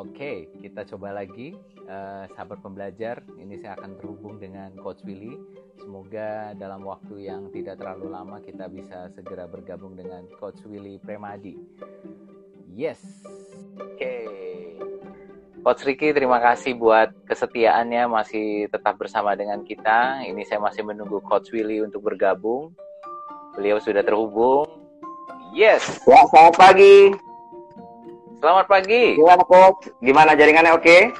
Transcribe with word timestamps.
Oke, 0.00 0.48
kita 0.64 0.88
coba 0.96 1.12
lagi. 1.12 1.52
Uh, 1.84 2.24
sahabat 2.32 2.64
pembelajar, 2.64 3.20
ini 3.36 3.60
saya 3.60 3.76
akan 3.76 4.00
terhubung 4.00 4.40
dengan 4.40 4.72
Coach 4.80 5.04
Willy. 5.04 5.36
Semoga 5.76 6.56
dalam 6.56 6.88
waktu 6.88 7.28
yang 7.28 7.52
tidak 7.52 7.76
terlalu 7.76 8.08
lama 8.08 8.40
kita 8.40 8.72
bisa 8.72 9.12
segera 9.12 9.44
bergabung 9.44 9.92
dengan 10.00 10.24
Coach 10.40 10.64
Willy 10.64 10.96
Premadi. 11.04 11.60
Yes. 12.72 13.04
Oke. 13.76 14.24
Coach 15.60 15.84
Ricky, 15.84 16.16
terima 16.16 16.40
kasih 16.40 16.72
buat 16.80 17.12
kesetiaannya 17.28 18.08
masih 18.08 18.72
tetap 18.72 18.96
bersama 18.96 19.36
dengan 19.36 19.60
kita. 19.60 20.24
Ini 20.24 20.48
saya 20.48 20.64
masih 20.64 20.80
menunggu 20.80 21.20
Coach 21.20 21.52
Willy 21.52 21.84
untuk 21.84 22.00
bergabung. 22.08 22.72
Beliau 23.52 23.76
sudah 23.76 24.00
terhubung. 24.00 24.64
Yes. 25.52 26.00
Ya, 26.08 26.24
selamat 26.32 26.56
pagi. 26.56 27.12
Selamat 28.40 28.66
pagi. 28.72 29.20
Gimana 29.20 29.44
coach? 29.44 29.92
Gimana 30.00 30.32
jaringannya 30.32 30.72
oke? 30.72 30.80
Okay? 30.80 31.12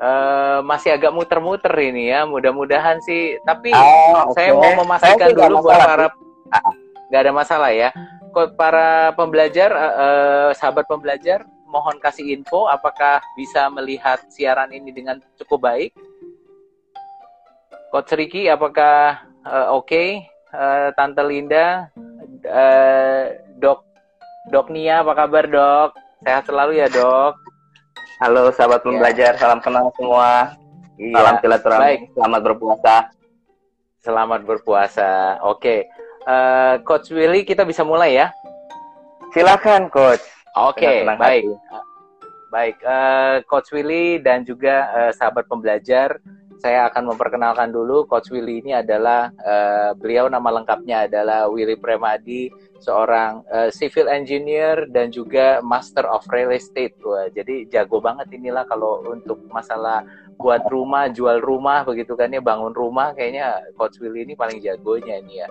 Uh, 0.00 0.64
masih 0.64 0.96
agak 0.96 1.12
muter-muter 1.12 1.68
ini 1.76 2.08
ya. 2.08 2.24
Mudah-mudahan 2.24 2.96
sih. 3.04 3.36
Tapi 3.44 3.76
oh, 3.76 4.32
saya 4.32 4.56
mau 4.56 4.72
memastikan 4.72 5.36
dulu 5.36 5.68
buat 5.68 5.76
para 5.76 6.08
nggak 7.12 7.20
ada 7.28 7.32
masalah 7.36 7.70
ya. 7.76 7.92
Kok 8.32 8.56
para 8.56 9.12
pembelajar, 9.20 9.68
uh, 9.68 9.96
uh, 10.00 10.48
sahabat 10.56 10.88
pembelajar, 10.88 11.44
mohon 11.68 12.00
kasih 12.00 12.32
info 12.32 12.64
apakah 12.72 13.20
bisa 13.36 13.68
melihat 13.68 14.16
siaran 14.32 14.72
ini 14.72 14.88
dengan 14.88 15.20
cukup 15.36 15.68
baik. 15.68 15.92
Coach 17.92 18.16
Ricky, 18.16 18.48
apakah 18.48 19.28
uh, 19.44 19.76
oke? 19.76 19.84
Okay? 19.84 20.24
Uh, 20.56 20.88
Tante 20.96 21.20
Linda, 21.20 21.92
uh, 22.48 23.24
Dok 23.60 23.87
Dok 24.48 24.72
Nia, 24.72 25.04
apa 25.04 25.12
kabar 25.12 25.44
dok? 25.44 25.90
Sehat 26.24 26.48
selalu 26.48 26.80
ya 26.80 26.88
dok. 26.88 27.36
Halo 28.16 28.48
sahabat 28.48 28.80
pembelajar, 28.80 29.36
ya. 29.36 29.38
salam 29.38 29.60
kenal 29.60 29.92
semua. 29.92 30.56
Iya. 30.96 31.14
Salam 31.20 31.34
silaturahmi, 31.44 31.84
Baik. 31.84 32.00
selamat 32.16 32.40
berpuasa. 32.40 32.94
Selamat 34.00 34.40
berpuasa. 34.48 35.10
Oke, 35.44 35.92
uh, 36.24 36.80
Coach 36.80 37.12
Willy 37.12 37.44
kita 37.44 37.68
bisa 37.68 37.84
mulai 37.84 38.16
ya? 38.16 38.32
Silakan 39.36 39.92
Coach. 39.92 40.24
Oke, 40.56 41.04
baik. 41.04 41.44
Hati. 41.52 41.52
Baik, 42.48 42.76
uh, 42.88 43.44
Coach 43.44 43.68
Willy 43.76 44.16
dan 44.24 44.48
juga 44.48 44.88
uh, 44.96 45.12
sahabat 45.12 45.44
pembelajar 45.44 46.16
saya 46.58 46.90
akan 46.90 47.14
memperkenalkan 47.14 47.70
dulu 47.70 48.04
Coach 48.10 48.34
Willy 48.34 48.60
ini 48.60 48.74
adalah 48.74 49.30
uh, 49.38 49.94
beliau 49.94 50.26
nama 50.26 50.50
lengkapnya 50.50 51.06
adalah 51.06 51.46
Willy 51.46 51.78
Premadi, 51.78 52.50
seorang 52.78 53.42
uh, 53.50 53.70
civil 53.74 54.06
engineer 54.06 54.86
dan 54.90 55.10
juga 55.10 55.58
master 55.62 56.06
of 56.06 56.24
real 56.30 56.54
estate. 56.54 56.94
Wah, 57.02 57.26
jadi 57.30 57.66
jago 57.70 57.98
banget 57.98 58.30
inilah 58.32 58.64
kalau 58.66 59.02
untuk 59.06 59.42
masalah 59.50 60.06
buat 60.38 60.62
rumah, 60.70 61.10
jual 61.10 61.42
rumah 61.42 61.82
begitu 61.82 62.14
kan 62.14 62.30
ya, 62.30 62.38
bangun 62.38 62.70
rumah 62.70 63.10
kayaknya 63.14 63.58
Coach 63.74 63.98
Willy 63.98 64.22
ini 64.22 64.38
paling 64.38 64.62
jagonya 64.62 65.18
ini 65.18 65.42
ya. 65.42 65.48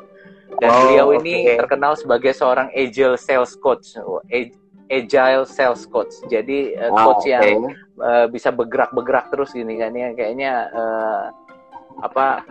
Dan 0.64 0.70
oh, 0.72 0.80
beliau 0.88 1.08
ini 1.20 1.60
terkenal 1.60 2.00
sebagai 2.00 2.32
seorang 2.32 2.72
agile 2.72 3.20
sales 3.20 3.52
coach 3.60 4.00
agile 4.88 5.44
sales 5.44 5.84
coach. 5.88 6.16
Jadi 6.32 6.76
uh, 6.80 6.92
coach 6.96 7.28
okay. 7.28 7.36
yang 7.36 7.76
uh, 8.00 8.26
bisa 8.32 8.50
bergerak-bergerak 8.52 9.28
terus 9.28 9.52
gini 9.52 9.76
kan 9.76 9.92
ya 9.92 10.16
kayaknya 10.16 10.72
uh, 10.72 11.24
apa 12.02 12.46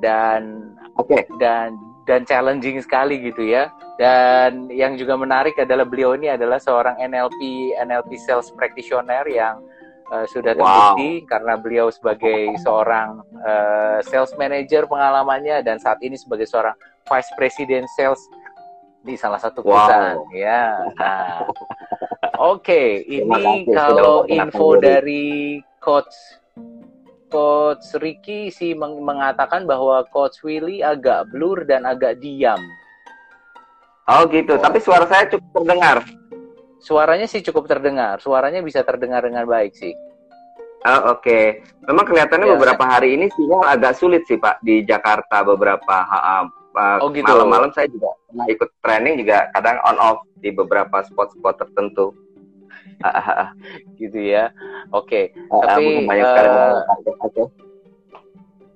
dan 0.00 0.72
oke 0.96 1.10
okay. 1.10 1.28
dan 1.36 1.76
dan 2.04 2.24
challenging 2.28 2.80
sekali 2.80 3.20
gitu 3.20 3.44
ya. 3.44 3.72
Dan 3.96 4.68
yang 4.68 4.96
juga 5.00 5.16
menarik 5.16 5.56
adalah 5.60 5.88
beliau 5.88 6.16
ini 6.16 6.32
adalah 6.32 6.60
seorang 6.60 7.00
NLP 7.00 7.72
NLP 7.80 8.16
sales 8.20 8.52
practitioner 8.52 9.24
yang 9.28 9.60
uh, 10.12 10.26
sudah 10.28 10.52
terbukti 10.52 11.24
wow. 11.24 11.28
karena 11.28 11.54
beliau 11.56 11.86
sebagai 11.88 12.52
seorang 12.60 13.24
uh, 13.40 13.98
sales 14.04 14.32
manager 14.36 14.84
pengalamannya 14.84 15.64
dan 15.64 15.80
saat 15.80 16.00
ini 16.04 16.18
sebagai 16.18 16.44
seorang 16.44 16.76
vice 17.08 17.30
president 17.36 17.86
sales 17.96 18.20
di 19.04 19.16
salah 19.20 19.36
satu 19.36 19.60
perusahaan 19.60 20.16
wow. 20.16 20.32
ya. 20.32 20.62
Nah, 20.96 21.44
oke, 22.40 22.64
okay. 22.64 23.04
ini 23.04 23.68
kalau 23.68 24.24
info 24.28 24.80
dari 24.80 25.60
coach 25.80 26.40
coach 27.34 27.98
Ricky 27.98 28.54
sih 28.54 28.78
meng 28.78 29.02
mengatakan 29.02 29.66
bahwa 29.66 30.06
coach 30.14 30.38
Willy 30.46 30.86
agak 30.86 31.34
blur 31.34 31.66
dan 31.66 31.82
agak 31.82 32.22
diam. 32.22 32.62
Oh 34.06 34.22
gitu, 34.30 34.54
oh. 34.54 34.62
tapi 34.62 34.78
suara 34.78 35.02
saya 35.10 35.26
cukup 35.26 35.66
terdengar. 35.66 36.06
Suaranya 36.78 37.26
sih 37.26 37.42
cukup 37.42 37.66
terdengar, 37.66 38.22
suaranya 38.22 38.62
bisa 38.62 38.86
terdengar 38.86 39.26
dengan 39.26 39.50
baik 39.50 39.74
sih. 39.74 39.90
Oh, 40.84 41.16
Oke, 41.16 41.24
okay. 41.24 41.44
memang 41.88 42.04
kelihatannya 42.04 42.44
ya, 42.44 42.54
beberapa 42.60 42.84
hari 42.84 43.16
ini 43.16 43.32
sinyal 43.32 43.64
agak 43.64 43.96
sulit 43.96 44.22
sih 44.28 44.36
Pak 44.36 44.60
di 44.60 44.84
Jakarta 44.84 45.40
beberapa 45.40 46.04
uh, 46.04 46.44
oh, 47.00 47.08
gitu. 47.08 47.24
malam-malam 47.24 47.72
saya 47.72 47.88
juga 47.88 48.12
pernah 48.28 48.46
ikut 48.52 48.68
training 48.84 49.14
juga 49.24 49.48
kadang 49.56 49.80
on 49.88 49.96
off 49.96 50.18
di 50.44 50.52
beberapa 50.52 51.00
spot-spot 51.02 51.56
tertentu. 51.56 52.12
gitu 54.00 54.18
ya. 54.20 54.50
Oke. 54.90 55.34
Okay. 55.34 55.48
Uh, 55.50 55.62
tapi 55.64 55.84
banyak 56.06 56.24
sekali 56.24 56.48
uh, 56.48 57.48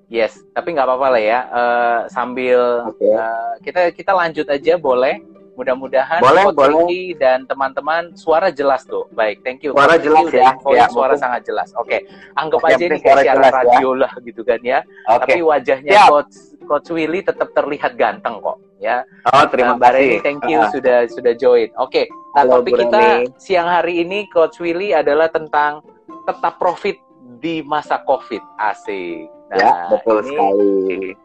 Yes, 0.09 0.41
tapi 0.57 0.73
nggak 0.73 0.89
apa-apa 0.89 1.07
lah 1.13 1.21
ya. 1.21 1.39
Uh, 1.53 1.99
sambil 2.09 2.89
okay. 2.89 3.13
uh, 3.13 3.53
kita 3.61 3.81
kita 3.93 4.11
lanjut 4.11 4.47
aja 4.49 4.73
boleh. 4.81 5.21
Mudah-mudahan 5.53 6.23
boleh, 6.23 6.55
boleh. 6.55 7.19
dan 7.19 7.43
teman-teman 7.43 8.15
suara 8.15 8.47
jelas 8.47 8.87
tuh. 8.87 9.11
Baik, 9.11 9.43
thank 9.43 9.59
you. 9.59 9.75
Suara 9.75 9.99
thank 9.99 10.07
jelas 10.07 10.25
ya. 10.31 10.55
ya 10.55 10.85
suara 10.87 11.13
mungkin. 11.13 11.19
sangat 11.19 11.41
jelas. 11.43 11.69
Oke, 11.75 11.99
okay. 11.99 12.01
anggap 12.39 12.63
okay, 12.63 12.73
aja 12.79 12.83
ini 12.87 12.97
kayak 13.03 13.17
siaran 13.27 13.43
ya. 13.43 13.51
radio 13.51 13.89
ya. 13.91 14.01
lah 14.07 14.11
gitu 14.23 14.41
kan 14.47 14.59
ya. 14.63 14.79
Okay. 15.03 15.19
Tapi 15.19 15.39
wajahnya 15.43 15.91
Siap. 15.99 16.07
coach 16.07 16.35
coach 16.63 16.89
Willy 16.95 17.19
tetap 17.19 17.51
terlihat 17.51 17.99
ganteng 17.99 18.39
kok 18.39 18.68
ya. 18.79 19.03
Oh, 19.29 19.45
terima 19.51 19.75
uh, 19.75 19.77
kasih. 19.77 20.23
thank 20.23 20.41
you 20.47 20.57
uh. 20.57 20.71
sudah 20.71 21.05
sudah 21.11 21.33
join. 21.35 21.69
Oke, 21.77 22.07
okay. 22.09 22.33
nah 22.33 22.47
Halo, 22.47 22.63
topik 22.63 22.79
kita 22.79 23.27
siang 23.37 23.67
hari 23.67 24.01
ini 24.01 24.25
coach 24.31 24.57
Willy 24.63 24.95
adalah 24.95 25.27
tentang 25.27 25.83
tetap 26.25 26.57
profit 26.57 26.97
di 27.43 27.61
masa 27.61 28.01
Covid. 28.07 28.41
Asik. 28.57 29.27
Nah, 29.49 29.57
ya, 29.57 29.73
betul 29.89 30.21
ini 30.21 30.29
sekali. 30.29 30.73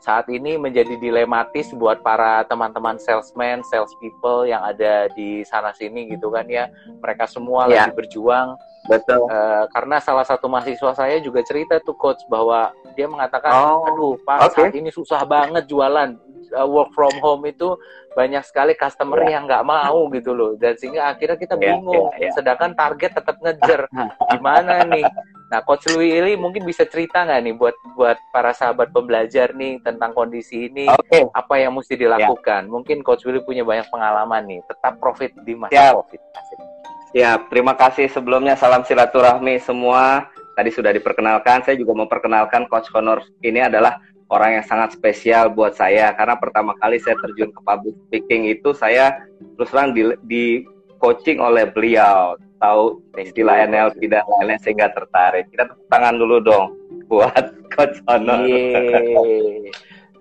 Saat 0.01 0.27
ini 0.33 0.57
menjadi 0.57 0.97
dilematis 0.97 1.69
buat 1.77 2.01
para 2.01 2.41
teman-teman 2.49 2.97
salesman, 2.97 3.61
sales 3.69 3.93
people 4.01 4.49
yang 4.49 4.65
ada 4.65 5.13
di 5.13 5.45
sana 5.45 5.77
sini 5.77 6.09
gitu 6.09 6.33
kan 6.33 6.49
ya. 6.49 6.73
Mereka 7.05 7.29
semua 7.29 7.69
ya. 7.69 7.85
lagi 7.85 8.01
berjuang. 8.01 8.57
Betul. 8.89 9.29
Uh, 9.29 9.69
karena 9.77 10.01
salah 10.01 10.25
satu 10.25 10.49
mahasiswa 10.49 10.93
saya 10.97 11.21
juga 11.21 11.45
cerita 11.45 11.77
tuh 11.85 11.97
coach 12.01 12.25
bahwa 12.33 12.73
dia 12.97 13.09
mengatakan, 13.09 13.53
oh, 13.53 13.89
aduh 13.93 14.17
pak 14.25 14.49
okay. 14.49 14.73
saat 14.73 14.75
ini 14.77 14.89
susah 14.93 15.21
banget 15.25 15.69
jualan 15.69 16.17
uh, 16.55 16.69
work 16.69 16.95
from 16.95 17.13
home 17.19 17.43
itu 17.45 17.75
banyak 18.15 18.47
sekali 18.47 18.73
customer 18.79 19.27
yeah. 19.27 19.39
yang 19.39 19.45
nggak 19.51 19.67
mau 19.67 20.07
gitu 20.15 20.33
loh. 20.33 20.55
Dan 20.55 20.79
sehingga 20.79 21.11
akhirnya 21.11 21.37
kita 21.37 21.59
ya, 21.59 21.75
bingung. 21.75 22.15
yeah, 22.15 22.17
yeah, 22.17 22.23
yeah. 22.31 22.35
sedangkan 22.39 22.73
target 22.79 23.11
tetap 23.19 23.37
ngejar. 23.43 23.81
Gimana 24.33 24.87
nih? 24.87 25.05
Nah 25.51 25.61
coach 25.67 25.87
Louis 25.93 26.15
ini 26.15 26.39
mungkin 26.39 26.65
bisa 26.65 26.87
cerita 26.89 27.27
nggak 27.27 27.41
nih 27.45 27.55
buat 27.55 27.77
buat 27.99 28.19
para 28.33 28.55
sahabat 28.55 28.95
pembelajar 28.95 29.53
nih 29.53 29.83
tentang 29.83 30.15
kondisi 30.15 30.71
ini? 30.71 30.89
Okay. 30.89 31.27
apa 31.35 31.55
yang 31.61 31.75
mesti 31.75 31.95
dilakukan? 31.99 32.67
Yeah. 32.67 32.73
mungkin 32.73 33.03
coach 33.03 33.27
Willy 33.27 33.43
punya 33.43 33.67
banyak 33.67 33.91
pengalaman 33.91 34.43
nih. 34.47 34.61
Tetap 34.71 35.03
profit 35.03 35.35
di 35.43 35.59
masa 35.59 35.75
yeah. 35.75 35.93
covid 35.93 36.23
Ya, 37.15 37.39
terima 37.47 37.79
kasih 37.79 38.11
sebelumnya. 38.11 38.59
Salam 38.59 38.83
silaturahmi 38.83 39.63
semua. 39.63 40.27
Tadi 40.59 40.71
sudah 40.75 40.91
diperkenalkan, 40.91 41.63
saya 41.63 41.79
juga 41.79 41.95
memperkenalkan 41.95 42.67
Coach 42.67 42.91
Honor 42.91 43.23
ini 43.43 43.63
adalah 43.63 44.03
orang 44.29 44.61
yang 44.61 44.65
sangat 44.65 44.97
spesial 44.97 45.53
buat 45.53 45.77
saya. 45.77 46.13
Karena 46.17 46.39
pertama 46.39 46.73
kali 46.79 47.01
saya 47.01 47.19
terjun 47.21 47.53
ke 47.53 47.61
public 47.61 47.95
speaking 48.09 48.49
itu 48.49 48.73
saya 48.73 49.21
terus 49.57 49.71
terang 49.71 49.93
di, 49.93 50.15
di 50.25 50.45
coaching 51.03 51.41
oleh 51.43 51.69
beliau. 51.69 52.39
Tahu 52.63 53.13
istilah 53.21 53.69
NLP 53.69 54.09
dan 54.09 54.25
lain-lain 54.25 54.61
sehingga 54.63 54.89
tertarik. 54.89 55.51
Kita 55.53 55.69
tepuk 55.69 55.87
tangan 55.93 56.17
dulu 56.17 56.41
dong 56.41 56.67
buat 57.11 57.53
coach 57.77 58.01
Honor 58.09 58.41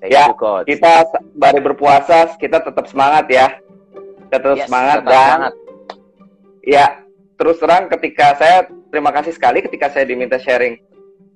ya 0.03 0.27
coach. 0.35 0.67
kita 0.67 1.07
baru 1.39 1.63
berpuasa 1.63 2.35
kita 2.35 2.59
tetap 2.59 2.85
semangat 2.91 3.25
ya. 3.31 3.47
Kita 4.27 4.38
tetap 4.41 4.59
yes, 4.59 4.67
semangat 4.67 4.97
tetap 5.00 5.11
dan 5.13 5.29
semangat. 5.31 5.53
ya 6.63 6.85
terus 7.39 7.57
terang 7.59 7.83
ketika 7.88 8.27
saya 8.35 8.57
terima 8.91 9.11
kasih 9.15 9.31
sekali 9.31 9.63
ketika 9.63 9.88
saya 9.94 10.03
diminta 10.03 10.35
sharing 10.35 10.75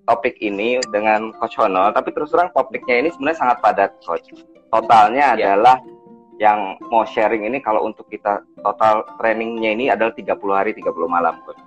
topik 0.08 0.40
ini 0.40 0.80
dengan 0.90 1.36
Coach 1.36 1.60
Honor, 1.60 1.92
tapi 1.92 2.16
terus 2.16 2.32
terang 2.32 2.50
topiknya 2.56 3.04
ini 3.04 3.10
sebenarnya 3.12 3.40
sangat 3.44 3.58
padat, 3.60 3.92
Coach. 4.02 4.32
Totalnya 4.72 5.36
yeah. 5.36 5.54
adalah 5.54 5.78
yang 6.40 6.80
mau 6.88 7.04
sharing 7.04 7.44
ini 7.44 7.60
kalau 7.60 7.84
untuk 7.84 8.08
kita 8.08 8.40
total 8.64 9.04
trainingnya 9.20 9.76
ini 9.76 9.86
adalah 9.92 10.16
30 10.16 10.32
hari 10.56 10.72
30 10.72 10.88
malam, 11.12 11.36
Coach. 11.44 11.60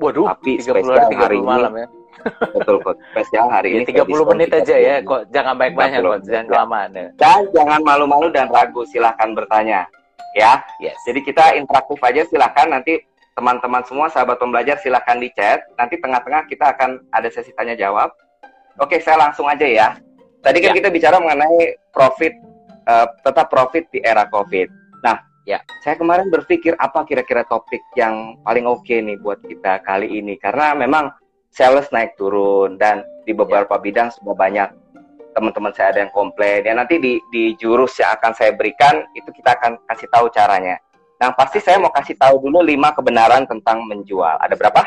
Waduh, 0.00 0.32
tapi 0.32 0.56
30 0.58 0.64
spesial 0.64 0.96
hari, 0.96 1.14
30 1.14 1.24
hari 1.28 1.38
malam 1.44 1.72
ini, 1.76 1.80
ya. 1.84 1.88
Betul, 2.56 2.76
Coach. 2.80 3.00
Spesial 3.12 3.46
hari 3.52 3.68
ya, 3.68 3.76
ini 3.76 3.84
30 3.84 4.30
menit 4.32 4.50
aja 4.56 4.76
ya, 4.80 4.94
kok 5.04 5.22
jangan 5.28 5.54
baik-banyak, 5.60 6.00
Coach. 6.00 6.24
Jangan 6.24 6.46
kelamaan 6.48 6.90
ya. 6.96 7.06
Dan 7.20 7.40
jangan 7.52 7.80
malu-malu 7.84 8.32
dan 8.32 8.48
ragu, 8.48 8.82
silahkan 8.88 9.36
bertanya. 9.36 9.84
Ya. 10.36 10.62
Yes. 10.80 10.96
Jadi 11.04 11.20
kita 11.24 11.56
interaktif 11.56 11.98
aja 12.04 12.22
silahkan 12.28 12.68
nanti 12.70 13.00
teman-teman 13.38 13.86
semua 13.86 14.10
sahabat 14.10 14.42
pembelajar 14.42 14.82
silahkan 14.82 15.14
di 15.22 15.30
chat. 15.30 15.62
Nanti 15.78 15.94
tengah-tengah 16.02 16.50
kita 16.50 16.74
akan 16.74 17.06
ada 17.14 17.30
sesi 17.30 17.54
tanya 17.54 17.78
jawab. 17.78 18.10
Oke, 18.82 18.98
saya 18.98 19.30
langsung 19.30 19.46
aja 19.46 19.62
ya. 19.62 19.94
Tadi 20.42 20.58
kan 20.58 20.74
ya. 20.74 20.76
kita 20.82 20.88
bicara 20.90 21.22
mengenai 21.22 21.78
profit 21.94 22.34
uh, 22.90 23.06
tetap 23.22 23.46
profit 23.46 23.86
di 23.94 24.02
era 24.02 24.26
Covid. 24.26 24.66
Nah, 25.06 25.22
ya, 25.46 25.62
saya 25.86 25.94
kemarin 25.94 26.26
berpikir 26.34 26.74
apa 26.82 27.06
kira-kira 27.06 27.46
topik 27.46 27.82
yang 27.94 28.42
paling 28.42 28.66
oke 28.66 28.82
okay 28.82 28.98
nih 28.98 29.14
buat 29.22 29.38
kita 29.46 29.86
kali 29.86 30.18
ini 30.18 30.34
karena 30.42 30.74
memang 30.74 31.14
sales 31.54 31.86
naik 31.94 32.18
turun 32.18 32.74
dan 32.74 33.06
di 33.22 33.30
beberapa 33.30 33.78
ya. 33.78 33.82
bidang 33.82 34.08
sudah 34.18 34.34
banyak 34.34 34.68
teman-teman 35.38 35.70
saya 35.74 35.94
ada 35.94 36.00
yang 36.02 36.14
komplain. 36.14 36.66
Ya 36.66 36.74
nanti 36.74 36.98
di 36.98 37.22
di 37.30 37.54
jurus 37.54 37.94
yang 38.02 38.18
akan 38.18 38.34
saya 38.34 38.50
berikan 38.54 39.06
itu 39.14 39.30
kita 39.30 39.54
akan 39.54 39.78
kasih 39.86 40.10
tahu 40.10 40.26
caranya. 40.34 40.78
Nah 41.18 41.34
pasti 41.34 41.58
saya 41.58 41.82
mau 41.82 41.90
kasih 41.90 42.14
tahu 42.14 42.46
dulu 42.46 42.62
lima 42.62 42.94
kebenaran 42.94 43.42
tentang 43.50 43.82
menjual. 43.90 44.38
Ada 44.38 44.54
berapa? 44.54 44.82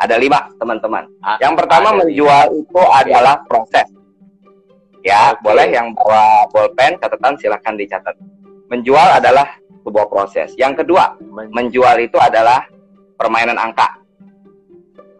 Ada 0.00 0.16
lima 0.20 0.48
teman-teman. 0.60 1.08
Yang 1.40 1.54
pertama 1.64 1.96
menjual 1.96 2.44
lima. 2.52 2.60
itu 2.60 2.82
adalah 2.84 3.34
proses. 3.48 3.88
Ya 5.00 5.32
okay. 5.32 5.40
boleh 5.40 5.68
yang 5.72 5.96
bawa 5.96 6.44
bolpen 6.52 7.00
catatan 7.00 7.36
silahkan 7.40 7.72
dicatat. 7.72 8.16
Menjual 8.68 9.16
adalah 9.16 9.48
sebuah 9.80 10.06
proses. 10.12 10.52
Yang 10.60 10.84
kedua 10.84 11.16
menjual 11.32 11.96
itu 12.04 12.20
adalah 12.20 12.68
permainan 13.16 13.56
angka. 13.56 14.00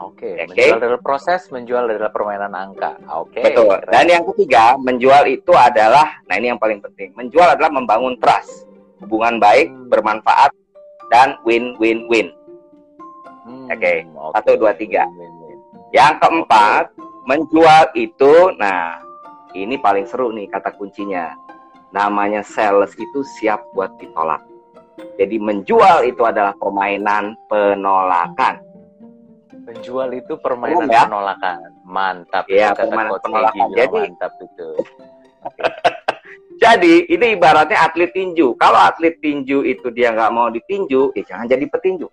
Oke, 0.00 0.32
okay. 0.32 0.48
okay. 0.48 0.72
menjual 0.72 0.80
adalah 0.80 1.00
proses, 1.04 1.40
menjual 1.52 1.84
adalah 1.84 2.08
permainan 2.08 2.52
angka. 2.56 2.96
Oke. 3.20 3.36
Okay. 3.36 3.52
Betul. 3.52 3.76
Dan 3.84 4.08
yang 4.08 4.24
ketiga, 4.32 4.72
menjual 4.80 5.28
itu 5.28 5.52
adalah, 5.52 6.24
nah 6.24 6.40
ini 6.40 6.48
yang 6.48 6.56
paling 6.56 6.80
penting. 6.80 7.12
Menjual 7.20 7.52
adalah 7.52 7.68
membangun 7.68 8.16
trust, 8.16 8.64
hubungan 9.04 9.40
baik, 9.40 9.68
hmm. 9.68 9.88
bermanfaat, 9.88 10.52
dan 11.08 11.36
win-win-win. 11.44 12.32
Hmm. 13.44 13.66
Oke, 13.72 13.78
okay. 13.78 13.96
okay. 14.06 14.30
satu, 14.36 14.50
dua, 14.60 14.72
tiga. 14.76 15.04
Win, 15.16 15.32
win. 15.44 15.58
Yang 15.90 16.14
keempat, 16.22 16.84
okay. 16.94 17.24
menjual 17.26 17.84
itu, 17.96 18.34
nah 18.60 19.00
ini 19.56 19.80
paling 19.80 20.06
seru 20.06 20.30
nih 20.30 20.46
kata 20.48 20.76
kuncinya. 20.76 21.34
Namanya 21.90 22.46
sales 22.46 22.94
itu 22.94 23.26
siap 23.40 23.66
buat 23.74 23.90
ditolak. 23.98 24.46
Jadi 25.18 25.42
menjual 25.42 26.06
itu 26.06 26.22
adalah 26.22 26.54
permainan 26.60 27.34
penolakan 27.50 28.62
Penjual 29.70 30.08
itu 30.16 30.34
permainan 30.40 30.88
ya? 30.90 31.06
penolakan. 31.06 31.58
Mantap. 31.84 32.44
Iya, 32.50 32.74
permainan 32.74 33.22
penolakan. 33.22 33.68
Jadi 33.76 33.98
mantap 34.08 34.32
itu. 34.40 34.68
jadi 36.60 37.08
ini 37.08 37.40
ibaratnya 37.40 37.80
atlet 37.80 38.12
tinju. 38.12 38.52
Kalau 38.60 38.76
atlet 38.76 39.16
tinju 39.24 39.64
itu 39.64 39.88
dia 39.88 40.12
nggak 40.12 40.28
mau 40.28 40.52
ditinju, 40.52 41.16
ya 41.16 41.24
jangan 41.24 41.48
jadi 41.48 41.64
petinju. 41.64 42.04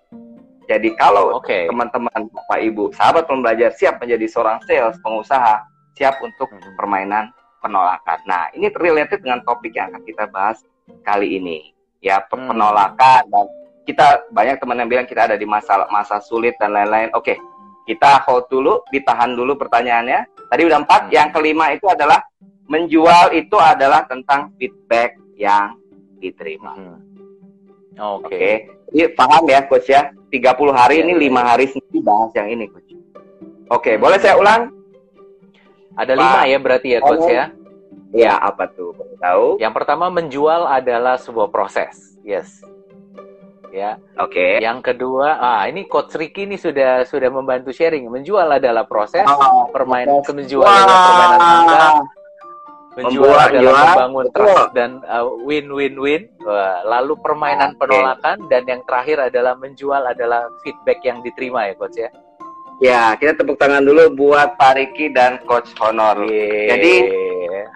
Jadi 0.71 0.95
kalau 0.95 1.35
okay. 1.35 1.67
teman-teman, 1.67 2.31
Bapak 2.31 2.59
Ibu, 2.59 2.95
sahabat 2.95 3.27
pembelajar 3.27 3.75
siap 3.75 3.99
menjadi 3.99 4.23
seorang 4.27 4.59
sales, 4.63 4.95
pengusaha, 5.03 5.63
siap 5.99 6.19
untuk 6.23 6.47
hmm. 6.47 6.79
permainan 6.79 7.31
penolakan. 7.59 8.19
Nah, 8.23 8.47
ini 8.55 8.71
related 8.71 9.19
dengan 9.19 9.43
topik 9.43 9.75
yang 9.75 9.91
akan 9.91 10.03
kita 10.07 10.27
bahas 10.31 10.63
kali 11.03 11.39
ini. 11.39 11.75
Ya, 11.99 12.23
hmm. 12.23 12.51
penolakan 12.51 13.27
dan 13.27 13.45
kita 13.83 14.31
banyak 14.31 14.59
teman 14.59 14.79
yang 14.79 14.89
bilang 14.91 15.07
kita 15.07 15.27
ada 15.27 15.35
di 15.39 15.47
masa 15.47 15.87
masa 15.91 16.23
sulit 16.23 16.55
dan 16.59 16.71
lain-lain. 16.75 17.11
Oke, 17.15 17.35
kita 17.83 18.23
hold 18.27 18.47
dulu, 18.47 18.83
ditahan 18.91 19.35
dulu 19.35 19.59
pertanyaannya. 19.59 20.23
Tadi 20.47 20.61
udah 20.67 20.79
empat. 20.83 21.07
Hmm. 21.07 21.15
Yang 21.15 21.27
kelima 21.35 21.71
itu 21.75 21.87
adalah 21.87 22.23
menjual 22.67 23.33
itu 23.33 23.57
adalah 23.57 24.03
tentang 24.05 24.51
feedback 24.59 25.15
yang 25.35 25.75
diterima. 26.19 26.75
Hmm. 26.75 26.99
Oke. 27.97 28.27
Okay. 28.29 28.53
Jadi 28.93 29.11
paham 29.15 29.43
ya 29.47 29.59
coach 29.67 29.89
ya. 29.89 30.11
30 30.27 30.75
hari 30.75 30.99
ya, 30.99 31.03
ini 31.07 31.13
lima 31.15 31.39
hari 31.39 31.71
sendiri 31.71 32.03
bahas 32.03 32.35
yang 32.35 32.51
ini 32.51 32.67
coach. 32.67 32.91
Oke, 33.71 33.95
hmm. 33.95 34.01
boleh 34.03 34.19
saya 34.19 34.35
ulang? 34.35 34.75
Ada 35.97 36.13
lima 36.13 36.39
ya 36.45 36.57
berarti 36.59 36.87
ya 36.93 36.99
coach 37.01 37.27
ya? 37.31 37.45
Ya 38.15 38.33
apa 38.39 38.69
tuh? 38.71 38.95
Tahu? 39.19 39.59
Yang 39.59 39.73
pertama 39.75 40.11
menjual 40.11 40.67
adalah 40.67 41.17
sebuah 41.19 41.49
proses. 41.49 42.19
Yes 42.21 42.63
ya. 43.77 43.91
Oke. 44.17 44.33
Okay. 44.33 44.53
Yang 44.65 44.79
kedua, 44.93 45.37
ah 45.37 45.63
ini 45.69 45.85
Coach 45.85 46.17
Ricky 46.17 46.49
ini 46.49 46.57
sudah 46.57 47.05
sudah 47.05 47.29
membantu 47.29 47.69
sharing. 47.69 48.09
Menjual 48.09 48.49
adalah 48.57 48.89
proses, 48.89 49.23
oh, 49.29 49.69
permainan 49.69 50.25
menjual 50.25 50.65
adalah 50.65 50.97
permainan 51.05 51.39
angka. 51.39 51.85
Menjual 52.97 53.29
Membuat, 53.29 53.49
adalah 53.53 53.61
jual. 53.61 53.85
membangun 53.93 54.25
trust 54.33 54.69
dan 54.73 54.91
uh, 55.05 55.29
win-win-win. 55.45 56.25
Uh, 56.41 56.81
lalu 56.89 57.13
permainan 57.21 57.77
okay. 57.77 57.85
penolakan 57.85 58.37
dan 58.49 58.65
yang 58.65 58.81
terakhir 58.89 59.29
adalah 59.29 59.53
menjual 59.53 60.01
adalah 60.01 60.49
feedback 60.65 60.97
yang 61.05 61.21
diterima 61.21 61.69
ya 61.69 61.73
coach 61.77 61.97
ya. 61.97 62.09
Ya, 62.77 63.03
kita 63.17 63.41
tepuk 63.41 63.57
tangan 63.57 63.85
dulu 63.85 64.13
buat 64.13 64.53
Pak 64.57 64.77
Riki 64.77 65.09
dan 65.09 65.41
Coach 65.49 65.73
Honor. 65.81 66.25
Yeay. 66.29 66.69
Jadi 66.69 66.93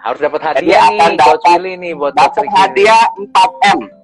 harus 0.02 0.18
dapat 0.22 0.40
hadiah 0.42 0.90
nih, 0.90 1.18
Coach 1.18 1.46
Willy 1.54 1.74
nih 1.78 1.92
buat 1.94 2.14
Coach 2.14 2.38
Ricky. 2.42 2.54
hadiah 2.54 3.02
4 3.18 3.78
M 3.78 4.02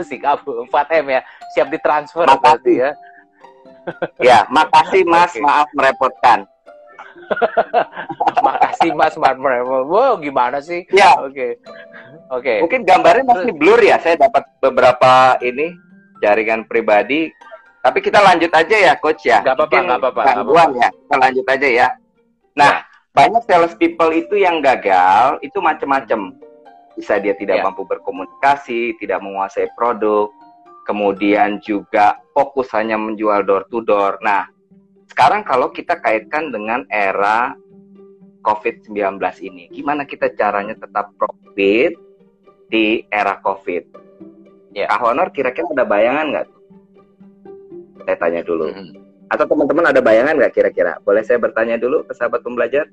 asik 0.00 0.24
apa 0.24 0.50
4 0.68 1.04
m 1.04 1.06
ya 1.18 1.20
siap 1.52 1.68
ditransfer 1.68 2.24
berarti 2.24 2.72
ya 2.80 2.90
ya 4.22 4.38
makasih 4.48 5.04
mas 5.04 5.34
okay. 5.34 5.42
maaf 5.42 5.68
merepotkan 5.76 6.48
makasih 8.46 8.90
mas 8.96 9.14
maaf 9.16 9.38
merepotkan 9.38 9.86
wow 9.88 10.12
gimana 10.18 10.58
sih? 10.58 10.84
Ya. 10.90 11.14
Oke. 11.18 11.30
Okay. 11.30 11.50
oke. 12.28 12.42
Okay. 12.42 12.58
mungkin 12.64 12.82
gambarnya 12.86 13.24
masih 13.26 13.52
blur 13.54 13.80
ya. 13.80 13.96
Saya 14.00 14.18
dapat 14.18 14.44
beberapa 14.58 15.36
ini 15.42 15.74
jaringan 16.22 16.66
pribadi. 16.66 17.30
Tapi 17.82 17.98
kita 17.98 18.22
lanjut 18.22 18.52
aja 18.54 18.76
ya 18.78 18.94
coach 18.98 19.26
ya. 19.26 19.42
Gak 19.42 19.58
apa-apa 19.58 19.78
nggak 19.82 19.98
apa-apa 19.98 20.22
gangguan 20.22 20.70
ya. 20.78 20.88
Kita 20.90 21.16
lanjut 21.18 21.46
aja 21.50 21.68
ya. 21.68 21.88
Nah 22.54 22.72
ya. 22.80 22.86
banyak 23.10 23.42
sales 23.44 23.74
people 23.74 24.10
itu 24.14 24.38
yang 24.38 24.62
gagal 24.62 25.42
itu 25.42 25.58
macam-macam 25.58 26.38
bisa 26.94 27.16
dia 27.18 27.34
tidak 27.34 27.60
yeah. 27.60 27.64
mampu 27.66 27.82
berkomunikasi, 27.88 28.94
tidak 29.00 29.24
menguasai 29.24 29.72
produk, 29.72 30.28
kemudian 30.84 31.62
juga 31.62 32.18
fokus 32.34 32.70
hanya 32.76 32.98
menjual 32.98 33.46
door 33.46 33.64
to 33.70 33.80
door. 33.82 34.18
Nah, 34.20 34.48
sekarang 35.12 35.44
kalau 35.44 35.68
kita 35.68 36.00
kaitkan 36.00 36.48
dengan 36.48 36.88
era 36.88 37.52
COVID-19 38.40 39.20
ini, 39.44 39.68
gimana 39.68 40.08
kita 40.08 40.32
caranya 40.32 40.72
tetap 40.72 41.12
profit 41.20 41.92
di 42.72 43.04
era 43.12 43.36
COVID? 43.44 43.84
Ya. 44.72 44.88
Kak 44.88 45.04
Honor 45.04 45.28
kira-kira 45.28 45.68
ada 45.68 45.84
bayangan 45.84 46.26
nggak? 46.32 46.48
Saya 48.08 48.16
tanya 48.16 48.40
dulu. 48.40 48.72
Mm 48.72 48.74
-hmm. 48.74 48.90
Atau 49.28 49.44
teman-teman 49.44 49.92
ada 49.92 50.00
bayangan 50.00 50.34
nggak 50.40 50.54
kira-kira? 50.56 50.96
Boleh 51.04 51.20
saya 51.20 51.36
bertanya 51.36 51.76
dulu 51.76 52.08
ke 52.08 52.16
sahabat 52.16 52.40
pembelajar? 52.40 52.88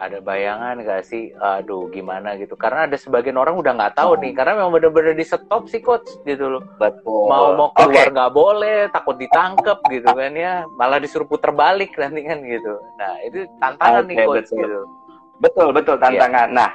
Ada 0.00 0.18
bayangan 0.24 0.80
gak 0.80 1.04
sih 1.04 1.28
aduh 1.36 1.92
gimana 1.92 2.32
gitu 2.40 2.56
karena 2.56 2.88
ada 2.88 2.96
sebagian 2.96 3.36
orang 3.36 3.60
udah 3.60 3.76
nggak 3.76 4.00
tahu 4.00 4.16
oh. 4.16 4.18
nih 4.18 4.32
karena 4.32 4.56
memang 4.56 4.72
bener-bener 4.80 5.12
di 5.12 5.28
stop 5.28 5.68
sih 5.68 5.84
coach 5.84 6.08
gitu 6.24 6.56
loh 6.56 6.64
Betul. 6.80 7.28
mau 7.28 7.52
mau 7.52 7.68
keluar 7.76 8.08
nggak 8.08 8.30
okay. 8.32 8.40
boleh 8.40 8.78
takut 8.96 9.20
ditangkep 9.20 9.78
gitu 9.92 10.08
kan 10.08 10.32
ya 10.32 10.64
malah 10.80 10.96
disuruh 10.96 11.28
puter 11.28 11.52
balik 11.52 11.92
nanti 12.00 12.24
kan 12.24 12.40
gitu 12.40 12.80
nah 12.96 13.12
itu 13.28 13.44
tantangan 13.60 14.08
okay, 14.08 14.16
nih 14.16 14.16
coach 14.24 14.48
betul. 14.48 14.58
gitu 14.64 14.80
betul 15.44 15.68
betul 15.76 15.96
iya. 16.00 16.02
tantangan 16.08 16.48
yeah. 16.48 16.56
nah 16.56 16.70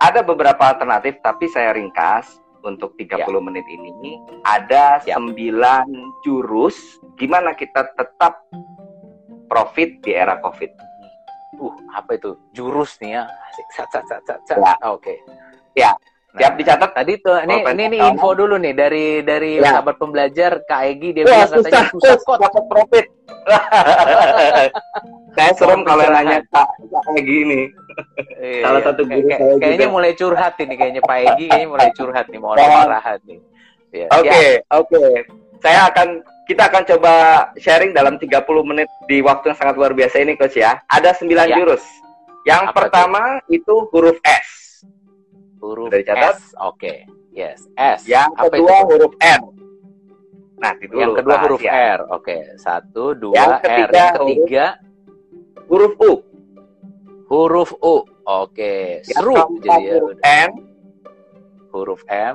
ada 0.00 0.20
beberapa 0.22 0.62
alternatif 0.70 1.18
tapi 1.26 1.50
saya 1.50 1.74
ringkas 1.74 2.38
untuk 2.62 2.94
30 2.94 3.18
yeah. 3.18 3.42
menit 3.42 3.66
ini 3.66 4.14
ada 4.46 5.02
sembilan 5.02 5.90
jurus 6.22 7.02
gimana 7.18 7.50
kita 7.50 7.98
tetap 7.98 8.46
profit 9.50 9.98
di 10.06 10.14
era 10.14 10.38
covid 10.38 10.89
uh 11.60 11.74
apa 11.92 12.10
itu 12.16 12.30
jurus 12.56 12.96
nih 13.04 13.20
ya 13.20 13.24
sat, 13.76 13.88
sat, 13.92 14.04
sat, 14.08 14.22
sat, 14.24 14.40
sat. 14.48 14.58
Ya. 14.58 14.74
oke 14.88 15.04
okay. 15.04 15.16
ya 15.76 15.92
nah, 16.32 16.38
siap 16.40 16.52
dicatat 16.56 16.90
tadi 16.96 17.12
tuh 17.20 17.36
ini 17.44 17.56
ini, 17.60 17.82
ini 17.92 17.98
info 18.00 18.32
dulu 18.32 18.56
nih 18.56 18.72
dari 18.72 19.06
dari 19.20 19.60
ya. 19.60 19.76
sahabat 19.76 20.00
pembelajar 20.00 20.64
Kak 20.64 20.80
Egi 20.88 21.08
dia 21.12 21.24
Wah, 21.28 21.44
bilang 21.44 21.50
katanya 21.60 21.82
susah 21.92 22.16
kok 22.16 22.38
dapat 22.40 22.64
profit 22.72 23.06
saya 25.36 25.52
serem 25.54 25.80
kalau 25.84 26.04
nanya 26.08 26.40
Kak 26.48 26.68
Egi 27.20 27.36
ini 27.44 27.60
iya, 28.40 28.62
salah 28.64 28.80
satu 28.88 29.02
guru 29.04 29.28
kayak, 29.28 29.40
saya 29.40 29.54
kayaknya 29.60 29.86
juga. 29.86 29.94
mulai 29.94 30.12
curhat 30.16 30.54
ini 30.58 30.74
kayaknya 30.80 31.02
Pak 31.04 31.18
Egi 31.20 31.46
kayaknya 31.52 31.68
mulai 31.68 31.90
curhat 31.92 32.26
nih 32.32 32.40
mau 32.40 32.56
marahan 32.56 33.18
nih 33.28 33.38
ya, 33.92 34.06
oke 34.08 34.24
okay, 34.24 34.48
ya. 34.48 34.64
oke 34.72 34.88
okay. 34.96 35.12
saya 35.60 35.80
akan 35.92 36.08
kita 36.50 36.66
akan 36.66 36.82
coba 36.82 37.14
sharing 37.54 37.94
dalam 37.94 38.18
30 38.18 38.42
menit 38.66 38.90
di 39.06 39.22
waktu 39.22 39.54
yang 39.54 39.58
sangat 39.62 39.78
luar 39.78 39.94
biasa 39.94 40.18
ini 40.18 40.34
coach 40.34 40.58
ya. 40.58 40.82
Ada 40.90 41.14
9 41.14 41.30
ya. 41.30 41.54
jurus. 41.62 41.86
Yang 42.42 42.64
Apa 42.66 42.74
pertama 42.74 43.38
itu? 43.46 43.62
itu 43.62 43.74
huruf 43.94 44.18
S. 44.26 44.82
Huruf 45.62 45.94
S. 45.94 46.50
Oke. 46.58 46.74
Okay. 46.74 46.98
Yes, 47.30 47.70
S. 47.78 48.02
Yang 48.10 48.34
Apa 48.34 48.50
kedua 48.50 48.74
itu? 48.74 48.86
huruf 48.90 49.14
R. 49.22 49.42
Nah, 50.58 50.72
dulu. 50.74 50.98
Yang 50.98 51.12
kedua 51.22 51.36
huruf 51.46 51.62
ya. 51.62 51.70
R. 51.70 52.00
Oke, 52.10 52.18
okay. 52.18 52.40
satu, 52.58 53.04
dua, 53.14 53.34
yang 53.38 53.50
ketiga, 53.62 53.86
R. 53.86 53.94
Yang 53.94 54.10
ketiga 54.18 54.64
huruf 55.70 55.94
U. 56.02 56.12
Huruf 57.30 57.70
U. 57.78 57.86
Oke, 57.86 58.02
okay. 58.26 58.82
seru 59.06 59.38
jadi 59.62 59.86
ya. 59.86 59.92
Huruf 59.94 60.18
N. 60.26 60.50
Huruf 61.70 62.02
M. 62.10 62.34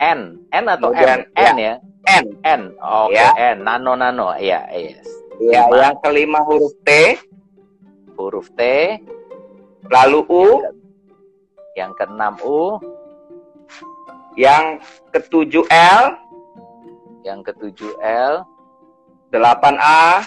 N. 0.00 0.40
N 0.48 0.64
atau 0.64 0.90
M? 0.96 1.28
N 1.36 1.54
ya? 1.60 1.74
N. 2.08 2.26
N. 2.40 2.62
Oke, 2.80 3.12
okay, 3.12 3.20
ya. 3.20 3.28
N. 3.54 3.56
Nano 3.68 3.92
nano. 3.92 4.32
Iya, 4.32 4.64
yes. 4.72 5.04
Iya, 5.40 5.68
yang 5.68 5.96
kelima 6.00 6.40
huruf 6.44 6.72
T. 6.84 7.20
Huruf 8.16 8.48
T. 8.56 8.60
Lalu 9.92 10.20
U. 10.28 10.44
Yang 11.76 11.92
keenam 12.00 12.34
U. 12.40 12.80
Yang 14.40 14.80
ketujuh 15.12 15.64
L. 15.68 16.16
Yang 17.24 17.52
ketujuh 17.52 17.92
L. 18.00 18.44
Delapan 19.28 19.76
A. 19.80 20.24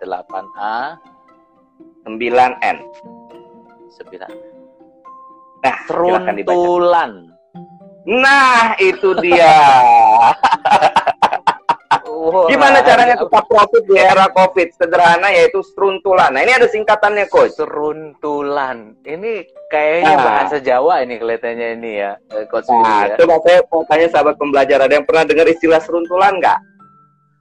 Delapan 0.00 0.44
A. 0.56 0.96
Sembilan 2.04 2.56
N. 2.64 2.78
Sembilan. 3.92 4.30
Nah, 5.64 5.76
seruntulan. 5.84 7.27
Nah, 8.06 8.78
itu 8.78 9.10
dia. 9.18 9.58
Gimana 12.28 12.84
caranya 12.84 13.16
tetap 13.16 13.44
profit 13.48 13.82
di 13.88 13.96
era 13.96 14.28
COVID? 14.28 14.68
Sederhana 14.74 15.32
yaitu 15.32 15.64
seruntulan. 15.64 16.34
Nah, 16.34 16.42
ini 16.44 16.52
ada 16.52 16.68
singkatannya, 16.68 17.26
Coach. 17.30 17.56
Seruntulan. 17.56 18.98
Ini 19.06 19.46
kayaknya 19.72 20.14
nah. 20.18 20.24
bahasa 20.24 20.56
Jawa 20.60 21.04
ini 21.04 21.14
kelihatannya 21.16 21.68
ini 21.80 21.90
ya, 22.00 22.12
eh, 22.34 22.44
Coach 22.50 22.68
Nah, 22.68 23.08
ya. 23.08 23.16
coba 23.22 23.36
saya 23.44 23.58
mau 23.68 23.82
tanya 23.86 24.08
sahabat 24.10 24.34
pembelajar, 24.36 24.78
ada 24.82 24.94
yang 24.98 25.06
pernah 25.06 25.24
dengar 25.28 25.46
istilah 25.48 25.80
seruntulan 25.80 26.36
nggak? 26.40 26.58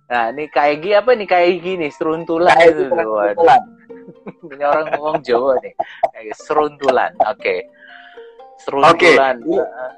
Nah, 0.07 0.23
ini 0.31 0.47
kayak 0.47 1.03
apa 1.03 1.11
nih? 1.19 1.27
Kayak 1.27 1.51
gini, 1.59 1.87
seruntulan. 1.91 2.55
Kayak 2.55 2.73
seruntulan. 2.79 3.61
ini 4.55 4.63
orang 4.63 4.85
ngomong 4.95 5.19
Jawa 5.19 5.59
nih. 5.59 5.73
Kayak 6.15 6.35
seruntulan. 6.39 7.11
Oke. 7.27 7.35
Okay. 7.43 7.59
Seruntulan. 8.63 9.35
Okay. 9.43 9.59
Uh, 9.59 9.91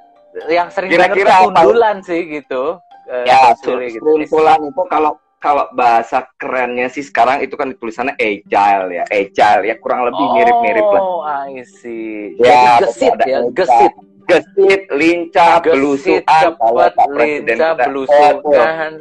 yang 0.49 0.69
sering 0.69 0.89
kira-kira 0.93 1.49
seruntulan 1.49 1.95
sih 2.05 2.21
gitu. 2.29 2.77
Uh, 3.09 3.25
ya 3.25 3.57
seruntulan 3.57 4.59
gitu. 4.61 4.69
itu 4.69 4.83
kalau 4.85 5.17
kalau 5.39 5.65
bahasa 5.73 6.27
kerennya 6.35 6.91
sih 6.91 7.01
sekarang 7.01 7.39
itu 7.41 7.55
kan 7.55 7.71
tulisannya 7.79 8.13
agile 8.19 8.91
ya 8.91 9.03
agile 9.07 9.63
ya 9.65 9.75
kurang 9.79 10.05
lebih 10.05 10.25
mirip-mirip 10.35 10.87
lah. 10.93 11.01
Oh 11.01 11.23
I 11.25 11.63
see. 11.65 12.35
Ya 12.37 12.77
gesit 12.83 13.15
ya 13.25 13.39
gesit. 13.55 13.93
Gesit 14.29 14.81
lincah 14.93 15.57
belusukan 15.63 16.53
cepat 16.53 16.93
lincah 17.17 17.71
belusukan. 17.81 18.91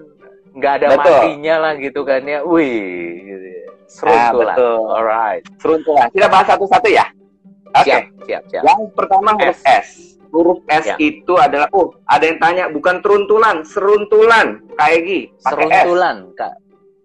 Nggak 0.56 0.72
ada 0.80 0.86
betul. 0.96 1.12
matinya 1.20 1.54
lah 1.68 1.72
gitu 1.76 2.00
kan 2.06 2.22
ya. 2.24 2.40
Wih 2.46 3.12
gitu. 3.28 3.46
Seruntulan 3.88 4.56
nah, 4.56 4.96
alright. 4.96 5.44
Seruntulan 5.60 6.08
kita 6.12 6.28
bahas 6.28 6.46
satu-satu 6.48 6.88
ya? 6.88 7.04
Oke. 7.76 7.84
Okay. 7.84 7.92
siap, 7.92 8.02
siap 8.24 8.42
siap. 8.48 8.62
Yang 8.64 8.80
pertama 8.96 9.36
huruf 9.36 9.60
S, 9.64 9.64
S 9.64 10.17
huruf 10.32 10.60
S 10.68 10.84
ya. 10.84 10.96
itu 11.00 11.34
adalah 11.36 11.68
oh 11.72 11.96
ada 12.08 12.24
yang 12.28 12.38
tanya 12.38 12.64
bukan 12.68 13.00
teruntulan 13.00 13.64
seruntulan 13.64 14.60
kayak 14.76 15.00
gini 15.04 15.22
seruntulan 15.40 16.16
S. 16.32 16.36
kak 16.36 16.54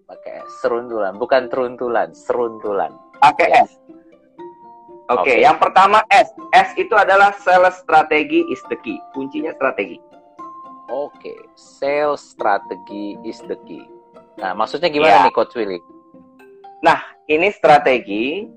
pakai 0.10 0.34
S 0.44 0.52
seruntulan 0.62 1.14
bukan 1.18 1.48
teruntulan 1.48 2.08
seruntulan 2.12 2.92
pakai 3.20 3.48
ya. 3.50 3.64
S 3.66 3.80
Oke, 5.12 5.20
okay. 5.20 5.36
okay. 5.36 5.38
yang 5.44 5.60
pertama 5.60 6.00
S. 6.08 6.32
S 6.56 6.72
itu 6.80 6.96
adalah 6.96 7.36
sales 7.36 7.76
strategi 7.84 8.40
is 8.48 8.64
the 8.72 8.80
key. 8.80 8.96
Kuncinya 9.12 9.52
strategi. 9.52 10.00
Oke, 10.88 11.20
okay. 11.20 11.40
sales 11.60 12.24
strategi 12.24 13.20
is 13.28 13.44
the 13.52 13.60
key. 13.68 13.84
Nah, 14.40 14.56
maksudnya 14.56 14.88
gimana 14.88 15.22
ya. 15.22 15.26
nih 15.28 15.36
Coach 15.36 15.60
Willy? 15.60 15.84
Nah, 16.88 17.04
ini 17.28 17.52
strategi 17.52 18.48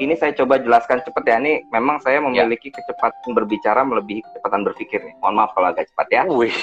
ini 0.00 0.14
saya 0.16 0.32
coba 0.32 0.56
jelaskan 0.56 1.04
cepat 1.04 1.24
ya. 1.28 1.36
Ini 1.42 1.68
memang 1.68 2.00
saya 2.00 2.20
ya. 2.20 2.24
memiliki 2.24 2.72
ya. 2.72 2.80
kecepatan 2.80 3.36
berbicara 3.36 3.84
melebihi 3.84 4.24
kecepatan 4.24 4.60
berpikir 4.64 5.00
nih. 5.04 5.14
Mohon 5.20 5.34
maaf 5.36 5.50
kalau 5.52 5.68
agak 5.68 5.86
cepat 5.92 6.06
ya. 6.08 6.22
Wih. 6.28 6.56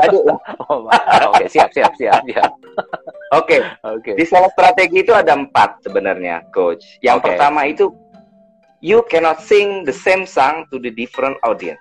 Tadi 0.00 0.16
ya. 0.18 0.34
Oh, 0.72 0.88
Oke, 1.32 1.46
siap, 1.52 1.68
siap, 1.74 1.92
siap, 2.00 2.24
siap. 2.24 2.50
Oke. 3.36 3.60
Oke. 3.84 4.12
Di 4.16 4.24
salah 4.24 4.48
strategi 4.50 5.04
itu 5.04 5.12
ada 5.12 5.36
empat 5.36 5.84
sebenarnya, 5.84 6.42
coach. 6.50 6.82
Yang 7.04 7.18
okay. 7.20 7.26
pertama 7.28 7.60
itu 7.68 7.92
you 8.82 9.04
cannot 9.08 9.38
sing 9.38 9.86
the 9.86 9.94
same 9.94 10.26
song 10.26 10.66
to 10.72 10.80
the 10.80 10.90
different 10.90 11.38
audience. 11.46 11.80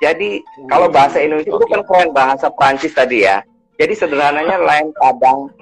Jadi 0.00 0.40
hmm. 0.40 0.68
kalau 0.68 0.92
bahasa 0.92 1.20
Indonesia 1.20 1.52
okay. 1.52 1.60
itu 1.60 1.66
kan 1.72 1.82
keren 1.88 2.10
bahasa 2.12 2.46
Prancis 2.52 2.92
tadi 2.92 3.24
ya. 3.24 3.40
Jadi 3.76 3.92
sederhananya 3.96 4.56
lain 4.68 4.92
padang, 4.96 5.52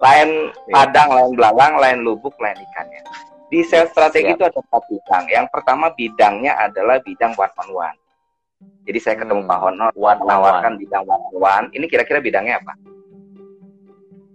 lain 0.00 0.28
iya. 0.68 0.74
padang, 0.74 1.08
lain 1.12 1.30
belalang, 1.36 1.72
lain 1.80 1.98
lubuk, 2.04 2.32
lain 2.40 2.56
ikannya. 2.56 3.02
Di 3.50 3.66
sales 3.66 3.90
strategi 3.90 4.30
itu 4.30 4.46
ada 4.46 4.62
empat 4.62 4.82
bidang. 4.86 5.24
Yang 5.26 5.46
pertama 5.50 5.90
bidangnya 5.90 6.54
adalah 6.54 7.02
bidang 7.02 7.34
one 7.34 7.54
on 7.58 7.68
one. 7.74 7.98
Jadi 8.86 8.98
saya 9.02 9.16
ketemu 9.18 9.42
hmm. 9.42 9.50
Pak 9.50 9.60
Honor, 9.60 9.90
one 9.98 10.18
menawarkan 10.22 10.72
bidang 10.78 11.02
one 11.02 11.22
on 11.30 11.34
one. 11.34 11.66
Ini 11.74 11.84
kira-kira 11.90 12.22
bidangnya 12.22 12.62
apa? 12.62 12.74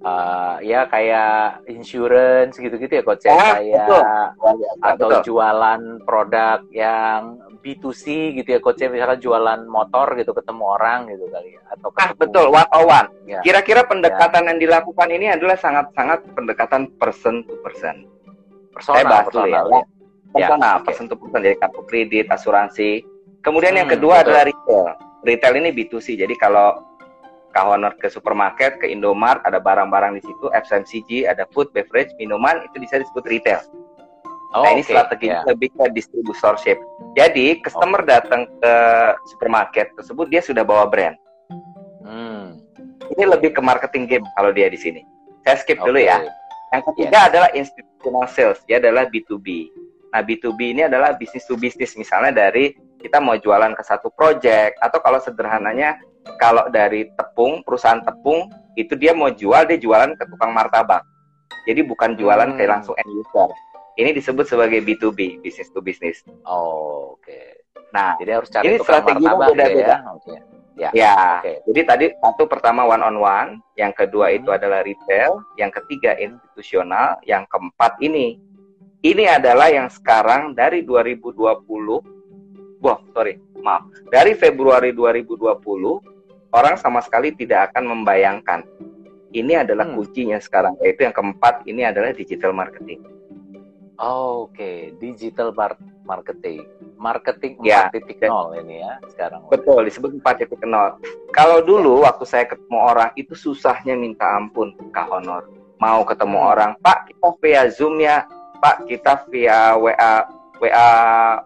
Uh, 0.06 0.62
ya 0.62 0.86
kayak 0.86 1.66
insurance 1.66 2.62
gitu-gitu 2.62 2.94
ya 2.94 3.02
coach 3.02 3.26
ya 3.26 3.34
ah, 3.34 3.58
kayak 3.58 3.90
betul. 3.90 4.04
atau 4.86 5.08
betul. 5.10 5.22
jualan 5.34 5.82
produk 6.06 6.62
yang 6.70 7.42
B2C 7.66 8.38
gitu 8.38 8.54
ya 8.54 8.62
coach 8.62 8.86
ya 8.86 8.94
misalkan 8.94 9.18
jualan 9.18 9.66
motor 9.66 10.14
gitu 10.14 10.30
ketemu 10.38 10.78
orang 10.78 11.10
gitu 11.10 11.26
kali 11.34 11.58
ya 11.58 11.62
atau 11.74 11.90
ah 11.98 12.14
betul 12.14 12.54
one 12.54 12.70
on 12.70 12.84
one 12.86 13.10
ya. 13.26 13.42
kira-kira 13.42 13.82
pendekatan 13.90 14.46
ya. 14.46 14.48
yang 14.54 14.58
dilakukan 14.62 15.10
ini 15.10 15.26
adalah 15.34 15.58
sangat-sangat 15.58 16.22
pendekatan 16.38 16.86
person 17.02 17.42
to 17.50 17.58
person 17.66 18.06
personal, 18.76 18.96
saya 19.00 19.06
bahas 19.08 19.28
dulu 19.32 19.48
ya. 19.48 19.62
ya. 19.64 19.82
Personal, 20.36 20.76
ya, 20.76 20.84
person 20.84 21.06
to 21.08 21.16
person 21.16 21.40
jadi 21.40 21.58
kartu 21.64 21.82
kredit, 21.88 22.26
asuransi. 22.28 22.92
Kemudian 23.40 23.74
hmm, 23.74 23.80
yang 23.80 23.90
kedua 23.90 24.20
betul. 24.20 24.24
adalah 24.28 24.44
retail. 24.52 24.86
Retail 25.26 25.54
ini 25.64 25.70
B2C. 25.72 26.08
Jadi 26.20 26.36
kalau 26.36 26.84
Kak 27.56 27.72
Honor 27.72 27.96
ke 27.96 28.12
supermarket, 28.12 28.84
ke 28.84 28.92
Indomart, 28.92 29.40
ada 29.48 29.64
barang-barang 29.64 30.20
di 30.20 30.22
situ, 30.28 30.52
FMCG, 30.52 31.24
ada 31.24 31.48
food, 31.56 31.72
beverage, 31.72 32.12
minuman, 32.20 32.60
itu 32.68 32.84
bisa 32.84 33.00
disebut 33.00 33.24
retail. 33.32 33.64
Oh, 34.56 34.64
nah 34.64 34.72
ini 34.72 34.84
okay. 34.84 34.96
strategi 34.96 35.28
yeah. 35.32 35.44
lebih 35.48 35.72
ke 35.76 35.84
distributorship. 35.92 36.80
Jadi 37.16 37.60
customer 37.64 38.04
okay. 38.04 38.12
datang 38.20 38.48
ke 38.60 38.74
supermarket 39.32 39.92
tersebut 40.00 40.28
dia 40.32 40.40
sudah 40.44 40.64
bawa 40.64 40.88
brand. 40.88 41.16
Hmm. 42.04 42.60
Ini 43.16 43.24
lebih 43.24 43.52
ke 43.52 43.60
marketing 43.64 44.08
game 44.08 44.26
kalau 44.40 44.56
dia 44.56 44.72
di 44.72 44.80
sini. 44.80 45.04
Saya 45.44 45.60
skip 45.60 45.80
okay. 45.80 45.88
dulu 45.88 46.00
ya. 46.00 46.24
Yang 46.76 46.84
ketiga 46.92 47.18
yes. 47.18 47.28
adalah 47.32 47.50
institutional 47.56 48.26
sales, 48.28 48.60
dia 48.68 48.78
adalah 48.84 49.08
B2B. 49.08 49.48
Nah, 50.12 50.22
B2B 50.24 50.60
ini 50.76 50.82
adalah 50.84 51.16
bisnis 51.16 51.48
to 51.48 51.56
bisnis, 51.56 51.96
misalnya 51.96 52.36
dari 52.36 52.76
kita 53.00 53.24
mau 53.24 53.40
jualan 53.40 53.72
ke 53.72 53.84
satu 53.84 54.12
project 54.12 54.76
atau 54.84 55.00
kalau 55.00 55.20
sederhananya 55.24 56.00
kalau 56.42 56.68
dari 56.68 57.08
tepung, 57.16 57.64
perusahaan 57.64 58.02
tepung 58.04 58.50
itu 58.76 58.98
dia 59.00 59.16
mau 59.16 59.32
jual, 59.32 59.64
dia 59.64 59.80
jualan 59.80 60.18
ke 60.20 60.24
tukang 60.28 60.52
martabak. 60.52 61.06
Jadi 61.64 61.82
bukan 61.86 62.20
jualan 62.20 62.52
hmm. 62.52 62.58
kayak 62.60 62.72
langsung 62.80 62.96
end 63.00 63.12
user. 63.14 63.50
Ini 63.96 64.12
disebut 64.12 64.44
sebagai 64.44 64.84
B2B, 64.84 65.40
business 65.40 65.72
to 65.72 65.80
business. 65.80 66.20
Oh, 66.44 67.16
oke. 67.16 67.24
Okay. 67.24 67.64
Nah, 67.96 68.20
jadi 68.20 68.44
harus 68.44 68.52
cari 68.52 68.76
ini 68.76 68.84
strategi 68.84 69.24
beda-beda. 69.24 69.96
Ya? 69.96 69.98
Okay. 70.20 70.38
Ya. 70.76 70.92
ya. 70.92 71.40
Okay. 71.40 71.64
Jadi 71.72 71.82
tadi 71.88 72.06
satu 72.20 72.44
pertama 72.52 72.84
one 72.84 73.04
on 73.04 73.18
one, 73.20 73.50
yang 73.80 73.96
kedua 73.96 74.32
hmm. 74.32 74.38
itu 74.44 74.50
adalah 74.52 74.84
retail, 74.84 75.40
yang 75.56 75.72
ketiga 75.72 76.16
institusional, 76.20 77.20
yang 77.24 77.48
keempat 77.48 77.96
ini. 78.04 78.40
Ini 79.06 79.40
adalah 79.40 79.72
yang 79.72 79.88
sekarang 79.88 80.58
dari 80.58 80.84
2020. 80.84 82.84
Wah, 82.84 83.00
sorry, 83.16 83.40
maaf. 83.62 83.88
Dari 84.12 84.36
Februari 84.36 84.92
2020 84.92 86.52
orang 86.52 86.76
sama 86.76 87.00
sekali 87.00 87.32
tidak 87.32 87.72
akan 87.72 87.96
membayangkan. 87.96 88.66
Ini 89.36 89.68
adalah 89.68 89.88
hmm. 89.88 89.96
kuncinya 90.00 90.40
sekarang, 90.40 90.76
yaitu 90.84 91.08
yang 91.08 91.16
keempat 91.16 91.64
ini 91.68 91.88
adalah 91.88 92.12
digital 92.12 92.52
marketing. 92.52 93.04
Oh, 93.96 94.52
Oke, 94.52 94.60
okay. 94.60 94.80
digital 95.00 95.56
marketing, 96.04 96.68
marketing 96.98 97.60
ya, 97.62 97.92
4.0 97.92 98.62
ini 98.64 98.82
ya 98.82 98.98
sekarang. 99.12 99.46
Betul, 99.52 99.86
disebut 99.88 100.18
4.0. 100.20 100.66
Kalau 101.32 101.60
dulu 101.62 102.02
ya. 102.02 102.12
waktu 102.12 102.26
saya 102.26 102.46
ketemu 102.48 102.78
orang 102.80 103.10
itu 103.20 103.34
susahnya 103.36 103.94
minta 103.94 104.26
ampun 104.36 104.74
Kak 104.92 105.12
Honor. 105.12 105.48
Mau 105.80 106.08
ketemu 106.08 106.40
hmm. 106.40 106.52
orang, 106.56 106.72
Pak 106.80 107.12
kita 107.12 107.30
via 107.44 107.64
Zoom 107.68 108.00
ya, 108.00 108.24
Pak 108.64 108.88
kita 108.88 109.28
via 109.28 109.76
WA 109.76 110.24
WA 110.64 110.90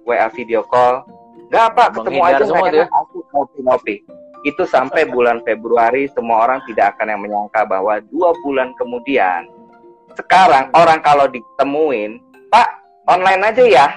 WA 0.05 0.27
video 0.33 0.61
call. 0.65 1.03
Enggak 1.49 1.67
Pak, 1.73 1.87
ketemu 1.97 2.21
aja 2.21 2.43
semua 2.45 2.69
aku 2.93 3.25
ngopi-ngopi. 3.33 4.05
Itu 4.45 4.63
sampai 4.69 5.09
bulan 5.13 5.41
Februari 5.41 6.05
semua 6.13 6.45
orang 6.45 6.61
tidak 6.69 6.95
akan 6.95 7.09
yang 7.09 7.21
menyangka 7.25 7.65
bahwa 7.65 7.97
dua 8.13 8.31
bulan 8.45 8.71
kemudian 8.77 9.49
sekarang 10.13 10.69
orang 10.77 11.01
kalau 11.01 11.25
ditemuin 11.25 12.21
Pak, 12.49 12.69
online 13.09 13.41
aja 13.45 13.63
ya. 13.65 13.87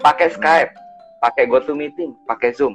Pakai 0.00 0.32
Skype, 0.32 0.72
pakai 1.20 1.44
GoToMeeting, 1.44 2.24
pakai 2.24 2.56
Zoom. 2.56 2.72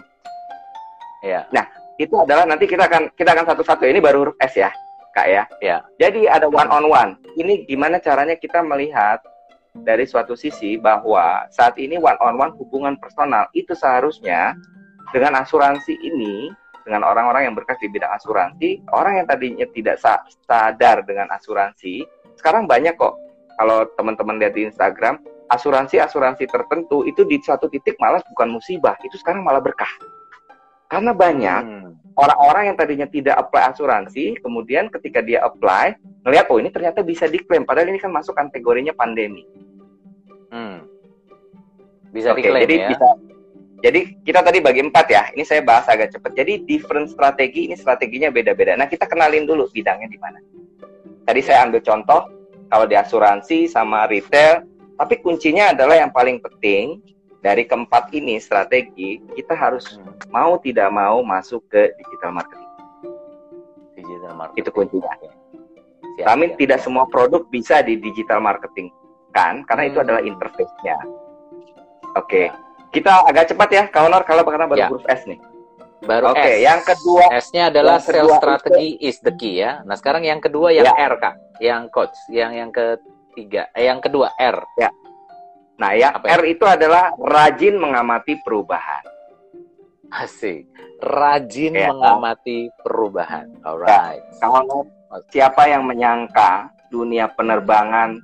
Ya. 1.25 1.50
Nah, 1.50 1.65
itu 1.98 2.13
adalah 2.22 2.46
nanti 2.46 2.70
kita 2.70 2.86
akan 2.86 3.10
kita 3.17 3.34
akan 3.34 3.46
satu-satu. 3.50 3.89
Ini 3.89 3.98
baru 3.98 4.29
huruf 4.29 4.38
S 4.38 4.53
ya, 4.53 4.70
Kak 5.17 5.27
ya. 5.27 5.44
Ya. 5.58 5.82
Jadi 5.98 6.29
ada 6.29 6.46
one 6.46 6.70
on 6.70 6.86
one. 6.86 7.12
Ini 7.34 7.65
gimana 7.65 7.98
caranya 7.98 8.38
kita 8.38 8.62
melihat 8.62 9.25
dari 9.74 10.05
suatu 10.05 10.38
sisi 10.38 10.77
bahwa 10.77 11.50
saat 11.50 11.75
ini 11.82 11.98
one 11.98 12.20
on 12.22 12.38
one 12.38 12.53
hubungan 12.62 12.96
personal 13.01 13.50
itu 13.58 13.74
seharusnya 13.74 14.53
dengan 15.10 15.41
asuransi 15.41 15.98
ini 16.00 16.53
dengan 16.86 17.01
orang-orang 17.01 17.50
yang 17.50 17.55
berkas 17.58 17.82
di 17.82 17.89
bidang 17.89 18.13
asuransi, 18.13 18.86
orang 18.94 19.17
yang 19.17 19.25
tadinya 19.25 19.65
tidak 19.74 19.98
sadar 20.46 21.01
dengan 21.01 21.25
asuransi, 21.34 22.05
sekarang 22.38 22.70
banyak 22.70 22.94
kok. 22.94 23.17
Kalau 23.58 23.89
teman-teman 23.98 24.38
lihat 24.38 24.53
di 24.53 24.70
Instagram, 24.70 25.17
asuransi-asuransi 25.55 26.45
tertentu 26.47 27.07
itu 27.07 27.24
di 27.24 27.39
satu 27.41 27.71
titik 27.71 27.95
malah 27.97 28.21
bukan 28.35 28.59
musibah, 28.59 28.95
itu 29.01 29.15
sekarang 29.19 29.41
malah 29.41 29.63
berkah. 29.63 29.89
Karena 30.85 31.12
banyak 31.17 31.62
hmm. 31.65 32.15
orang-orang 32.19 32.62
hmm. 32.62 32.69
yang 32.69 32.77
tadinya 32.77 33.07
tidak 33.09 33.35
apply 33.41 33.74
asuransi, 33.74 34.38
kemudian 34.39 34.91
ketika 34.93 35.24
dia 35.25 35.41
apply, 35.41 35.97
ngelihat 36.27 36.45
oh 36.53 36.62
ini 36.62 36.69
ternyata 36.69 37.01
bisa 37.01 37.25
diklaim, 37.25 37.65
padahal 37.65 37.89
ini 37.89 37.97
kan 37.97 38.13
masuk 38.13 38.38
kategorinya 38.38 38.93
pandemi. 38.93 39.43
Hmm. 40.53 40.85
Bisa 42.13 42.31
okay, 42.31 42.47
diklaim 42.47 42.63
jadi 42.63 42.75
ya. 42.77 42.89
Bisa, 42.93 43.07
jadi 43.85 44.00
kita 44.25 44.39
tadi 44.41 44.65
bagi 44.65 44.81
empat 44.81 45.05
ya. 45.13 45.24
Ini 45.38 45.43
saya 45.45 45.62
bahas 45.62 45.85
agak 45.85 46.09
cepat. 46.15 46.33
Jadi 46.33 46.65
different 46.65 47.12
strategi 47.12 47.69
ini 47.69 47.77
strateginya 47.77 48.33
beda-beda. 48.33 48.74
Nah 48.74 48.89
kita 48.89 49.05
kenalin 49.05 49.45
dulu 49.45 49.69
bidangnya 49.69 50.09
di 50.09 50.17
mana. 50.17 50.41
Tadi 51.25 51.41
saya 51.45 51.69
ambil 51.69 51.85
contoh 51.85 52.25
kalau 52.71 52.85
di 52.89 52.97
asuransi 52.97 53.69
sama 53.69 54.09
retail. 54.09 54.65
Tapi 54.95 55.15
kuncinya 55.19 55.75
adalah 55.75 55.99
yang 55.99 56.11
paling 56.11 56.39
penting 56.39 57.03
dari 57.43 57.67
keempat 57.67 58.09
ini 58.15 58.41
strategi 58.41 59.21
kita 59.37 59.53
harus 59.53 59.99
hmm. 59.99 60.33
mau 60.33 60.57
tidak 60.57 60.89
mau 60.89 61.21
masuk 61.21 61.61
ke 61.69 61.93
digital 61.99 62.33
marketing. 62.33 62.71
Digital 63.93 64.33
marketing. 64.33 64.61
Itu 64.63 64.69
kuncinya. 64.71 65.13
Siap, 66.15 66.25
Kami 66.25 66.45
siap. 66.47 66.57
tidak 66.57 66.79
semua 66.79 67.05
produk 67.11 67.43
bisa 67.51 67.83
di 67.83 67.99
digital 67.99 68.39
marketing 68.39 68.89
kan 69.35 69.67
karena 69.67 69.83
hmm. 69.85 69.91
itu 69.91 69.97
adalah 69.99 70.21
interface-nya. 70.23 70.97
Oke. 72.15 72.25
Okay. 72.25 72.45
Kita 72.95 73.27
agak 73.27 73.51
cepat 73.51 73.69
ya, 73.75 73.83
Kaunor 73.91 74.23
kalau 74.23 74.47
karena 74.47 74.71
baru 74.71 74.79
ya. 74.79 74.87
huruf 74.87 75.03
S 75.11 75.27
nih. 75.27 75.35
Baru 76.05 76.31
Oke, 76.31 76.39
okay, 76.39 76.55
yang 76.63 76.79
kedua 76.85 77.27
S-nya 77.33 77.73
adalah 77.73 77.97
sales 77.97 78.37
strategy 78.37 78.95
is 79.01 79.17
the 79.25 79.33
key 79.35 79.59
ya. 79.59 79.81
Nah, 79.83 79.97
sekarang 79.97 80.23
yang 80.23 80.39
kedua 80.39 80.71
yang 80.71 80.85
ya. 80.85 80.95
R, 80.95 81.17
Kak. 81.17 81.35
Yang 81.59 81.83
coach, 81.91 82.17
yang 82.29 82.55
yang 82.55 82.69
ketiga, 83.35 83.67
eh, 83.75 83.91
yang 83.91 83.99
kedua 83.99 84.31
R. 84.39 84.63
Ya. 84.79 84.87
Nah, 85.75 85.91
yang 85.91 86.15
Apa 86.15 86.39
R 86.39 86.47
itu 86.47 86.63
adalah 86.63 87.11
rajin 87.19 87.75
mengamati 87.75 88.39
perubahan. 88.39 89.03
Asik. 90.07 90.63
Rajin 91.03 91.75
ya. 91.75 91.91
mengamati 91.91 92.71
perubahan. 92.79 93.51
Alright. 93.67 94.23
Ya. 94.23 94.39
Kalau 94.39 94.87
siapa 95.27 95.67
yang 95.67 95.83
menyangka 95.83 96.71
dunia 96.87 97.27
penerbangan 97.35 98.15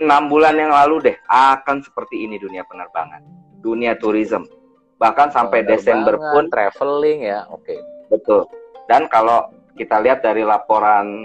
enam 0.00 0.22
bulan 0.32 0.56
yang 0.56 0.72
lalu 0.72 1.12
deh 1.12 1.16
akan 1.28 1.84
seperti 1.84 2.24
ini 2.24 2.40
dunia 2.40 2.64
penerbangan, 2.64 3.20
dunia 3.60 3.96
tourism. 4.00 4.48
Bahkan 4.96 5.28
sampai 5.36 5.68
Desember 5.68 6.16
pun 6.16 6.48
traveling 6.48 7.28
ya, 7.28 7.44
oke. 7.52 7.64
Okay. 7.64 7.80
Betul. 8.08 8.48
Dan 8.88 9.04
kalau 9.12 9.52
kita 9.76 10.00
lihat 10.00 10.24
dari 10.24 10.40
laporan 10.40 11.20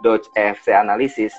Dodge 0.00 0.28
EFC 0.36 0.72
analisis, 0.72 1.32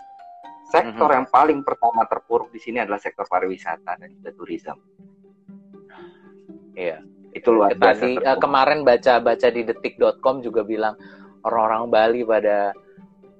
sektor 0.70 1.08
mm 1.08 1.12
-hmm. 1.12 1.18
yang 1.22 1.28
paling 1.30 1.60
pertama 1.62 2.04
terpuruk 2.10 2.50
di 2.50 2.60
sini 2.60 2.82
adalah 2.82 2.98
sektor 2.98 3.26
pariwisata 3.30 4.02
dan 4.02 4.10
juga 4.18 4.30
tourism. 4.34 4.78
Iya. 6.76 7.00
Itu 7.36 7.52
luar 7.52 7.76
biasa. 7.76 8.00
Tadi 8.00 8.12
uh, 8.24 8.38
kemarin 8.40 8.88
baca-baca 8.88 9.48
di 9.52 9.62
detik.com 9.68 10.40
juga 10.40 10.64
bilang 10.64 10.96
orang-orang 11.44 11.84
Bali 11.92 12.22
pada 12.24 12.72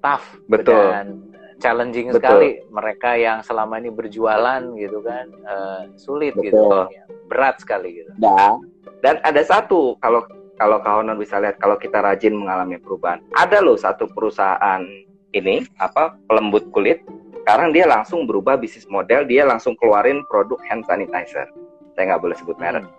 tough 0.04 0.38
Betul. 0.52 0.92
dan 0.92 1.06
challenging 1.64 2.12
Betul. 2.12 2.20
sekali 2.20 2.50
mereka 2.70 3.16
yang 3.16 3.40
selama 3.42 3.80
ini 3.80 3.90
berjualan 3.90 4.62
gitu 4.76 5.00
kan 5.02 5.26
uh, 5.48 5.82
sulit 5.96 6.36
gitu. 6.38 6.56
Betul. 6.56 6.92
gitu 6.92 7.16
berat 7.26 7.58
sekali 7.58 8.04
gitu 8.04 8.12
dan 8.22 8.62
dan 9.02 9.16
ada 9.26 9.42
satu 9.42 9.98
kalau 10.04 10.22
kalau 10.56 10.80
kawan 10.80 11.12
bisa 11.18 11.42
lihat 11.42 11.58
kalau 11.60 11.76
kita 11.76 12.00
rajin 12.00 12.38
mengalami 12.38 12.78
perubahan 12.78 13.20
ada 13.36 13.60
loh 13.60 13.76
satu 13.76 14.08
perusahaan 14.14 14.82
ini 15.36 15.68
apa 15.78 16.16
pelembut 16.26 16.72
kulit 16.72 17.04
sekarang 17.44 17.76
dia 17.76 17.86
langsung 17.86 18.26
berubah 18.26 18.58
bisnis 18.58 18.88
model 18.88 19.28
dia 19.28 19.46
langsung 19.46 19.78
keluarin 19.78 20.24
produk 20.32 20.58
hand 20.66 20.88
sanitizer 20.88 21.46
saya 21.94 22.16
nggak 22.16 22.24
boleh 22.24 22.36
sebut 22.40 22.58
merek 22.58 22.82
hmm. 22.82 22.90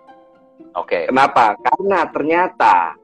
oke 0.77 0.87
okay. 0.87 1.03
kenapa 1.09 1.57
karena 1.59 2.07
ternyata 2.13 2.95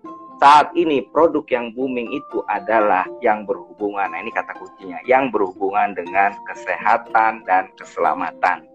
saat 0.43 0.75
ini 0.75 0.99
produk 1.07 1.47
yang 1.47 1.71
booming 1.71 2.11
itu 2.11 2.43
adalah 2.51 3.07
yang 3.23 3.47
berhubungan, 3.47 4.11
nah 4.11 4.19
ini 4.19 4.27
kata 4.27 4.51
kuncinya, 4.59 4.99
yang 5.07 5.31
berhubungan 5.31 5.95
dengan 5.95 6.35
kesehatan 6.51 7.47
dan 7.47 7.71
keselamatan. 7.79 8.67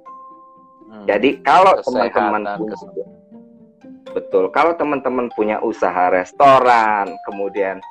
Hmm. 0.88 1.04
Jadi 1.04 1.44
kalau 1.44 1.76
teman-teman 1.84 2.42
betul, 4.16 4.48
kalau 4.48 4.72
teman-teman 4.80 5.28
punya 5.36 5.60
usaha 5.60 6.08
restoran, 6.08 7.12
kemudian 7.28 7.84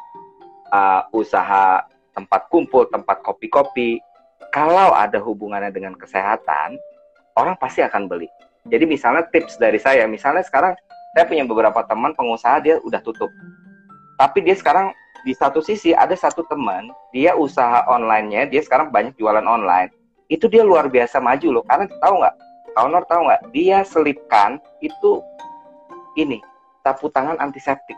uh, 0.74 1.06
usaha 1.14 1.86
tempat 2.18 2.50
kumpul, 2.50 2.90
tempat 2.90 3.22
kopi-kopi, 3.22 4.02
kalau 4.50 4.98
ada 4.98 5.22
hubungannya 5.22 5.70
dengan 5.70 5.94
kesehatan, 5.94 6.82
orang 7.38 7.54
pasti 7.62 7.86
akan 7.86 8.10
beli. 8.10 8.26
Jadi 8.66 8.90
misalnya 8.90 9.30
tips 9.30 9.62
dari 9.62 9.78
saya, 9.78 10.10
misalnya 10.10 10.42
sekarang 10.42 10.74
saya 11.14 11.30
punya 11.30 11.46
beberapa 11.46 11.86
teman 11.86 12.18
pengusaha 12.18 12.58
dia 12.66 12.82
udah 12.82 13.00
tutup. 13.06 13.30
Tapi 14.18 14.42
dia 14.42 14.58
sekarang 14.58 14.92
di 15.22 15.34
satu 15.38 15.62
sisi 15.62 15.94
ada 15.94 16.14
satu 16.18 16.46
teman 16.46 16.90
dia 17.12 17.36
usaha 17.36 17.84
onlinenya 17.90 18.50
dia 18.50 18.62
sekarang 18.66 18.90
banyak 18.90 19.14
jualan 19.16 19.46
online. 19.46 19.94
Itu 20.28 20.50
dia 20.52 20.66
luar 20.66 20.90
biasa 20.92 21.22
maju 21.22 21.62
loh. 21.62 21.64
Karena 21.64 21.86
tahu 22.02 22.16
nggak? 22.20 22.36
Kaunor 22.76 23.04
tahu 23.08 23.22
nggak? 23.30 23.42
Dia 23.56 23.78
selipkan 23.88 24.60
itu 24.84 25.24
ini 26.20 26.42
sapu 26.82 27.08
tangan 27.14 27.40
antiseptik. 27.40 27.96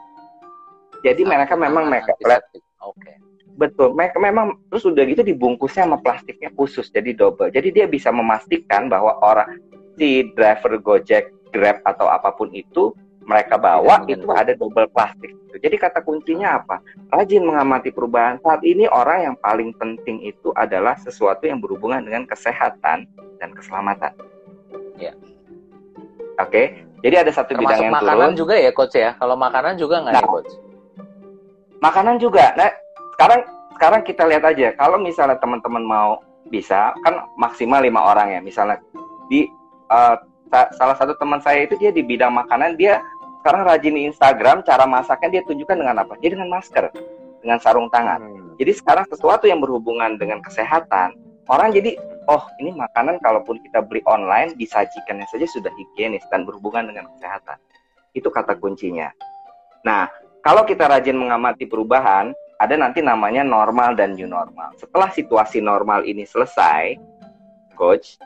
Jadi 1.01 1.23
mereka 1.23 1.55
memang 1.55 1.88
mereka 1.88 2.13
oke. 2.19 2.43
okay. 2.84 3.29
Betul 3.60 3.91
memang 3.93 4.56
terus 4.72 4.88
udah 4.88 5.04
gitu 5.04 5.19
dibungkusnya 5.19 5.84
sama 5.84 6.00
plastiknya 6.00 6.48
khusus 6.56 6.88
jadi 6.88 7.12
double 7.12 7.52
jadi 7.52 7.67
dia 7.76 7.86
bisa 7.91 8.08
memastikan 8.10 8.88
bahwa 8.88 9.19
orang 9.19 9.60
si 10.00 10.32
driver 10.32 10.80
Gojek 10.80 11.36
Grab 11.52 11.84
atau 11.84 12.08
apa 12.08 12.32
pun 12.32 12.48
itu 12.56 12.95
mereka 13.30 13.62
bawa 13.62 14.10
itu 14.10 14.26
ada 14.34 14.58
double 14.58 14.89
plastik. 14.89 15.38
Jadi 15.54 15.78
kata 15.78 16.02
kuncinya 16.02 16.58
apa? 16.58 16.82
Rajin 17.13 17.45
mengamati 17.45 17.93
perubahan. 17.93 18.41
Saat 18.41 18.65
ini 18.65 18.89
orang 18.89 19.30
yang 19.30 19.36
paling 19.38 19.69
penting 19.78 20.26
itu 20.26 20.50
adalah 20.58 20.98
sesuatu 20.98 21.45
yang 21.45 21.62
berhubungan 21.62 22.02
dengan 22.02 22.26
kesehatan 22.26 23.06
dan 23.38 23.50
keselamatan. 23.54 24.17
Ya. 24.98 25.13
Oke. 26.41 26.50
Okay? 26.50 26.65
Jadi 27.06 27.15
ada 27.22 27.32
satu 27.32 27.54
Termasuk 27.54 27.69
bidang 27.69 27.80
yang 27.86 27.95
makanan 27.95 28.32
juga 28.34 28.56
ya 28.58 28.72
coach 28.74 28.98
ya. 28.98 29.13
Kalau 29.15 29.36
makanan 29.38 29.74
juga 29.78 29.95
nggak 30.04 30.13
nah, 30.17 30.24
ya 30.26 30.28
coach? 30.28 30.52
Makanan 31.80 32.15
juga. 32.17 32.45
Nah 32.58 32.69
sekarang 33.19 33.43
sekarang 33.75 34.01
kita 34.08 34.23
lihat 34.32 34.47
aja. 34.47 34.71
Kalau 34.79 34.95
misalnya 34.95 35.36
teman-teman 35.43 35.84
mau 35.84 36.23
bisa 36.47 36.95
kan 37.03 37.27
maksimal 37.36 37.84
lima 37.84 37.99
orang 37.99 38.32
ya. 38.32 38.39
Misalnya 38.39 38.79
di 39.27 39.43
uh, 39.91 40.15
salah 40.79 40.95
satu 40.95 41.19
teman 41.19 41.43
saya 41.43 41.67
itu 41.67 41.75
dia 41.75 41.91
di 41.91 41.99
bidang 41.99 42.32
makanan 42.32 42.79
dia 42.79 43.03
sekarang 43.43 43.67
rajin 43.67 43.99
di 43.99 44.08
Instagram 44.08 44.63
cara 44.63 44.88
masaknya 44.88 45.36
dia 45.36 45.41
tunjukkan 45.43 45.84
dengan 45.84 45.99
apa? 45.99 46.15
Dia 46.23 46.32
dengan 46.32 46.47
masker, 46.47 46.95
dengan 47.43 47.60
sarung 47.60 47.91
tangan. 47.91 48.23
Hmm. 48.23 48.55
Jadi 48.55 48.71
sekarang 48.71 49.03
sesuatu 49.12 49.51
yang 49.51 49.60
berhubungan 49.60 50.15
dengan 50.15 50.39
kesehatan, 50.39 51.19
orang 51.51 51.75
jadi 51.75 51.99
oh 52.32 52.43
ini 52.63 52.71
makanan 52.71 53.19
kalaupun 53.19 53.60
kita 53.67 53.84
beli 53.84 53.99
online 54.08 54.55
disajikannya 54.55 55.27
saja 55.27 55.43
sudah 55.43 55.71
higienis 55.75 56.23
dan 56.32 56.47
berhubungan 56.47 56.88
dengan 56.88 57.12
kesehatan. 57.19 57.60
Itu 58.15 58.32
kata 58.32 58.55
kuncinya. 58.55 59.12
Nah, 59.84 60.08
kalau 60.39 60.63
kita 60.63 60.88
rajin 60.88 61.19
mengamati 61.19 61.67
perubahan, 61.67 62.32
ada 62.60 62.76
nanti 62.76 63.00
namanya 63.00 63.41
normal 63.41 63.95
dan 63.95 64.19
new 64.19 64.28
normal. 64.28 64.76
Setelah 64.76 65.10
situasi 65.15 65.63
normal 65.63 66.04
ini 66.04 66.28
selesai, 66.28 67.00
coach, 67.80 68.19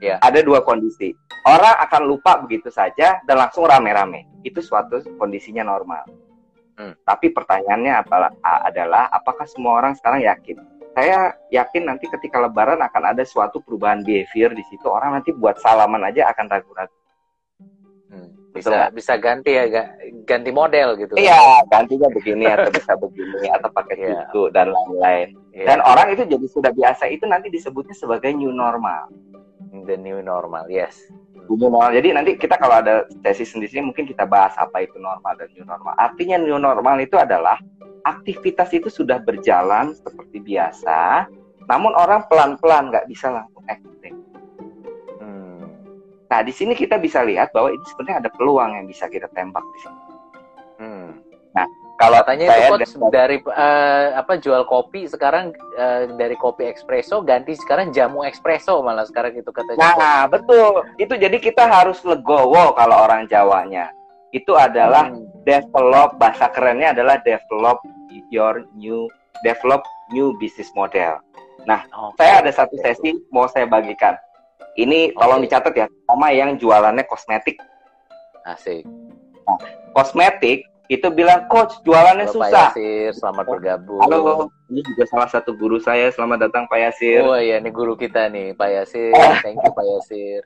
ya. 0.00 0.16
ada 0.24 0.40
dua 0.40 0.64
kondisi 0.64 1.12
orang 1.48 1.76
akan 1.88 2.02
lupa 2.08 2.40
begitu 2.40 2.68
saja 2.68 3.20
dan 3.24 3.36
langsung 3.36 3.68
rame-rame. 3.68 4.28
Itu 4.44 4.64
suatu 4.64 5.00
kondisinya 5.16 5.64
normal. 5.64 6.04
Hmm. 6.78 6.94
Tapi 7.02 7.34
pertanyaannya 7.34 7.92
apalah, 8.06 8.30
adalah 8.42 9.10
apakah 9.10 9.48
semua 9.50 9.82
orang 9.82 9.98
sekarang 9.98 10.22
yakin? 10.22 10.62
Saya 10.94 11.34
yakin 11.50 11.90
nanti 11.90 12.06
ketika 12.10 12.38
Lebaran 12.42 12.78
akan 12.82 13.14
ada 13.14 13.22
suatu 13.26 13.62
perubahan 13.62 14.02
behavior 14.02 14.54
di 14.54 14.62
situ. 14.66 14.86
Orang 14.86 15.14
nanti 15.14 15.34
buat 15.34 15.58
salaman 15.58 16.06
aja 16.06 16.30
akan 16.30 16.46
ragu-ragu. 16.46 16.98
Hmm. 18.08 18.30
Bisa 18.58 18.90
bisa 18.90 19.12
ganti 19.18 19.54
ya 19.54 19.64
ganti 20.26 20.50
model 20.50 20.98
gitu. 20.98 21.14
Iya, 21.14 21.62
gantinya 21.70 22.08
begini 22.10 22.44
atau 22.46 22.70
bisa 22.78 22.92
begini 22.98 23.46
atau 23.48 23.68
pakai 23.70 23.96
yeah. 23.98 24.26
itu 24.26 24.42
dan 24.50 24.74
lain-lain. 24.74 25.28
Yeah. 25.54 25.66
Dan 25.70 25.78
orang 25.82 26.14
itu 26.14 26.22
jadi 26.26 26.46
sudah 26.50 26.72
biasa 26.74 27.08
itu 27.10 27.24
nanti 27.24 27.48
disebutnya 27.48 27.94
sebagai 27.94 28.34
new 28.34 28.50
normal. 28.50 29.10
The 29.68 30.00
new 30.00 30.24
normal, 30.24 30.66
yes 30.72 31.08
new 31.56 31.56
normal. 31.56 31.96
Jadi 31.96 32.08
nanti 32.12 32.30
kita 32.36 32.60
kalau 32.60 32.84
ada 32.84 33.08
sesi 33.24 33.48
sendiri 33.48 33.80
mungkin 33.80 34.04
kita 34.04 34.28
bahas 34.28 34.52
apa 34.60 34.84
itu 34.84 35.00
normal 35.00 35.32
dan 35.40 35.48
new 35.56 35.64
normal. 35.64 35.96
Artinya 35.96 36.36
new 36.36 36.60
normal 36.60 37.00
itu 37.00 37.16
adalah 37.16 37.56
aktivitas 38.04 38.68
itu 38.76 38.92
sudah 38.92 39.20
berjalan 39.24 39.96
seperti 39.96 40.44
biasa, 40.44 41.28
namun 41.66 41.96
orang 41.96 42.28
pelan-pelan 42.28 42.92
nggak 42.92 43.08
bisa 43.08 43.32
langsung 43.32 43.64
acting. 43.66 44.17
Nah 46.28 46.40
di 46.44 46.52
sini 46.52 46.76
kita 46.76 47.00
bisa 47.00 47.24
lihat 47.24 47.50
bahwa 47.56 47.72
ini 47.72 47.84
sebenarnya 47.88 48.28
ada 48.28 48.30
peluang 48.36 48.70
yang 48.76 48.86
bisa 48.86 49.08
kita 49.08 49.28
tembak 49.32 49.64
di 49.64 49.78
sini. 49.80 50.00
Hmm. 50.78 51.08
Nah 51.56 51.66
Kalau 51.98 52.22
katanya 52.22 52.46
itu 52.54 52.70
coach 52.78 52.94
dari 53.10 53.42
uh, 53.42 54.14
apa 54.14 54.38
jual 54.38 54.62
kopi 54.70 55.10
sekarang 55.10 55.50
uh, 55.74 56.06
dari 56.14 56.38
kopi 56.38 56.70
espresso 56.70 57.26
ganti 57.26 57.58
sekarang 57.58 57.90
jamu 57.90 58.22
espresso 58.22 58.78
malah 58.86 59.02
sekarang 59.02 59.34
itu 59.34 59.50
katanya. 59.50 59.82
Nah, 59.82 60.30
coach. 60.30 60.38
betul. 60.38 60.86
Itu 60.94 61.18
jadi 61.18 61.34
kita 61.42 61.66
harus 61.66 61.98
legowo 62.06 62.70
kalau 62.78 63.02
orang 63.02 63.26
Jawanya. 63.26 63.90
Itu 64.30 64.54
adalah 64.54 65.10
hmm. 65.10 65.42
develop 65.42 66.22
bahasa 66.22 66.46
kerennya 66.54 66.94
adalah 66.94 67.18
develop 67.26 67.82
your 68.30 68.62
new 68.78 69.10
develop 69.42 69.82
new 70.14 70.38
business 70.38 70.70
model. 70.78 71.18
Nah, 71.66 71.82
okay. 71.90 72.22
saya 72.22 72.32
ada 72.46 72.50
satu 72.54 72.78
sesi 72.78 73.18
mau 73.34 73.50
saya 73.50 73.66
bagikan. 73.66 74.14
Ini 74.78 75.10
tolong 75.18 75.42
dicatat 75.42 75.74
ya, 75.74 75.86
sama 76.06 76.30
yang 76.30 76.54
jualannya 76.54 77.02
kosmetik. 77.10 77.58
Asik. 78.46 78.86
Nah, 78.86 79.58
kosmetik 79.90 80.62
itu 80.86 81.10
bilang 81.10 81.50
coach 81.50 81.82
jualannya 81.82 82.30
Halo, 82.30 82.34
susah. 82.38 82.70
Pak 82.70 82.78
Yasir, 82.78 83.10
selamat 83.18 83.44
bergabung. 83.50 83.98
Halo, 84.06 84.46
ini 84.70 84.86
juga 84.86 85.04
salah 85.10 85.26
satu 85.26 85.58
guru 85.58 85.82
saya. 85.82 86.14
Selamat 86.14 86.46
datang 86.46 86.70
Pak 86.70 86.78
Yasir. 86.78 87.26
Oh 87.26 87.34
iya, 87.34 87.58
ini 87.58 87.74
guru 87.74 87.98
kita 87.98 88.30
nih, 88.30 88.54
Pak 88.54 88.68
Yasir. 88.70 89.12
Thank 89.42 89.58
you 89.58 89.72
Pak 89.74 89.86
Yasir. 89.98 90.40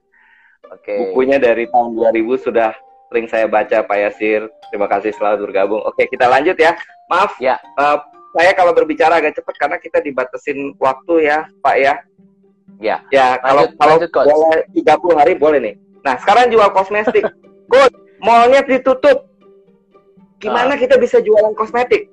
Oke. 0.73 0.81
Okay. 0.81 0.97
Bukunya 1.13 1.37
dari 1.37 1.69
tahun 1.69 1.93
2000 1.93 2.47
sudah 2.49 2.73
sering 3.13 3.29
saya 3.29 3.45
baca 3.45 3.85
Pak 3.85 3.99
Yasir. 4.01 4.49
Terima 4.73 4.89
kasih 4.89 5.13
selalu 5.13 5.53
bergabung. 5.53 5.85
Oke, 5.85 6.09
kita 6.09 6.25
lanjut 6.25 6.57
ya. 6.57 6.73
Maaf. 7.13 7.37
Ya. 7.37 7.61
Uh, 7.77 8.01
saya 8.33 8.57
kalau 8.57 8.73
berbicara 8.73 9.21
agak 9.21 9.37
cepat 9.37 9.55
karena 9.61 9.77
kita 9.77 10.01
dibatasin 10.01 10.73
waktu 10.81 11.29
ya, 11.29 11.45
Pak 11.61 11.77
ya. 11.77 12.01
Ya. 12.83 12.99
Ya, 13.15 13.39
kalau 13.39 13.71
kalau 13.79 13.97
lanjut, 14.03 14.11
boleh 14.11 14.61
30 14.75 15.21
hari 15.23 15.33
boleh 15.39 15.59
nih. 15.63 15.75
Nah, 16.03 16.19
sekarang 16.19 16.51
jual 16.51 16.67
kosmetik. 16.75 17.23
Coach, 17.73 17.95
mallnya 18.21 18.61
ditutup 18.67 19.33
Gimana 20.43 20.75
ah. 20.75 20.79
kita 20.79 20.99
bisa 20.99 21.23
jualan 21.23 21.55
kosmetik? 21.55 22.11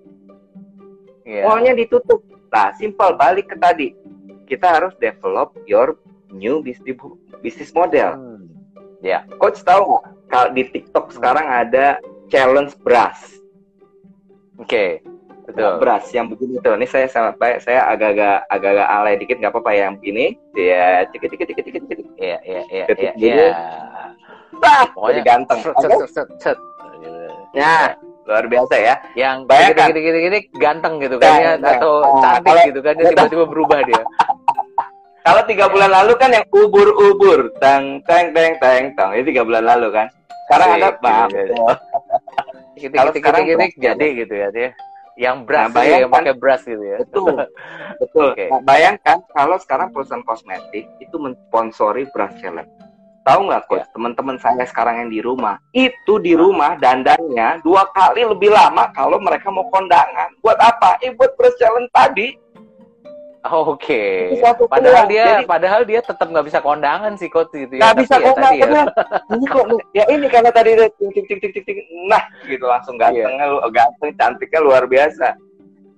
Yeah. 1.25 1.49
Mallnya 1.49 1.73
ditutup. 1.73 2.21
Nah, 2.53 2.69
simpel 2.77 3.17
balik 3.17 3.49
ke 3.49 3.57
tadi. 3.57 3.97
Kita 4.45 4.69
harus 4.69 4.93
develop 5.01 5.57
your 5.65 5.97
new 6.29 6.61
business 6.61 7.73
model. 7.73 8.13
Hmm. 8.13 8.45
Ya. 9.01 9.25
Yeah. 9.25 9.37
Coach 9.41 9.65
tahu 9.65 9.97
nggak? 9.97 10.05
Kalau 10.29 10.49
di 10.53 10.63
TikTok 10.69 11.05
hmm. 11.09 11.15
sekarang 11.17 11.45
ada 11.49 11.97
challenge 12.29 12.77
brush. 12.85 13.41
Oke. 14.61 14.69
Okay. 14.69 14.89
Betul. 15.49 15.81
Brush 15.81 16.09
yang 16.13 16.29
begini 16.29 16.61
tuh. 16.61 16.77
Ini 16.77 16.85
saya 16.85 17.07
sama 17.09 17.33
saya 17.57 17.89
agak-agak 17.89 18.45
agak-agak 18.53 18.87
alay 18.87 19.15
dikit 19.17 19.41
nggak 19.41 19.53
apa-apa 19.53 19.71
yang 19.73 19.93
ini. 20.05 20.37
Ya, 20.53 21.09
dikit 21.09 21.33
dikit 21.33 21.47
dikit 21.49 21.65
dikit 21.65 21.83
dikit. 21.89 22.05
Iya, 22.21 22.37
iya, 22.45 22.61
iya, 22.69 22.85
iya. 22.93 23.11
iya. 23.17 23.49
Pokoknya 24.93 25.21
ganteng. 25.25 25.59
Set, 25.65 25.75
set, 26.13 26.29
set, 26.37 26.57
Ya, 27.49 27.97
luar 28.29 28.45
biasa 28.45 28.75
ya. 28.77 28.95
Yang 29.17 29.37
bayangkan 29.49 29.89
gini, 29.89 29.99
gini, 30.05 30.19
gini, 30.29 30.39
ganteng 30.61 31.01
gitu 31.01 31.17
kan 31.17 31.33
ya, 31.41 31.51
nah, 31.57 31.81
atau 31.81 31.93
nah, 32.05 32.21
cantik 32.21 32.53
kalau, 32.53 32.67
gitu 32.69 32.79
kan, 32.85 32.93
dia 32.93 33.09
tiba-tiba 33.09 33.45
berubah 33.49 33.79
dia. 33.89 34.03
Kalau 35.19 35.41
tiga 35.45 35.65
bulan 35.67 35.91
lalu 35.91 36.13
kan 36.15 36.31
yang 36.31 36.45
ubur-ubur, 36.47 37.53
tang 37.59 37.99
tang 38.07 38.31
tang 38.31 38.55
tang 38.57 38.83
tang, 38.95 39.11
itu 39.13 39.29
tiga 39.29 39.43
bulan 39.43 39.67
lalu 39.67 39.91
kan. 39.91 40.07
Sekarang 40.47 40.69
ada 40.79 40.89
maaf. 41.03 41.29
Kalau 42.79 43.11
sekarang 43.13 43.43
gini 43.45 43.65
jadi 43.75 44.07
gitu 44.15 44.33
ya 44.33 44.47
dia. 44.49 44.71
Yang 45.19 45.37
brush 45.43 45.59
nah, 45.59 45.69
bayangkan, 45.75 45.99
yang 45.99 46.11
pakai 46.15 46.33
brush 46.39 46.63
gitu 46.63 46.83
ya. 46.83 46.97
Betul. 47.03 47.35
betul. 48.01 48.29
Okay. 48.31 48.47
Nah, 48.47 48.61
bayangkan 48.63 49.17
kalau 49.35 49.59
sekarang 49.59 49.91
perusahaan 49.91 50.23
kosmetik 50.23 50.87
itu 51.03 51.15
mensponsori 51.19 52.07
brush 52.15 52.39
challenge 52.39 52.71
Tahu 53.29 53.45
nggak 53.45 53.67
coach, 53.67 53.83
ya. 53.83 53.93
teman-teman 53.93 54.41
saya 54.41 54.63
sekarang 54.65 55.05
yang 55.05 55.09
di 55.11 55.19
rumah, 55.19 55.59
itu 55.75 56.17
di 56.23 56.33
rumah 56.33 56.79
dandannya 56.79 57.61
dua 57.61 57.85
kali 57.91 58.23
lebih 58.23 58.49
lama 58.49 58.89
kalau 58.95 59.19
mereka 59.19 59.51
mau 59.51 59.67
kondangan. 59.69 60.33
Buat 60.39 60.57
apa? 60.57 60.97
Eh 61.03 61.13
buat 61.13 61.35
challenge 61.59 61.91
tadi. 61.91 62.33
Oke. 63.39 64.35
Okay. 64.35 64.67
Padahal 64.67 65.07
dia, 65.07 65.39
Jadi, 65.39 65.45
padahal 65.47 65.81
dia 65.87 66.03
tetap 66.03 66.27
nggak 66.27 66.43
bisa 66.43 66.59
kondangan 66.59 67.15
sih 67.15 67.31
coach 67.31 67.55
gitu 67.55 67.71
ya. 67.79 67.87
Nggak 67.87 67.95
bisa 68.03 68.15
ya, 68.19 68.25
kondangan. 68.27 68.67
Ya. 68.67 68.83
ini 69.31 69.45
kok, 69.47 69.65
ya 69.95 70.05
ini 70.11 70.27
karena 70.27 70.51
tadi 70.51 70.69
ting 70.75 71.11
ting 71.15 71.25
ting 71.25 71.39
ting 71.39 71.51
ting, 71.55 71.63
ting. 71.63 71.77
nah 72.11 72.23
gitu 72.43 72.67
langsung 72.67 72.99
gantengnya, 72.99 73.47
yeah. 73.47 73.71
ganteng, 73.71 74.11
cantiknya 74.19 74.59
luar 74.59 74.83
biasa. 74.91 75.39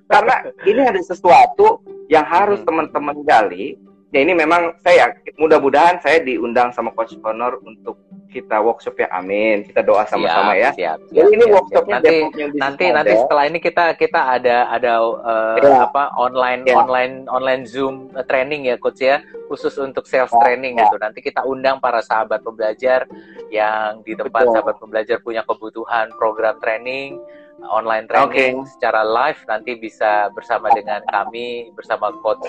Karena 0.05 0.35
ini 0.69 0.81
ada 0.85 1.01
sesuatu 1.01 1.81
yang 2.13 2.27
harus 2.29 2.61
hmm. 2.61 2.67
teman-teman 2.67 3.17
gali 3.25 3.79
ya 4.11 4.19
ini 4.27 4.35
memang 4.35 4.75
saya 4.83 5.15
mudah-mudahan 5.39 6.03
saya 6.03 6.19
diundang 6.19 6.75
sama 6.75 6.91
Coach 6.91 7.15
Honor 7.23 7.63
untuk 7.63 7.95
kita 8.31 8.63
workshop 8.63 8.95
ya 8.95 9.07
amin 9.11 9.67
kita 9.67 9.83
doa 9.83 10.07
sama-sama 10.07 10.55
ya 10.55 10.71
siap, 10.71 11.03
siap, 11.03 11.11
jadi 11.11 11.29
ini 11.35 11.45
siap, 11.47 11.55
workshopnya 11.55 11.97
siap. 11.99 12.03
nanti 12.03 12.15
nanti 12.55 12.85
nanti 12.91 13.13
setelah 13.19 13.43
ini 13.47 13.59
kita 13.59 13.85
kita 13.99 14.19
ada 14.39 14.57
ada 14.71 14.93
uh, 15.03 15.55
ya. 15.59 15.87
apa 15.87 16.15
online 16.15 16.63
ya. 16.63 16.75
online 16.79 17.27
online 17.27 17.63
zoom 17.67 18.07
training 18.27 18.71
ya 18.71 18.79
coach 18.79 19.03
ya 19.03 19.19
khusus 19.51 19.75
untuk 19.79 20.07
sales 20.07 20.31
ya. 20.31 20.39
training 20.39 20.79
ya. 20.79 20.87
gitu 20.87 20.95
nanti 20.99 21.19
kita 21.19 21.43
undang 21.43 21.83
para 21.83 21.99
sahabat 21.99 22.39
pembelajar 22.43 23.03
yang 23.51 23.99
di 24.03 24.15
tempat 24.15 24.47
Betul. 24.47 24.53
sahabat 24.55 24.75
pembelajar 24.79 25.17
punya 25.19 25.43
kebutuhan 25.43 26.07
program 26.15 26.55
training 26.63 27.19
online 27.67 28.07
training 28.07 28.63
okay. 28.63 28.71
secara 28.75 29.03
live 29.03 29.39
nanti 29.47 29.75
bisa 29.75 30.31
bersama 30.31 30.71
dengan 30.71 31.03
kami 31.11 31.71
bersama 31.75 32.15
coach 32.23 32.47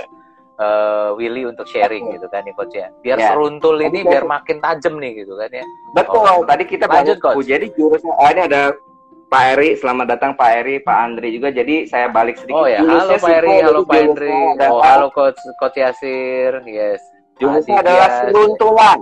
uh, 0.59 1.17
Willy 1.17 1.49
untuk 1.49 1.65
sharing 1.69 2.13
gitu 2.13 2.27
kan 2.29 2.45
nih 2.45 2.55
coach 2.57 2.75
ya. 2.77 2.89
Biar 3.01 3.19
ya. 3.21 3.33
seruntul 3.33 3.81
ini 3.81 4.05
biar 4.05 4.25
makin 4.27 4.59
tajam 4.61 4.99
nih 4.99 5.25
gitu 5.25 5.39
kan 5.39 5.49
ya. 5.53 5.65
Betul. 5.97 6.25
Oh, 6.27 6.45
Tadi 6.45 6.65
kita 6.69 6.85
lanjut 6.91 7.19
coach. 7.23 7.47
Jadi 7.47 7.73
jurusnya 7.73 8.13
oh, 8.13 8.29
ini 8.29 8.43
ada 8.45 8.75
Pak 9.33 9.57
Eri, 9.57 9.81
selamat 9.81 10.07
datang 10.13 10.37
Pak 10.37 10.51
Eri, 10.61 10.77
Pak 10.85 10.97
Andri 10.97 11.33
juga. 11.33 11.49
Jadi 11.49 11.89
saya 11.89 12.13
balik 12.13 12.37
sedikit. 12.37 12.65
Oh 12.65 12.69
ya, 12.69 12.85
halo 12.85 13.17
Pak 13.17 13.33
Eri, 13.33 13.57
halo 13.65 13.81
Pak 13.89 13.97
Andri. 13.97 14.37
Oh, 14.69 14.85
halo 14.85 15.09
coach 15.09 15.41
Coach 15.57 15.81
Yasir. 15.81 16.61
Yes. 16.69 17.01
Jurusnya 17.41 17.81
Aditya. 17.81 17.89
adalah 17.89 18.09
seruntulan. 18.29 18.99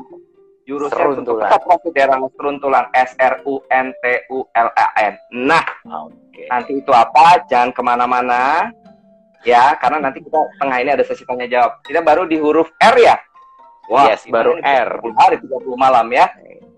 Jurusnya 0.71 1.03
seruntulan. 1.03 1.51
Konsideran 1.67 2.21
seruntulan 2.39 2.85
S 2.95 3.11
R 3.19 3.43
U 3.43 3.59
N 3.75 3.91
T 3.91 4.05
U 4.31 4.47
L 4.55 4.71
A 4.71 4.87
N. 5.03 5.19
Nah, 5.35 5.67
okay. 5.83 6.47
nanti 6.47 6.79
itu 6.79 6.93
apa? 6.95 7.43
Jangan 7.51 7.75
ke 7.75 7.83
mana-mana 7.83 8.71
ya 9.45 9.77
karena 9.81 10.09
nanti 10.09 10.21
kita 10.21 10.39
tengah 10.61 10.79
ini 10.81 10.91
ada 10.93 11.05
sesi 11.05 11.25
tanya 11.25 11.47
jawab. 11.49 11.81
Kita 11.85 12.01
baru 12.05 12.29
di 12.29 12.37
huruf 12.37 12.69
R 12.77 12.97
ya? 13.01 13.17
Wah 13.91 14.07
yes, 14.13 14.23
baru 14.31 14.61
R. 14.63 14.89
hari 15.19 15.37
30 15.43 15.51
malam 15.75 16.07
ya. 16.15 16.31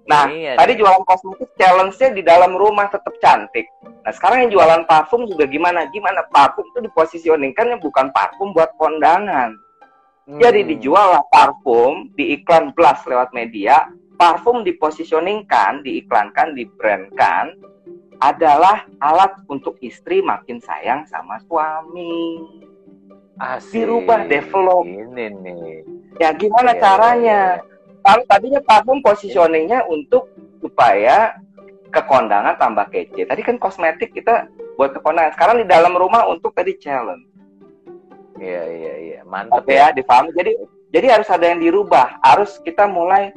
Nah 0.09 0.27
iya, 0.33 0.59
tadi 0.59 0.75
iya. 0.75 0.81
jualan 0.83 1.03
kosmetik 1.07 1.51
challenge-nya 1.55 2.09
di 2.11 2.23
dalam 2.27 2.59
rumah 2.59 2.91
tetap 2.91 3.15
cantik. 3.23 3.69
Nah 4.03 4.11
sekarang 4.11 4.47
yang 4.47 4.51
jualan 4.59 4.83
parfum 4.89 5.29
juga 5.31 5.47
gimana? 5.47 5.87
Gimana? 5.95 6.27
Parfum 6.27 6.67
itu 6.75 6.91
dipositioningkan 6.91 7.79
bukan 7.79 8.11
parfum 8.11 8.51
buat 8.51 8.75
kondangan. 8.79 9.55
Hmm. 10.23 10.39
jadi 10.39 10.63
dijual 10.63 11.19
parfum 11.35 12.07
di 12.15 12.39
iklan 12.39 12.71
blast 12.79 13.07
lewat 13.11 13.35
media. 13.35 13.91
Parfum 14.15 14.63
dipositioningkan 14.63 15.83
diiklankan 15.83 16.55
dibrandkan 16.55 17.59
adalah 18.23 18.87
alat 19.03 19.35
untuk 19.51 19.75
istri 19.83 20.23
makin 20.23 20.63
sayang 20.63 21.03
sama 21.11 21.43
suami. 21.51 22.39
Asik. 23.43 23.83
Dirubah, 23.83 24.31
develop. 24.31 24.87
Ini 24.87 25.27
nih. 25.43 25.83
Ya 26.23 26.31
gimana 26.31 26.79
yeah. 26.79 26.79
caranya? 26.79 27.41
Kalau 28.03 28.23
tadinya 28.31 28.63
parfum 28.63 29.03
positioningnya 29.03 29.83
untuk 29.91 30.31
supaya 30.63 31.35
kekondangan 31.91 32.55
tambah 32.55 32.87
kece. 32.95 33.27
Tadi 33.27 33.43
kan 33.43 33.59
kosmetik 33.59 34.15
kita 34.15 34.47
buat 34.79 34.95
kekondangan. 34.95 35.35
Sekarang 35.35 35.57
di 35.59 35.67
dalam 35.67 35.99
rumah 35.99 36.23
untuk 36.31 36.55
tadi 36.55 36.79
challenge. 36.79 37.27
Iya 38.39 38.63
iya 38.67 38.95
iya, 38.99 39.21
mantap 39.23 39.63
Oke 39.63 39.75
ya. 39.75 39.91
ya, 39.91 39.95
difahami. 39.95 40.35
Jadi 40.35 40.53
jadi 40.95 41.07
harus 41.19 41.29
ada 41.31 41.47
yang 41.47 41.63
dirubah. 41.63 42.19
Harus 42.23 42.59
kita 42.63 42.87
mulai 42.87 43.31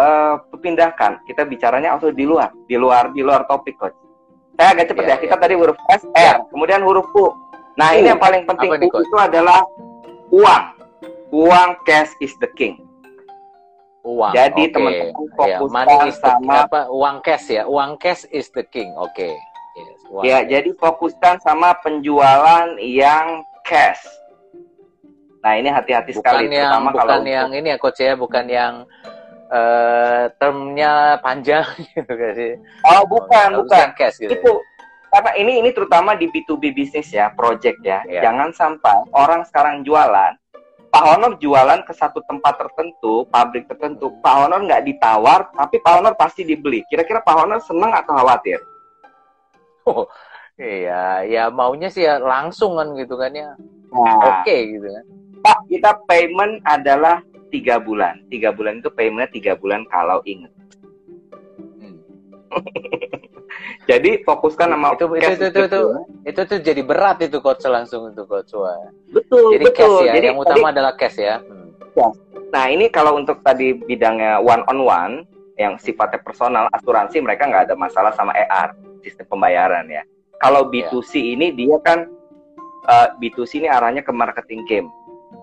uh, 0.00 0.34
pindahkan. 0.56 1.20
Kita 1.28 1.44
bicaranya 1.44 2.00
atau 2.00 2.08
di 2.08 2.24
luar, 2.24 2.50
di 2.64 2.80
luar, 2.80 3.12
di 3.12 3.20
luar 3.20 3.44
topik, 3.44 3.76
coach. 3.76 3.96
Saya 4.56 4.76
agak 4.76 4.92
cepet 4.92 5.04
yeah, 5.04 5.16
ya. 5.16 5.20
Kita 5.20 5.34
yeah. 5.36 5.42
tadi 5.44 5.54
huruf 5.56 5.76
S, 5.92 6.02
R, 6.04 6.16
yeah. 6.16 6.36
kemudian 6.48 6.80
huruf 6.80 7.06
U. 7.12 7.32
Nah, 7.76 7.92
U. 7.92 7.96
ini 8.00 8.08
yang 8.12 8.20
paling 8.20 8.44
penting. 8.48 8.68
Nih, 8.76 8.88
U 8.88 8.98
itu 9.04 9.16
adalah 9.20 9.60
uang. 10.32 10.64
Uang 11.30 11.70
cash 11.86 12.10
is 12.18 12.34
the 12.42 12.50
king. 12.58 12.80
Uang. 14.02 14.32
Jadi 14.32 14.68
okay. 14.68 14.74
teman-teman 14.74 15.14
iya, 15.46 15.56
fokus 15.60 16.16
yeah, 16.16 16.24
sama 16.24 16.54
apa? 16.66 16.80
Uang 16.88 17.16
cash 17.20 17.46
ya. 17.52 17.62
Uang 17.68 18.00
cash 18.00 18.24
is 18.32 18.48
the 18.56 18.64
king. 18.64 18.90
Oke. 18.96 19.14
Okay. 19.14 19.34
Yes, 19.70 20.00
ya, 20.26 20.38
cash. 20.42 20.48
jadi 20.50 20.70
fokuskan 20.74 21.34
sama 21.46 21.78
penjualan 21.78 22.74
yang 22.82 23.46
cash. 23.62 24.02
Nah, 25.40 25.56
ini 25.56 25.72
hati-hati 25.72 26.12
sekali 26.12 26.52
yang, 26.52 26.68
terutama 26.68 26.90
bukan 26.92 27.06
kalau 27.06 27.24
yang 27.24 27.48
ini 27.56 27.72
ya 27.72 27.78
coach 27.80 28.02
ya, 28.02 28.12
bukan 28.12 28.44
yang 28.44 28.84
uh, 29.50 30.30
termnya 30.38 31.18
panjang 31.20 31.66
gitu 31.94 32.12
gak 32.14 32.34
sih? 32.38 32.52
Oh 32.86 33.02
bukan, 33.04 33.58
oh, 33.58 33.66
bukan. 33.66 33.92
Cash, 33.98 34.22
gitu. 34.22 34.38
Itu 34.38 34.52
karena 35.10 35.34
ini 35.34 35.58
ini 35.58 35.70
terutama 35.74 36.14
di 36.14 36.30
B2B 36.30 36.70
bisnis 36.70 37.10
ya, 37.10 37.34
project 37.34 37.82
ya. 37.82 38.06
Yeah. 38.06 38.22
Jangan 38.22 38.54
sampai 38.54 38.96
orang 39.10 39.42
sekarang 39.44 39.82
jualan, 39.82 40.38
Pak 40.94 41.04
Honor 41.04 41.34
jualan 41.42 41.82
ke 41.82 41.92
satu 41.92 42.22
tempat 42.30 42.56
tertentu, 42.56 43.26
pabrik 43.26 43.66
tertentu, 43.66 44.14
Pak 44.22 44.34
Honor 44.46 44.62
nggak 44.62 44.86
ditawar, 44.86 45.50
tapi 45.52 45.82
Pak 45.82 45.92
Honor 45.98 46.14
pasti 46.14 46.46
dibeli. 46.46 46.86
Kira-kira 46.86 47.20
Pak 47.20 47.34
Honor 47.34 47.58
senang 47.58 47.90
atau 47.90 48.14
khawatir? 48.14 48.62
Oh, 49.86 50.06
Iya, 50.60 51.24
ya 51.24 51.42
maunya 51.48 51.88
sih 51.88 52.04
ya 52.04 52.20
langsung 52.20 52.76
kan 52.76 52.92
gitu 52.92 53.16
kan 53.16 53.32
ya. 53.32 53.56
Nah, 53.96 54.44
Oke 54.44 54.44
okay, 54.44 54.60
gitu 54.76 54.92
kan. 54.92 55.04
Pak, 55.40 55.58
kita 55.72 55.90
payment 56.04 56.60
adalah 56.68 57.24
tiga 57.50 57.76
bulan. 57.82 58.22
Tiga 58.30 58.54
bulan 58.54 58.80
itu 58.80 58.90
paymentnya 58.94 59.28
tiga 59.30 59.52
bulan 59.58 59.84
kalau 59.90 60.22
inget. 60.24 60.52
Hmm. 61.82 61.98
jadi 63.90 64.22
fokuskan 64.22 64.70
sama 64.70 64.94
itu 64.94 65.04
itu 65.18 65.30
itu, 65.34 65.46
itu 65.50 65.60
itu 65.66 65.80
itu 66.26 66.40
tuh 66.46 66.58
jadi 66.62 66.82
berat 66.86 67.18
itu 67.26 67.38
coach 67.42 67.66
langsung 67.66 68.10
itu 68.10 68.22
coach 68.24 68.54
Wah. 68.54 68.90
Betul 69.10 69.58
jadi 69.58 69.64
betul. 69.66 69.76
Cash 69.76 70.06
ya. 70.06 70.12
Jadi 70.16 70.26
yang 70.30 70.38
utama 70.38 70.66
tadi, 70.70 70.74
adalah 70.78 70.92
cash 70.94 71.18
ya. 71.18 71.36
Hmm. 71.42 72.14
Nah 72.50 72.64
ini 72.70 72.86
kalau 72.90 73.18
untuk 73.18 73.42
tadi 73.42 73.74
bidangnya 73.74 74.38
one 74.38 74.62
on 74.70 74.78
one 74.86 75.14
yang 75.58 75.76
sifatnya 75.76 76.22
personal 76.24 76.72
asuransi 76.72 77.20
mereka 77.20 77.44
nggak 77.44 77.68
ada 77.68 77.76
masalah 77.76 78.14
sama 78.16 78.32
ER 78.32 78.72
sistem 79.04 79.26
pembayaran 79.28 79.86
ya. 79.90 80.02
Kalau 80.40 80.72
B2C 80.72 81.12
yeah. 81.20 81.26
ini 81.36 81.46
dia 81.52 81.76
kan 81.84 82.08
uh, 82.88 83.06
eh, 83.06 83.08
B2C 83.20 83.60
ini 83.64 83.68
arahnya 83.68 84.00
ke 84.00 84.12
marketing 84.14 84.64
game. 84.64 84.88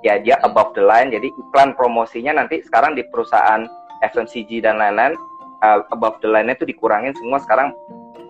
Ya 0.06 0.22
dia 0.22 0.38
above 0.46 0.78
the 0.78 0.84
line, 0.84 1.10
jadi 1.10 1.28
iklan 1.32 1.74
promosinya 1.74 2.38
nanti 2.38 2.62
sekarang 2.62 2.94
di 2.94 3.02
perusahaan 3.08 3.66
FMCG 4.06 4.62
dan 4.62 4.78
lain-lain 4.78 5.18
uh, 5.66 5.82
above 5.90 6.22
the 6.22 6.30
line-nya 6.30 6.54
itu 6.54 6.70
dikurangin 6.70 7.18
semua 7.18 7.42
sekarang 7.42 7.74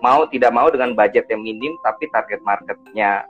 mau 0.00 0.24
tidak 0.30 0.54
mau 0.54 0.70
dengan 0.70 0.94
budget 0.94 1.26
yang 1.28 1.42
minim 1.42 1.74
tapi 1.82 2.06
target 2.14 2.40
marketnya 2.46 3.26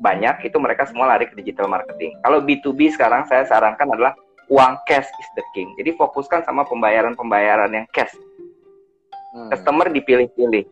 banyak 0.00 0.48
itu 0.48 0.56
mereka 0.56 0.88
semua 0.88 1.12
lari 1.12 1.28
ke 1.28 1.36
digital 1.36 1.68
marketing. 1.68 2.16
Kalau 2.24 2.40
B2B 2.40 2.96
sekarang 2.96 3.28
saya 3.28 3.44
sarankan 3.44 3.92
adalah 3.92 4.16
uang 4.48 4.80
cash 4.88 5.06
is 5.06 5.30
the 5.36 5.44
king. 5.52 5.76
Jadi 5.76 5.92
fokuskan 5.94 6.42
sama 6.48 6.64
pembayaran-pembayaran 6.64 7.68
yang 7.70 7.86
cash. 7.92 8.16
Hmm. 9.36 9.52
Customer 9.52 9.92
dipilih-pilih. 9.92 10.64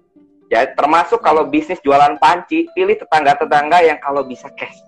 Ya, 0.49 0.65
termasuk 0.73 1.21
kalau 1.21 1.45
bisnis 1.45 1.77
jualan 1.85 2.17
panci, 2.17 2.65
pilih 2.73 2.97
tetangga-tetangga 2.97 3.85
yang 3.85 4.01
kalau 4.01 4.25
bisa 4.25 4.49
cash. 4.57 4.81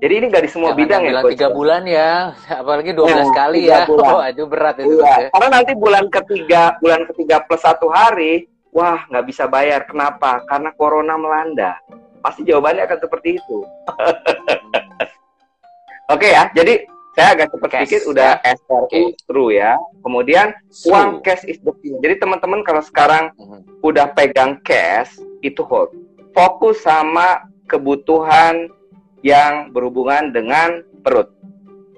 Jadi 0.00 0.12
ini 0.16 0.26
gak 0.32 0.44
di 0.48 0.50
semua 0.50 0.72
Jangan 0.72 0.80
bidang 0.80 1.02
ya, 1.04 1.20
Tiga 1.28 1.48
bulan 1.52 1.82
ya, 1.84 2.32
apalagi 2.48 2.90
12 2.96 3.04
nah, 3.04 3.28
kali 3.36 3.58
ya. 3.68 3.84
Bulan. 3.84 4.08
Oh, 4.16 4.24
itu 4.24 4.44
berat 4.48 4.76
itu. 4.80 4.96
Iya. 4.96 5.12
Ya. 5.12 5.28
Karena 5.28 5.48
nanti 5.60 5.72
bulan 5.76 6.04
ketiga, 6.08 6.62
bulan 6.80 7.02
ketiga 7.12 7.36
plus 7.44 7.60
satu 7.60 7.92
hari, 7.92 8.48
wah 8.72 9.04
nggak 9.12 9.24
bisa 9.28 9.44
bayar. 9.44 9.84
Kenapa? 9.84 10.40
Karena 10.48 10.72
corona 10.72 11.20
melanda. 11.20 11.76
Pasti 12.24 12.48
jawabannya 12.48 12.88
akan 12.88 12.98
seperti 13.00 13.28
itu. 13.36 13.58
Hmm. 13.60 14.16
Oke 16.16 16.26
okay, 16.26 16.30
ya, 16.34 16.44
jadi 16.50 16.74
saya 17.14 17.28
agak 17.36 17.48
cepat 17.52 17.70
sedikit 17.70 18.02
udah 18.10 18.30
ya. 18.40 18.54
SRU 18.56 18.82
okay. 18.88 19.04
true 19.28 19.50
ya. 19.52 19.72
Kemudian 20.00 20.56
true. 20.72 20.90
uang 20.90 21.20
cash 21.20 21.44
is 21.44 21.60
the 21.60 21.70
key. 21.84 21.94
Jadi 22.00 22.18
teman-teman 22.18 22.64
kalau 22.64 22.80
sekarang 22.80 23.30
mm-hmm. 23.36 23.84
udah 23.84 24.08
pegang 24.16 24.56
cash 24.64 25.20
itu 25.44 25.60
hold. 25.66 25.92
Fokus 26.32 26.80
sama 26.82 27.44
kebutuhan 27.68 28.72
yang 29.20 29.72
berhubungan 29.72 30.32
dengan 30.32 30.84
perut. 31.04 31.28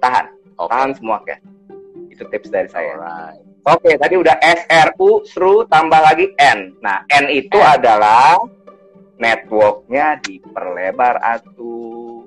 Tahan. 0.02 0.26
Okay. 0.58 0.68
Tahan 0.68 0.90
semua 0.98 1.18
cash. 1.22 1.42
Itu 2.10 2.26
tips 2.28 2.50
dari 2.50 2.68
saya. 2.68 2.98
Alright. 2.98 3.42
Oke, 3.62 3.94
tadi 3.94 4.18
udah 4.18 4.34
SRU, 4.42 5.22
SRU, 5.22 5.70
tambah 5.70 6.02
lagi 6.02 6.34
N. 6.34 6.74
Nah, 6.82 7.06
N 7.14 7.30
itu 7.30 7.62
N. 7.62 7.78
adalah 7.78 8.42
networknya 9.22 10.18
diperlebar 10.18 11.22
atuh 11.22 12.26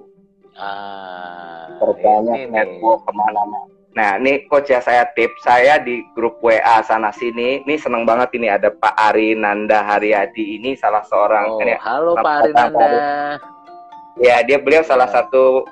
Ah, 0.55 1.67
Perbanyak 1.83 2.47
network 2.47 3.03
ke 3.03 3.11
mana-mana. 3.11 3.67
Nah, 3.95 4.19
ini 4.19 4.43
coach 4.51 4.71
ya 4.71 4.83
saya 4.83 5.07
tips 5.15 5.43
saya 5.43 5.79
di 5.79 6.03
grup 6.15 6.39
WA 6.43 6.83
sana 6.83 7.11
sini. 7.15 7.63
Ini 7.63 7.75
seneng 7.79 8.03
banget 8.03 8.35
ini 8.35 8.51
ada 8.51 8.71
Pak 8.71 8.95
Ari 8.95 9.35
Nanda 9.39 9.83
Haryadi 9.83 10.59
ini 10.59 10.75
salah 10.75 11.03
seorang 11.07 11.55
oh, 11.55 11.59
kan 11.59 11.75
ya. 11.75 11.79
Halo 11.79 12.11
Pak 12.19 12.33
Ari 12.43 12.51
Nanda. 12.51 12.87
Ya, 14.15 14.39
dia 14.43 14.57
beliau 14.59 14.83
ya. 14.83 14.89
salah 14.95 15.11
satu 15.11 15.67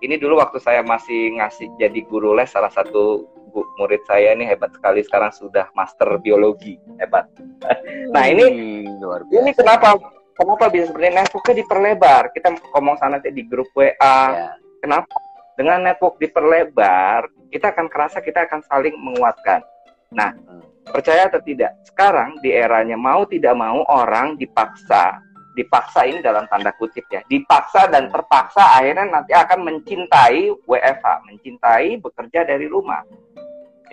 ini 0.00 0.20
dulu 0.20 0.40
waktu 0.40 0.60
saya 0.60 0.84
masih 0.84 1.36
ngasih 1.40 1.68
jadi 1.80 2.00
guru 2.04 2.36
les 2.36 2.48
salah 2.52 2.68
satu 2.68 3.24
bu, 3.52 3.64
murid 3.80 4.04
saya 4.04 4.36
ini 4.36 4.44
hebat 4.44 4.72
sekali 4.76 5.00
sekarang 5.00 5.32
sudah 5.32 5.68
master 5.72 6.20
biologi 6.20 6.76
hebat. 7.00 7.28
nah 8.14 8.24
ini 8.28 8.84
luar 9.00 9.24
biasa. 9.28 9.40
ini 9.40 9.50
kenapa 9.56 9.88
kenapa 10.36 10.68
bisa 10.68 10.90
seperti 10.90 11.06
ini? 11.08 11.16
Networknya 11.16 11.54
diperlebar. 11.64 12.22
Kita 12.34 12.48
ngomong 12.74 12.96
sana 13.00 13.16
di 13.22 13.42
grup 13.46 13.70
WA. 13.72 13.92
Yeah. 13.94 14.52
Kenapa? 14.82 15.16
Dengan 15.54 15.86
network 15.86 16.18
diperlebar, 16.18 17.30
kita 17.54 17.70
akan 17.70 17.86
kerasa 17.86 18.18
kita 18.18 18.44
akan 18.50 18.60
saling 18.66 18.98
menguatkan. 18.98 19.62
Nah, 20.10 20.34
hmm. 20.34 20.90
percaya 20.90 21.30
atau 21.30 21.38
tidak, 21.40 21.78
sekarang 21.86 22.42
di 22.42 22.50
eranya 22.50 22.98
mau 22.98 23.22
tidak 23.22 23.54
mau 23.54 23.86
orang 23.86 24.34
dipaksa, 24.34 25.22
dipaksa 25.54 26.04
ini 26.04 26.18
dalam 26.20 26.44
tanda 26.50 26.74
kutip 26.74 27.06
ya, 27.08 27.22
dipaksa 27.30 27.86
dan 27.88 28.10
terpaksa 28.10 28.82
akhirnya 28.82 29.06
nanti 29.06 29.32
akan 29.32 29.62
mencintai 29.62 30.50
WFH, 30.66 31.06
mencintai 31.30 32.02
bekerja 32.02 32.42
dari 32.42 32.66
rumah. 32.66 33.06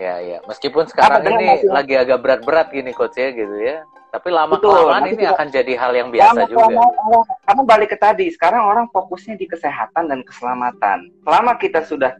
Ya, 0.02 0.18
ya. 0.18 0.42
Meskipun 0.50 0.90
sekarang 0.90 1.22
ini 1.30 1.62
masih... 1.62 1.70
lagi 1.70 1.94
agak 1.94 2.20
berat-berat 2.26 2.74
gini 2.74 2.90
coach 2.90 3.22
ya 3.22 3.30
gitu 3.30 3.54
ya. 3.62 3.86
Tapi 4.12 4.28
lama 4.28 4.60
kelamaan 4.60 5.08
ini 5.08 5.24
akan 5.24 5.48
jadi 5.48 5.74
hal 5.80 5.96
yang 5.96 6.10
biasa 6.12 6.50
juga. 6.52 6.68
Kamu 7.48 7.64
balik 7.64 7.96
ke 7.96 7.98
tadi, 8.02 8.28
sekarang 8.28 8.60
orang 8.60 8.90
fokusnya 8.92 9.40
di 9.40 9.48
kesehatan 9.48 10.12
dan 10.12 10.20
keselamatan. 10.28 11.08
Selama 11.24 11.56
kita 11.56 11.86
sudah 11.88 12.18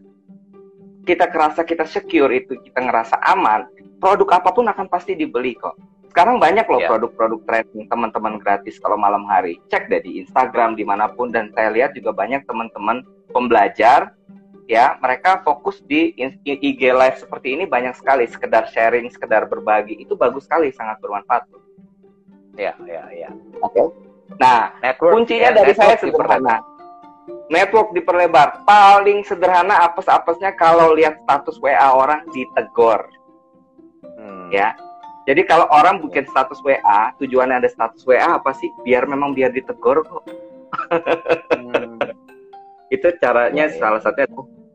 kita 1.04 1.28
kerasa 1.28 1.66
kita 1.66 1.84
secure 1.84 2.32
itu, 2.32 2.56
kita 2.64 2.80
ngerasa 2.80 3.20
aman, 3.28 3.68
produk 4.00 4.40
apa 4.40 4.54
pun 4.54 4.64
akan 4.70 4.86
pasti 4.88 5.18
dibeli 5.18 5.52
kok. 5.58 5.76
Sekarang 6.12 6.36
banyak 6.36 6.68
loh 6.68 6.76
yeah. 6.84 6.92
produk-produk 6.92 7.40
training 7.48 7.88
teman-teman 7.88 8.36
gratis 8.36 8.76
kalau 8.76 9.00
malam 9.00 9.24
hari. 9.24 9.56
Cek 9.72 9.88
deh 9.88 10.04
di 10.04 10.20
Instagram 10.20 10.76
di 10.76 10.84
mana 10.84 11.08
pun 11.08 11.32
dan 11.32 11.48
saya 11.56 11.72
lihat 11.72 11.96
juga 11.96 12.12
banyak 12.12 12.44
teman-teman 12.44 13.00
pembelajar 13.32 14.12
ya 14.68 14.94
mereka 15.00 15.40
fokus 15.42 15.80
di 15.88 16.14
IG 16.44 16.80
live 16.92 17.16
seperti 17.18 17.56
ini 17.56 17.64
banyak 17.66 17.96
sekali 17.98 18.28
sekedar 18.28 18.70
sharing 18.70 19.10
sekedar 19.10 19.48
berbagi 19.48 19.98
itu 19.98 20.14
bagus 20.14 20.46
sekali 20.46 20.70
sangat 20.70 21.02
bermanfaat 21.02 21.48
Ya, 22.60 22.76
ya, 22.84 23.08
ya. 23.16 23.30
Oke. 23.64 23.80
Okay. 23.80 23.86
Nah, 24.36 24.76
network, 24.84 25.12
kuncinya 25.16 25.50
ya, 25.52 25.56
dari 25.56 25.72
saya 25.72 25.96
sederhana. 25.96 26.60
Network 27.48 27.96
diperlebar. 27.96 28.64
Paling 28.68 29.24
sederhana 29.24 29.88
apes-apesnya 29.88 30.52
kalau 30.56 30.92
lihat 30.92 31.20
status 31.24 31.56
WA 31.60 31.88
orang 31.96 32.28
ditegor. 32.32 33.08
Hmm. 34.20 34.52
Ya. 34.52 34.76
Jadi 35.22 35.46
kalau 35.46 35.70
orang 35.70 36.02
bikin 36.02 36.26
status 36.26 36.58
WA, 36.66 37.14
tujuannya 37.22 37.62
ada 37.62 37.70
status 37.70 38.02
WA 38.02 38.42
apa 38.42 38.50
sih? 38.58 38.66
Biar 38.82 39.06
memang 39.06 39.38
biar 39.38 39.54
ditegor 39.54 40.02
kok. 40.02 40.24
hmm. 41.54 41.98
Itu 42.90 43.08
caranya 43.22 43.70
ya, 43.70 43.74
ya. 43.74 43.78
salah 43.78 44.00
satunya 44.02 44.28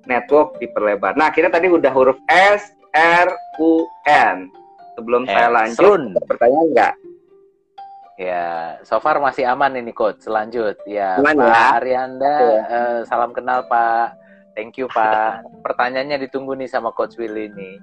network 0.07 0.55
diperlebar. 0.63 1.19
Nah, 1.19 1.29
kita 1.36 1.51
tadi 1.51 1.67
udah 1.67 1.91
huruf 1.91 2.17
S, 2.31 2.71
R, 2.95 3.27
U, 3.60 3.83
N. 4.07 4.47
Sebelum 4.97 5.29
saya 5.29 5.51
lanjut, 5.53 6.17
pertanyaan 6.25 6.67
enggak? 6.73 6.93
Ya, 8.17 8.81
so 8.81 8.97
far 8.97 9.21
masih 9.21 9.45
aman 9.45 9.77
ini 9.77 9.93
coach. 9.93 10.25
Selanjut 10.25 10.73
ya, 10.89 11.21
aman, 11.21 11.38
Pak 11.38 11.45
ya? 11.45 11.65
Arianda, 11.77 12.36
ya. 12.41 12.62
uh, 12.65 12.99
salam 13.05 13.29
kenal 13.29 13.62
Pak. 13.69 14.17
Thank 14.57 14.81
you 14.81 14.89
Pak. 14.89 15.45
Pertanyaannya 15.65 16.25
ditunggu 16.25 16.57
nih 16.57 16.65
sama 16.65 16.89
Coach 16.97 17.13
Willy 17.21 17.53
ini. 17.53 17.77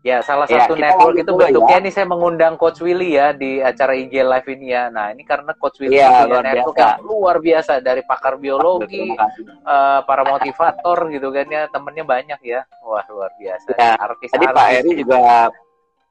Ya, 0.00 0.24
salah 0.24 0.48
ya, 0.48 0.64
satu 0.64 0.80
network 0.80 1.12
itu 1.20 1.28
bentuknya 1.28 1.76
ya. 1.76 1.82
ini 1.84 1.90
saya 1.92 2.08
mengundang 2.08 2.56
Coach 2.56 2.80
Willy 2.80 3.20
ya 3.20 3.36
di 3.36 3.60
acara 3.60 3.92
IG 3.92 4.24
Live 4.24 4.48
ini 4.48 4.72
ya. 4.72 4.88
Nah, 4.88 5.12
ini 5.12 5.28
karena 5.28 5.52
Coach 5.52 5.76
Willy 5.76 6.00
ya, 6.00 6.24
punya 6.24 6.40
network 6.40 6.72
biasa. 6.72 6.88
yang 6.88 7.04
luar 7.04 7.36
biasa 7.36 7.72
dari 7.84 8.02
pakar 8.08 8.40
biologi, 8.40 9.12
uh, 9.12 10.00
para 10.08 10.24
motivator 10.24 11.04
gitu 11.12 11.28
kan 11.28 11.46
ya, 11.52 11.68
temennya 11.68 12.04
banyak 12.08 12.40
ya. 12.40 12.64
Wah, 12.80 13.04
luar 13.12 13.28
biasa. 13.36 13.76
Ya, 13.76 13.92
artis, 14.00 14.32
tadi 14.32 14.46
artis. 14.48 14.56
Pak 14.56 14.68
Eri 14.72 14.92
juga 14.96 15.18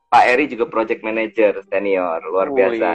Pak 0.09 0.23
Eri 0.25 0.45
juga 0.45 0.65
project 0.69 1.01
manager 1.01 1.53
senior 1.65 2.21
luar 2.29 2.53
biasa. 2.53 2.93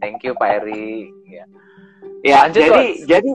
thank 0.00 0.24
you 0.24 0.32
Pak 0.40 0.64
Eri. 0.64 1.12
Ya, 1.28 1.44
ya 2.24 2.36
lanjut, 2.48 2.64
jadi 2.64 2.72
coach. 2.72 2.96
jadi 3.04 3.30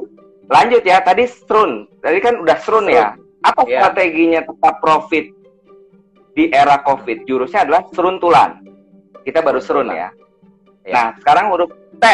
lanjut 0.50 0.84
ya 0.90 0.98
tadi 1.06 1.24
strun. 1.30 1.86
Tadi 2.02 2.18
kan 2.18 2.42
udah 2.42 2.58
strun, 2.58 2.90
ya. 2.90 3.14
Apa 3.46 3.62
ya. 3.70 3.86
strateginya 3.86 4.42
tetap 4.42 4.82
profit 4.82 5.41
di 6.32 6.50
era 6.52 6.80
Covid? 6.82 7.28
Jurusnya 7.28 7.67
adalah 7.67 7.84
seruntulan. 7.91 8.63
Kita 9.22 9.39
baru 9.46 9.62
serun 9.62 9.91
ya. 9.94 10.10
ya. 10.82 10.94
Nah, 10.94 11.08
sekarang 11.22 11.54
huruf 11.54 11.72
T. 12.02 12.06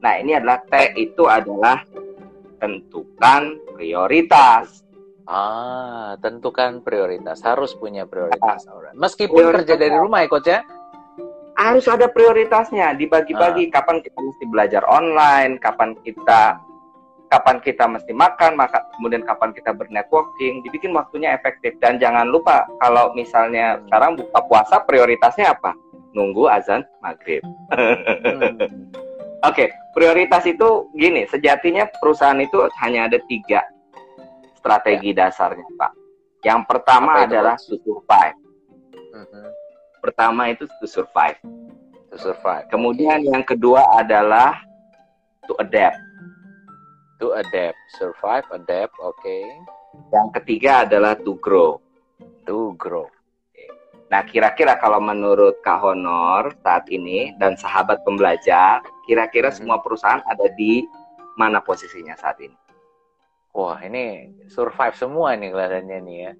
Nah, 0.00 0.14
ini 0.16 0.38
adalah 0.38 0.62
T 0.64 0.94
itu 0.96 1.26
adalah 1.26 1.82
tentukan 2.58 3.58
prioritas. 3.76 4.82
Ah, 5.28 6.16
tentukan 6.24 6.80
prioritas. 6.80 7.44
Harus 7.44 7.76
punya 7.76 8.08
prioritas. 8.08 8.64
Ah. 8.64 8.94
Meskipun 8.96 9.36
prioritas 9.36 9.60
kerja 9.68 9.74
dari 9.76 9.96
rumah 9.98 10.24
ya, 10.24 10.28
coach 10.30 10.48
ya? 10.48 10.60
Harus 11.58 11.84
ada 11.90 12.08
prioritasnya. 12.08 12.96
Dibagi-bagi. 12.96 13.68
Ah. 13.68 13.82
Kapan 13.82 14.00
kita 14.00 14.18
mesti 14.18 14.44
belajar 14.48 14.82
online, 14.88 15.60
kapan 15.60 15.92
kita 16.00 16.67
kapan 17.28 17.60
kita 17.60 17.84
mesti 17.84 18.12
makan, 18.12 18.56
maka 18.56 18.84
kemudian 18.96 19.22
kapan 19.24 19.52
kita 19.52 19.72
bernetworking, 19.76 20.64
dibikin 20.64 20.92
waktunya 20.96 21.36
efektif. 21.36 21.76
Dan 21.80 22.00
jangan 22.00 22.28
lupa 22.28 22.64
kalau 22.80 23.12
misalnya 23.12 23.80
sekarang 23.88 24.16
buka 24.16 24.38
puasa 24.48 24.76
prioritasnya 24.84 25.52
apa? 25.52 25.76
Nunggu 26.16 26.48
azan 26.48 26.82
maghrib. 27.04 27.44
Hmm. 27.72 28.56
Oke, 29.46 29.54
okay, 29.54 29.68
prioritas 29.94 30.42
itu 30.50 30.90
gini, 30.98 31.22
sejatinya 31.30 31.86
perusahaan 32.02 32.42
itu 32.42 32.66
hanya 32.82 33.06
ada 33.06 33.22
tiga 33.30 33.62
strategi 34.58 35.14
ya. 35.14 35.30
dasarnya, 35.30 35.62
Pak. 35.78 35.92
Yang 36.42 36.60
pertama 36.66 37.22
adalah 37.22 37.54
to 37.54 37.78
survive. 37.86 38.34
Uh-huh. 39.14 39.48
Pertama 40.02 40.50
itu 40.50 40.66
to 40.82 40.86
survive. 40.90 41.38
To 42.10 42.16
survive. 42.18 42.66
Kemudian 42.66 43.22
yang 43.22 43.46
kedua 43.46 43.86
adalah 43.94 44.58
to 45.46 45.54
adapt. 45.62 46.07
To 47.18 47.34
adapt, 47.34 47.78
survive, 47.98 48.46
adapt, 48.54 48.94
oke. 49.02 49.18
Okay. 49.18 49.42
Yang 50.14 50.28
ketiga 50.38 50.86
adalah 50.86 51.18
to 51.18 51.34
grow. 51.42 51.82
To 52.46 52.78
grow. 52.78 53.10
Nah, 54.08 54.24
kira-kira 54.24 54.80
kalau 54.80 55.02
menurut 55.02 55.60
Kak 55.60 55.84
Honor 55.84 56.54
saat 56.64 56.88
ini 56.88 57.36
dan 57.36 57.58
sahabat 57.60 58.00
pembelajar, 58.06 58.80
kira-kira 59.04 59.52
hmm. 59.52 59.58
semua 59.60 59.82
perusahaan 59.84 60.24
ada 60.24 60.48
di 60.56 60.86
mana 61.36 61.60
posisinya 61.60 62.16
saat 62.16 62.40
ini? 62.40 62.56
Wah, 63.52 63.76
ini 63.84 64.32
survive 64.48 64.96
semua 64.96 65.34
nih 65.34 65.50
kelihatannya 65.52 65.98
nih 66.06 66.16
ya. 66.22 66.32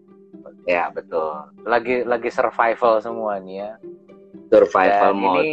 Ya, 0.64 0.85
betul. 0.93 1.51
Lagi 1.67 2.07
lagi 2.07 2.31
survival 2.31 3.03
semua 3.03 3.43
nih 3.43 3.67
ya. 3.67 3.71
Survival 4.49 5.12
dan 5.12 5.19
mode. 5.19 5.41
Ini 5.43 5.49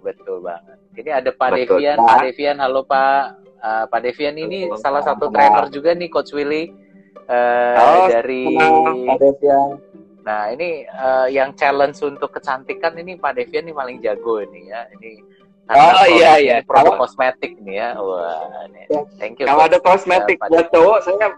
betul 0.00 0.36
banget. 0.44 0.78
Ini 0.96 1.10
ada 1.10 1.30
Pak 1.34 1.48
betul, 1.52 1.82
Devian, 1.82 1.96
Pak. 1.98 2.06
Pak 2.06 2.18
Devian, 2.24 2.56
halo 2.62 2.80
Pak. 2.86 3.47
Uh, 3.58 3.84
Pak 3.90 4.00
Devian 4.06 4.38
ini 4.38 4.70
betul, 4.70 4.78
salah 4.78 5.02
satu 5.02 5.34
trainer 5.34 5.66
juga 5.74 5.90
nih 5.90 6.06
Coach 6.06 6.30
Willy 6.30 6.70
uh, 7.26 7.74
halo, 7.74 8.06
dari 8.06 8.54
Pak 8.54 9.18
Devian 9.18 9.82
Nah 10.28 10.52
ini 10.52 10.84
uh, 10.84 11.24
yang 11.32 11.56
challenge 11.56 11.96
untuk 12.04 12.28
kecantikan 12.36 12.92
ini 13.00 13.16
Pak 13.16 13.40
Devian 13.40 13.64
ini 13.64 13.72
paling 13.72 13.96
jago 14.04 14.44
ini 14.44 14.68
ya. 14.68 14.84
Ini 14.92 15.24
oh 15.72 16.04
iya 16.04 16.32
iya. 16.36 16.56
Produk 16.60 17.00
kalau, 17.00 17.08
kosmetik 17.08 17.56
nih 17.64 17.80
ya. 17.80 17.88
Wah, 17.96 18.68
ini. 18.68 18.84
Ya. 18.92 19.00
Thank 19.16 19.40
you. 19.40 19.48
Kalau 19.48 19.64
ada 19.64 19.80
kosmetik 19.80 20.36
ya, 20.36 20.48
buat 20.52 20.68
cowok 20.68 20.98
saya 21.00 21.32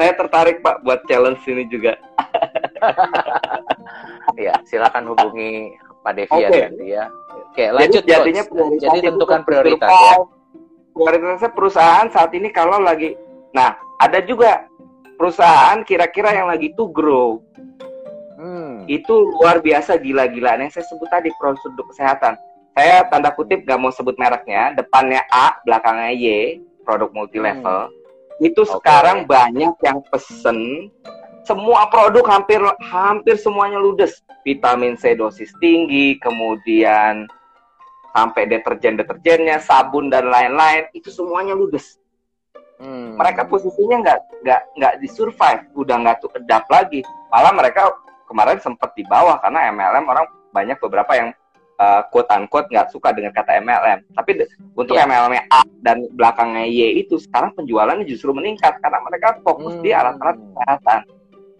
saya 0.00 0.12
tertarik 0.16 0.64
Pak 0.64 0.80
buat 0.88 1.04
challenge 1.04 1.44
ini 1.52 1.68
juga. 1.68 2.00
ya 4.48 4.56
silakan 4.64 5.12
hubungi 5.12 5.76
Pak 6.00 6.12
Devian 6.16 6.48
okay. 6.48 6.62
nanti 6.72 6.86
ya. 6.96 7.04
Oke 7.52 7.64
lanjut. 7.68 8.02
Jadi, 8.08 8.08
jadinya 8.08 8.42
jadi 8.80 8.98
tentukan 9.04 9.40
prioritas 9.44 9.92
ya. 9.92 10.16
Prioritasnya 10.90 11.54
perusahaan 11.54 12.08
saat 12.10 12.34
ini 12.34 12.50
kalau 12.50 12.82
lagi, 12.82 13.14
nah 13.54 13.78
ada 14.02 14.20
juga 14.20 14.66
perusahaan 15.16 15.80
kira-kira 15.86 16.34
yang 16.34 16.50
lagi 16.50 16.72
to 16.74 16.90
grow 16.90 17.38
Hmm. 18.40 18.88
Itu 18.88 19.36
luar 19.36 19.60
biasa 19.60 20.00
gila-gilaan 20.00 20.64
yang 20.64 20.72
saya 20.72 20.88
sebut 20.88 21.12
tadi 21.12 21.28
prosedur 21.36 21.84
kesehatan. 21.92 22.40
Saya 22.72 23.04
tanda 23.12 23.28
kutip 23.36 23.68
gak 23.68 23.76
mau 23.76 23.92
sebut 23.92 24.16
mereknya, 24.16 24.72
depannya 24.72 25.20
A, 25.28 25.60
belakangnya 25.68 26.16
Y, 26.16 26.24
produk 26.88 27.12
multi 27.12 27.36
level. 27.36 27.92
Hmm. 27.92 28.40
Itu 28.40 28.64
okay. 28.64 28.72
sekarang 28.80 29.28
banyak 29.28 29.76
yang 29.84 30.00
pesen 30.08 30.88
semua 31.44 31.92
produk 31.92 32.24
hampir 32.24 32.56
hampir 32.80 33.36
semuanya 33.36 33.76
ludes. 33.76 34.24
Vitamin 34.40 34.96
C 34.96 35.12
dosis 35.12 35.52
tinggi, 35.60 36.16
kemudian 36.16 37.28
sampai 38.10 38.46
deterjen-deterjennya, 38.50 39.62
sabun 39.62 40.10
dan 40.10 40.26
lain-lain, 40.28 40.90
itu 40.94 41.10
semuanya 41.10 41.54
ludes. 41.54 42.00
Hmm. 42.80 43.20
Mereka 43.20 43.44
posisinya 43.46 44.00
nggak 44.00 44.18
nggak 44.40 44.62
nggak 44.80 44.94
di 45.04 45.08
survive, 45.12 45.62
udah 45.76 45.96
nggak 46.00 46.16
tuh 46.24 46.32
edap 46.40 46.64
lagi. 46.72 47.04
Malah 47.28 47.52
mereka 47.52 47.92
kemarin 48.24 48.56
sempat 48.58 48.96
di 48.96 49.04
bawah 49.04 49.36
karena 49.42 49.68
MLM 49.68 50.08
orang 50.08 50.26
banyak 50.50 50.80
beberapa 50.80 51.12
yang 51.12 51.28
uh, 51.76 52.02
quote 52.08 52.30
unquote 52.32 52.72
nggak 52.72 52.88
suka 52.88 53.12
dengan 53.12 53.36
kata 53.36 53.60
MLM. 53.60 54.00
Tapi 54.16 54.30
untuk 54.72 54.96
yeah. 54.96 55.04
MLM 55.04 55.34
A 55.52 55.60
dan 55.84 56.08
belakangnya 56.16 56.64
Y 56.68 57.04
itu 57.04 57.20
sekarang 57.20 57.52
penjualannya 57.52 58.08
justru 58.08 58.32
meningkat 58.32 58.80
karena 58.80 59.00
mereka 59.04 59.36
fokus 59.44 59.76
hmm. 59.76 59.84
di 59.84 59.90
alat-alat 59.92 60.36
kesehatan. 60.40 61.00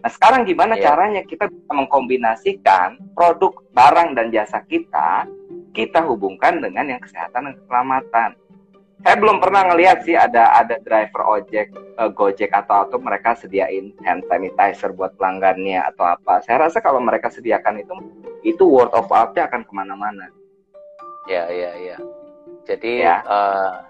Nah 0.01 0.11
sekarang 0.13 0.41
gimana 0.49 0.81
yeah. 0.81 0.85
caranya 0.89 1.23
kita 1.29 1.53
bisa 1.53 1.73
mengkombinasikan 1.77 2.97
produk, 3.13 3.53
barang 3.77 4.17
dan 4.17 4.33
jasa 4.33 4.65
kita 4.65 5.29
kita 5.71 6.03
hubungkan 6.07 6.59
dengan 6.63 6.87
yang 6.97 7.01
kesehatan 7.03 7.51
dan 7.51 7.55
keselamatan. 7.59 8.31
Saya 9.01 9.17
belum 9.17 9.41
pernah 9.41 9.65
ngelihat 9.73 10.05
sih 10.05 10.13
ada 10.13 10.61
ada 10.61 10.77
driver 10.85 11.25
ojek 11.25 11.73
uh, 11.97 12.13
gojek 12.13 12.53
atau 12.53 12.85
atau 12.85 13.01
mereka 13.01 13.33
sediain 13.33 13.97
hand 14.05 14.29
sanitizer 14.29 14.93
buat 14.93 15.17
pelanggannya 15.17 15.81
atau 15.89 16.05
apa. 16.05 16.45
Saya 16.45 16.69
rasa 16.69 16.85
kalau 16.85 17.01
mereka 17.01 17.33
sediakan 17.33 17.81
itu 17.81 17.95
itu 18.45 18.65
word 18.69 18.93
of 18.93 19.09
mouth-nya 19.09 19.49
akan 19.49 19.65
ke 19.65 19.73
mana-mana. 19.73 20.29
Ya 21.25 21.49
ya 21.49 21.73
ya. 21.81 21.97
Jadi 22.69 23.01
ya. 23.01 23.25
Uh, 23.25 23.90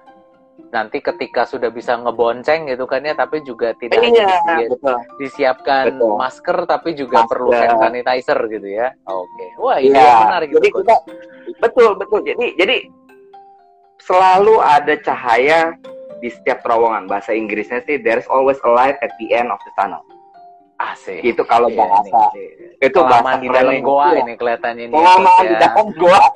nanti 0.69 1.01
ketika 1.01 1.49
sudah 1.49 1.73
bisa 1.73 1.97
ngebonceng 1.97 2.69
gitu 2.69 2.85
kan 2.85 3.01
ya 3.03 3.17
tapi 3.17 3.41
juga 3.43 3.73
tidak 3.81 4.05
iya, 4.05 4.29
hanya 4.45 4.69
betul. 4.69 4.97
disiapkan 5.17 5.97
betul. 5.97 6.15
masker 6.21 6.59
tapi 6.69 6.91
juga 6.93 7.25
masker. 7.25 7.31
perlu 7.33 7.51
hand 7.57 7.79
sanitizer 7.81 8.39
gitu 8.53 8.69
ya 8.69 8.93
oke 9.09 9.25
okay. 9.25 9.49
wah 9.57 9.79
ini 9.81 9.97
ya. 9.97 10.29
menarik 10.29 10.49
jadi 10.55 10.69
kita 10.71 10.97
betul 11.59 11.91
betul 11.99 12.21
jadi 12.23 12.47
jadi 12.55 12.77
selalu 14.01 14.59
ada 14.59 14.95
cahaya 15.05 15.77
di 16.21 16.29
setiap 16.29 16.61
terowongan. 16.65 17.09
Bahasa 17.09 17.33
Inggrisnya 17.33 17.85
sih 17.85 18.01
there's 18.01 18.29
always 18.29 18.61
a 18.65 18.71
light 18.71 19.01
at 19.01 19.13
the 19.21 19.33
end 19.33 19.49
of 19.53 19.61
the 19.65 19.73
tunnel. 19.77 20.05
Asik. 20.81 21.21
Itu 21.21 21.45
kalau 21.45 21.69
iya, 21.69 21.85
bahasa. 21.85 22.21
Ini. 22.33 22.81
Itu 22.81 23.01
bahasa 23.05 23.37
di 23.45 23.49
dalam 23.53 23.85
goa 23.85 24.17
iya. 24.17 24.25
ini 24.25 24.33
kelihatannya 24.41 24.85
ini. 24.89 24.95
Pengalaman 24.97 25.45
di 25.45 25.57
dalam 25.61 25.87
goa. 25.97 26.21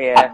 Iya. 0.00 0.32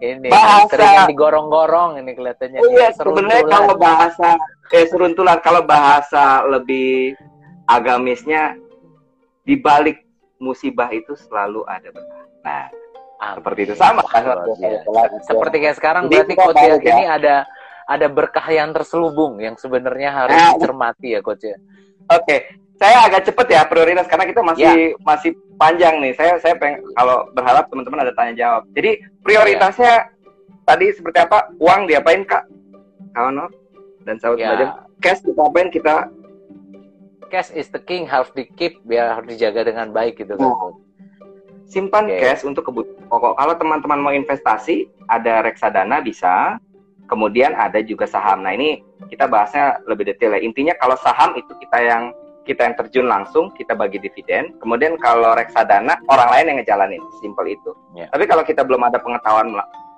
ini 0.00 0.32
bahasa 0.32 0.72
sering 0.72 1.12
digorong-gorong 1.12 2.00
ini 2.00 2.16
kelihatannya. 2.16 2.60
Oh, 2.64 2.70
iya, 2.72 2.88
sebenarnya 2.96 3.44
kalau 3.44 3.74
bahasa 3.76 4.28
eh 4.72 4.86
seruntulan 4.88 5.38
kalau 5.44 5.62
bahasa 5.68 6.40
lebih 6.48 7.12
agamisnya 7.68 8.56
di 9.44 9.60
balik 9.60 10.00
musibah 10.40 10.88
itu 10.88 11.12
selalu 11.12 11.68
ada 11.68 11.92
berkah. 11.92 12.24
Nah, 12.40 12.66
Ah, 13.16 13.32
seperti 13.40 13.60
itu 13.64 13.74
sama 13.80 14.04
kan 14.04 14.44
seperti 15.24 15.56
kayak 15.64 15.76
sekarang 15.80 16.04
berarti 16.12 16.36
coach 16.36 16.60
ya, 16.60 16.76
ini 16.76 17.04
ada 17.08 17.48
ada 17.88 18.06
berkah 18.12 18.44
yang 18.52 18.76
terselubung 18.76 19.40
yang 19.40 19.56
sebenarnya 19.56 20.12
harus 20.12 20.36
nah, 20.36 20.52
dicermati 20.52 21.16
ya 21.16 21.20
coach 21.24 21.48
ya 21.48 21.56
oke 22.12 22.20
okay. 22.28 22.60
Saya 22.76 23.08
agak 23.08 23.24
cepet 23.28 23.46
ya 23.56 23.62
prioritas 23.64 24.06
karena 24.06 24.28
kita 24.28 24.40
masih 24.44 24.68
ya. 24.68 25.00
masih 25.00 25.30
panjang 25.56 26.00
nih 26.00 26.12
saya 26.12 26.36
saya 26.40 26.54
pengen 26.60 26.84
kalau 26.92 27.24
berharap 27.32 27.64
teman-teman 27.72 28.04
ada 28.04 28.12
tanya 28.12 28.32
jawab 28.36 28.62
jadi 28.76 29.00
prioritasnya 29.24 29.94
ya. 30.04 30.10
tadi 30.68 30.86
seperti 30.92 31.18
apa 31.24 31.50
uang 31.56 31.88
diapain 31.88 32.22
kak 32.28 32.44
kawan 33.16 33.48
dan 34.04 34.16
sahabat 34.20 34.38
ya. 34.38 34.48
belajar 34.52 34.68
cash 35.00 35.20
kita 35.24 35.40
apain 35.40 35.68
kita 35.72 35.94
cash 37.32 37.50
is 37.56 37.72
the 37.72 37.80
king 37.80 38.04
harus 38.04 38.28
di 38.36 38.44
keep 38.44 38.76
biar 38.84 39.16
harus 39.16 39.32
dijaga 39.32 39.66
dengan 39.72 39.90
baik 39.90 40.20
gitu 40.20 40.36
kan 40.36 40.52
oh 40.52 40.76
simpan 41.66 42.06
okay. 42.06 42.22
cash 42.22 42.46
untuk 42.46 42.70
kebutuhan 42.70 43.06
pokok. 43.10 43.34
Kalau 43.36 43.54
teman-teman 43.58 43.98
mau 43.98 44.14
investasi, 44.14 44.86
ada 45.10 45.42
reksadana 45.42 45.98
bisa. 46.00 46.58
Kemudian 47.06 47.54
ada 47.54 47.78
juga 47.86 48.02
saham. 48.06 48.42
Nah 48.42 48.50
ini 48.54 48.82
kita 49.06 49.30
bahasnya 49.30 49.78
lebih 49.86 50.10
detail 50.10 50.34
ya. 50.34 50.40
Intinya 50.42 50.74
kalau 50.74 50.98
saham 50.98 51.38
itu 51.38 51.54
kita 51.62 51.78
yang 51.78 52.10
kita 52.46 52.62
yang 52.62 52.74
terjun 52.78 53.06
langsung, 53.10 53.50
kita 53.58 53.74
bagi 53.74 53.98
dividen. 53.98 54.54
Kemudian 54.62 54.94
kalau 55.02 55.34
reksadana 55.34 55.98
orang 56.06 56.28
lain 56.30 56.44
yang 56.54 56.56
ngejalanin, 56.62 57.02
simple 57.18 57.44
itu. 57.50 57.74
Yeah. 57.98 58.06
Tapi 58.14 58.24
kalau 58.30 58.46
kita 58.46 58.62
belum 58.62 58.86
ada 58.86 59.02
pengetahuan 59.02 59.50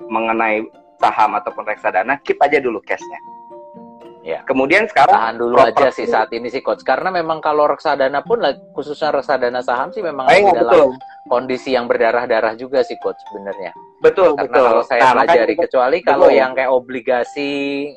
mengenai 0.08 0.64
saham 0.96 1.36
ataupun 1.36 1.68
reksadana, 1.68 2.16
keep 2.24 2.40
aja 2.40 2.56
dulu 2.58 2.80
cashnya. 2.82 3.20
Ya. 4.28 4.44
Kemudian 4.44 4.84
sekarang 4.84 5.16
tahan 5.16 5.36
dulu 5.40 5.56
aja 5.56 5.88
sih 5.88 6.04
saat 6.04 6.28
ini 6.36 6.52
sih 6.52 6.60
coach 6.60 6.84
karena 6.84 7.08
memang 7.08 7.40
kalau 7.40 7.64
reksadana 7.64 8.20
pun 8.20 8.44
khususnya 8.76 9.08
reksadana 9.08 9.64
saham 9.64 9.88
sih 9.88 10.04
memang 10.04 10.28
lagi 10.28 10.44
dalam 10.52 10.68
betul. 10.68 10.88
kondisi 11.32 11.72
yang 11.72 11.88
berdarah-darah 11.88 12.52
juga 12.52 12.84
sih 12.84 13.00
coach 13.00 13.16
sebenarnya. 13.32 13.72
Betul 14.04 14.36
karena 14.36 14.52
betul. 14.52 14.66
kalau 14.68 14.82
saya 14.84 15.00
nah, 15.00 15.12
pelajari 15.16 15.54
kecuali 15.56 15.96
betul. 16.04 16.10
kalau 16.12 16.28
yang 16.28 16.52
kayak 16.52 16.68
obligasi 16.68 17.50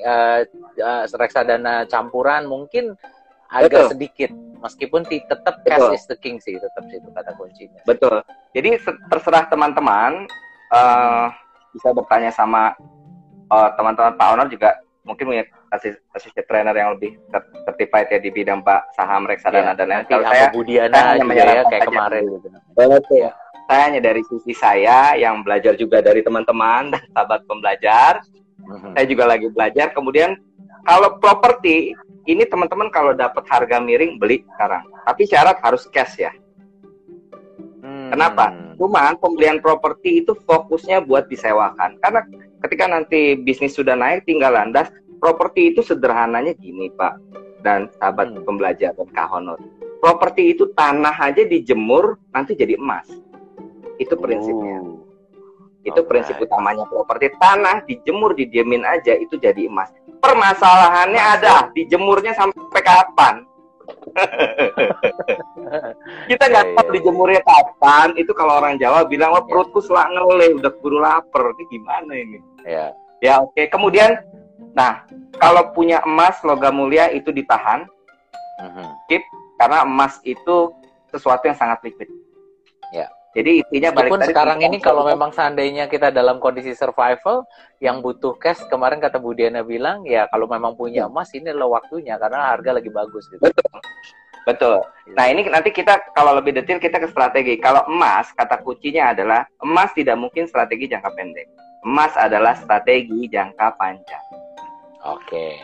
uh, 0.08 0.39
uh, 0.80 1.04
reksadana 1.20 1.84
campuran 1.91 2.47
mungkin 2.47 2.95
agak 3.52 3.70
betul. 3.70 3.91
sedikit 3.91 4.32
meskipun 4.64 5.02
tetap 5.06 5.56
cash 5.68 5.88
is 5.91 6.06
the 6.08 6.18
king 6.18 6.39
sih 6.39 6.56
tetap 6.56 6.84
sih 6.88 6.97
itu 6.97 7.10
kata 7.12 7.32
kuncinya. 7.36 7.82
Betul. 7.84 8.24
Jadi 8.56 8.80
terserah 9.12 9.45
teman-teman 9.52 10.26
uh, 10.72 11.28
bisa 11.76 11.91
bertanya 11.91 12.32
sama 12.32 12.72
teman-teman 13.52 14.16
uh, 14.16 14.18
Pak 14.18 14.28
Honor 14.32 14.47
juga 14.47 14.80
mungkin 15.04 15.34
punya 15.34 15.43
asisten 15.74 15.99
asisten 16.14 16.45
trainer 16.45 16.76
yang 16.78 16.93
lebih 16.95 17.18
certified 17.66 18.08
ya 18.12 18.20
di 18.22 18.30
bidang 18.30 18.62
pak 18.62 18.93
saham 18.93 19.26
reksadana 19.26 19.74
ya, 19.74 19.78
dan 19.80 19.88
lain 19.89 20.06
kalau 20.06 20.26
saya 20.30 20.47
Budiana 20.54 20.93
saya 20.93 21.10
hanya 21.18 21.24
juga 21.26 21.43
ya 21.43 21.64
kayak 21.66 21.84
kemarin 21.89 22.22
gitu. 22.28 22.47
Betul. 22.78 23.18
Ya. 23.18 23.32
Saya 23.66 23.82
hanya 23.88 23.99
dari 24.04 24.22
sisi 24.28 24.54
saya 24.54 24.99
yang 25.16 25.41
belajar 25.47 25.74
juga 25.80 26.04
dari 26.04 26.22
teman-teman 26.22 26.91
dan 26.91 27.04
sahabat 27.16 27.41
pembelajar. 27.49 28.20
Mm-hmm. 28.62 28.91
Saya 28.93 29.06
juga 29.08 29.24
lagi 29.26 29.47
belajar. 29.49 29.88
Kemudian 29.95 30.38
kalau 30.86 31.18
properti 31.18 31.95
ini 32.30 32.45
teman-teman 32.45 32.93
kalau 32.93 33.17
dapat 33.17 33.41
harga 33.49 33.82
miring 33.82 34.22
beli 34.22 34.45
sekarang. 34.53 34.86
Tapi 35.07 35.24
syarat 35.26 35.57
harus 35.61 35.89
cash 35.89 36.22
ya. 36.22 36.32
Hmm. 37.82 38.13
Kenapa? 38.13 38.53
cuman 38.82 39.13
pembelian 39.22 39.61
properti 39.61 40.26
itu 40.26 40.34
fokusnya 40.49 41.05
buat 41.05 41.30
disewakan. 41.30 42.01
Karena 42.01 42.26
ketika 42.65 42.89
nanti 42.89 43.38
bisnis 43.38 43.78
sudah 43.78 43.93
naik 43.93 44.26
tinggal 44.26 44.57
landas, 44.57 44.89
properti 45.22 45.69
itu 45.69 45.86
sederhananya 45.86 46.57
gini 46.57 46.89
Pak 46.97 47.22
dan 47.61 47.93
sahabat 48.01 48.34
hmm. 48.34 48.41
pembelajar 48.41 48.97
dan 48.97 49.09
kahonor. 49.13 49.61
Properti 50.01 50.57
itu 50.57 50.74
tanah 50.74 51.13
aja 51.13 51.45
dijemur 51.45 52.17
nanti 52.34 52.57
jadi 52.57 52.74
emas. 52.74 53.05
Itu 54.01 54.17
prinsipnya. 54.17 54.82
Oh. 54.82 55.05
Itu 55.86 56.01
okay. 56.01 56.09
prinsip 56.09 56.41
utamanya 56.41 56.89
properti. 56.89 57.38
Tanah 57.38 57.86
dijemur, 57.86 58.34
didiemin 58.34 58.82
aja 58.82 59.13
itu 59.13 59.38
jadi 59.38 59.69
emas. 59.69 59.93
Permasalahannya 60.22 61.22
ada, 61.22 61.74
dijemurnya 61.74 62.38
sampai 62.38 62.82
kapan? 62.86 63.49
kita 66.30 66.43
nggak 66.47 66.67
tahu 66.76 66.88
iya. 66.89 66.93
dijemurnya 66.99 67.41
kapan 67.43 68.13
itu 68.17 68.32
kalau 68.36 68.59
orang 68.59 68.80
Jawa 68.80 69.05
bilang 69.07 69.36
wah 69.36 69.43
perutku 69.43 69.82
selak 69.84 70.09
ngeleh 70.11 70.55
udah 70.57 70.72
buru 70.80 70.99
lapar 70.99 71.53
ini 71.55 71.63
gimana 71.72 72.13
ini 72.13 72.39
ya 72.65 72.91
ya 73.24 73.43
oke 73.43 73.53
okay. 73.55 73.67
kemudian 73.69 74.17
nah 74.74 75.03
kalau 75.39 75.72
punya 75.76 76.01
emas 76.07 76.39
logam 76.43 76.80
mulia 76.80 77.11
itu 77.11 77.32
ditahan 77.32 77.86
uh-huh. 78.59 78.89
keep 79.07 79.24
karena 79.59 79.86
emas 79.86 80.19
itu 80.24 80.74
sesuatu 81.11 81.47
yang 81.47 81.57
sangat 81.57 81.80
liquid 81.84 82.07
jadi 83.32 83.64
intinya 83.64 83.96
balik 83.96 84.12
tadi 84.20 84.36
sekarang 84.36 84.60
ini 84.60 84.78
kalau 84.84 85.08
memang 85.08 85.32
seandainya 85.32 85.88
kita 85.88 86.12
dalam 86.12 86.44
kondisi 86.44 86.76
survival 86.76 87.48
yang 87.80 88.04
butuh 88.04 88.36
cash 88.36 88.60
kemarin 88.68 89.00
kata 89.00 89.24
Bu 89.24 89.32
Diana 89.32 89.64
bilang 89.64 90.04
ya 90.04 90.28
kalau 90.28 90.52
memang 90.52 90.76
punya 90.76 91.08
iya. 91.08 91.12
emas 91.12 91.32
ini 91.32 91.48
adalah 91.48 91.80
waktunya 91.80 92.20
karena 92.20 92.52
harga 92.52 92.76
lagi 92.76 92.92
bagus 92.92 93.24
gitu. 93.32 93.40
Betul. 93.40 93.72
Betul. 94.44 94.84
Iya. 95.08 95.16
Nah, 95.16 95.26
ini 95.32 95.42
nanti 95.48 95.72
kita 95.72 96.12
kalau 96.12 96.36
lebih 96.36 96.60
detail 96.60 96.82
kita 96.82 97.00
ke 97.00 97.08
strategi. 97.08 97.56
Kalau 97.56 97.88
emas 97.88 98.36
kata 98.36 98.60
kuncinya 98.60 99.16
adalah 99.16 99.48
emas 99.64 99.96
tidak 99.96 100.20
mungkin 100.20 100.44
strategi 100.52 100.92
jangka 100.92 101.16
pendek. 101.16 101.48
Emas 101.88 102.12
adalah 102.20 102.52
strategi 102.60 103.32
jangka 103.32 103.80
panjang. 103.80 104.26
Oke. 105.08 105.56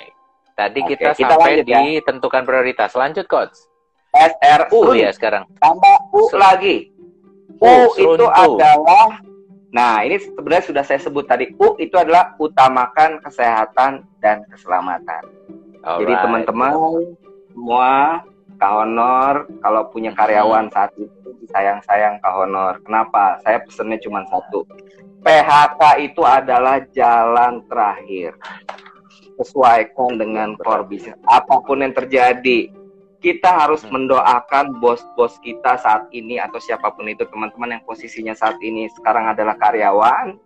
Tadi 0.55 0.79
Oke, 0.81 0.89
kita, 0.95 1.13
kita 1.13 1.35
sampai 1.35 1.61
lanjut, 1.61 1.65
di 1.67 1.73
ya. 1.99 2.01
tentukan 2.01 2.41
prioritas. 2.47 2.95
Lanjut, 2.95 3.27
coach. 3.29 3.53
SRU 4.15 4.97
ya 4.97 5.13
sekarang. 5.13 5.45
Tambah 5.61 5.97
U 6.15 6.33
lagi 6.33 6.96
U 7.57 7.73
itu 7.95 8.25
adalah 8.27 9.23
Nah, 9.67 9.99
ini 10.01 10.15
sebenarnya 10.17 10.65
sudah 10.73 10.83
saya 10.87 10.97
sebut 10.97 11.27
tadi. 11.27 11.51
U 11.59 11.75
itu 11.77 11.93
adalah 11.99 12.33
utamakan 12.39 13.19
kesehatan 13.19 14.07
dan 14.23 14.47
keselamatan. 14.47 15.27
Alright. 15.83 15.99
Jadi 16.01 16.13
teman-teman 16.23 16.73
semua 17.51 18.23
Kak 18.57 18.73
Honor 18.73 19.45
kalau 19.61 19.85
punya 19.93 20.15
karyawan 20.17 20.71
hmm. 20.71 20.73
saat 20.73 20.91
itu 20.97 21.29
sayang-sayang 21.51 22.17
Kak 22.23 22.33
Honor. 22.33 22.79
Kenapa? 22.81 23.37
Saya 23.43 23.61
pesennya 23.61 23.99
cuma 24.01 24.23
satu. 24.31 24.63
PHK 25.21 25.81
itu 25.99 26.21
adalah 26.23 26.79
jalan 26.95 27.61
terakhir. 27.67 28.33
Sesuaikan 29.37 30.17
dengan 30.17 30.57
core 30.57 30.87
business. 30.89 31.19
Apa 31.29 31.61
pun 31.61 31.85
yang 31.85 31.93
terjadi, 31.93 32.71
kita 33.17 33.49
harus 33.49 33.81
hmm. 33.85 33.91
mendoakan 33.93 34.77
bos-bos 34.77 35.37
kita 35.41 35.77
saat 35.81 36.05
ini 36.13 36.37
atau 36.37 36.61
siapa 36.61 36.93
pun 36.93 37.09
itu 37.09 37.25
teman-teman 37.27 37.77
yang 37.77 37.83
posisinya 37.83 38.37
saat 38.37 38.57
ini 38.61 38.89
sekarang 38.93 39.29
adalah 39.29 39.57
karyawan. 39.57 40.37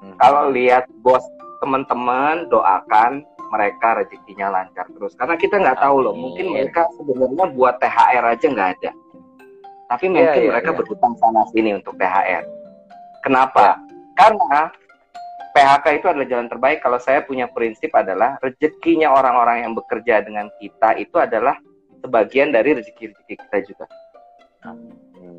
Hmm. 0.00 0.14
Kalau 0.16 0.48
lihat 0.50 0.88
bos 1.04 1.22
teman-teman 1.58 2.46
doakan 2.48 3.26
mereka 3.48 3.98
rezekinya 3.98 4.52
lancar 4.52 4.86
terus 4.92 5.16
karena 5.16 5.34
kita 5.40 5.56
nggak 5.58 5.80
tahu 5.80 6.04
loh 6.04 6.14
mungkin 6.14 6.52
mereka 6.52 6.86
sebenarnya 7.00 7.48
buat 7.56 7.80
THR 7.80 8.24
aja 8.24 8.46
nggak 8.46 8.70
ada 8.78 8.90
tapi 9.88 10.04
iya, 10.06 10.12
mungkin 10.12 10.40
yeah, 10.44 10.50
mereka 10.52 10.70
yeah. 10.70 10.78
berhutang 10.78 11.14
sana 11.16 11.42
sini 11.50 11.70
untuk 11.74 11.96
THR 11.96 12.44
kenapa 13.24 13.64
yeah. 13.64 13.76
karena 14.14 14.60
PHK 15.56 15.86
itu 15.98 16.06
adalah 16.06 16.28
jalan 16.28 16.46
terbaik 16.46 16.78
kalau 16.84 16.98
saya 17.02 17.24
punya 17.24 17.48
prinsip 17.50 17.90
adalah 17.96 18.38
rezekinya 18.44 19.10
orang-orang 19.10 19.66
yang 19.66 19.72
bekerja 19.74 20.22
dengan 20.22 20.52
kita 20.60 20.94
itu 21.00 21.16
adalah 21.18 21.56
sebagian 22.02 22.54
dari 22.54 22.74
rezeki-rezeki 22.76 23.34
kita 23.34 23.58
juga. 23.66 23.86
Hmm. 24.62 25.38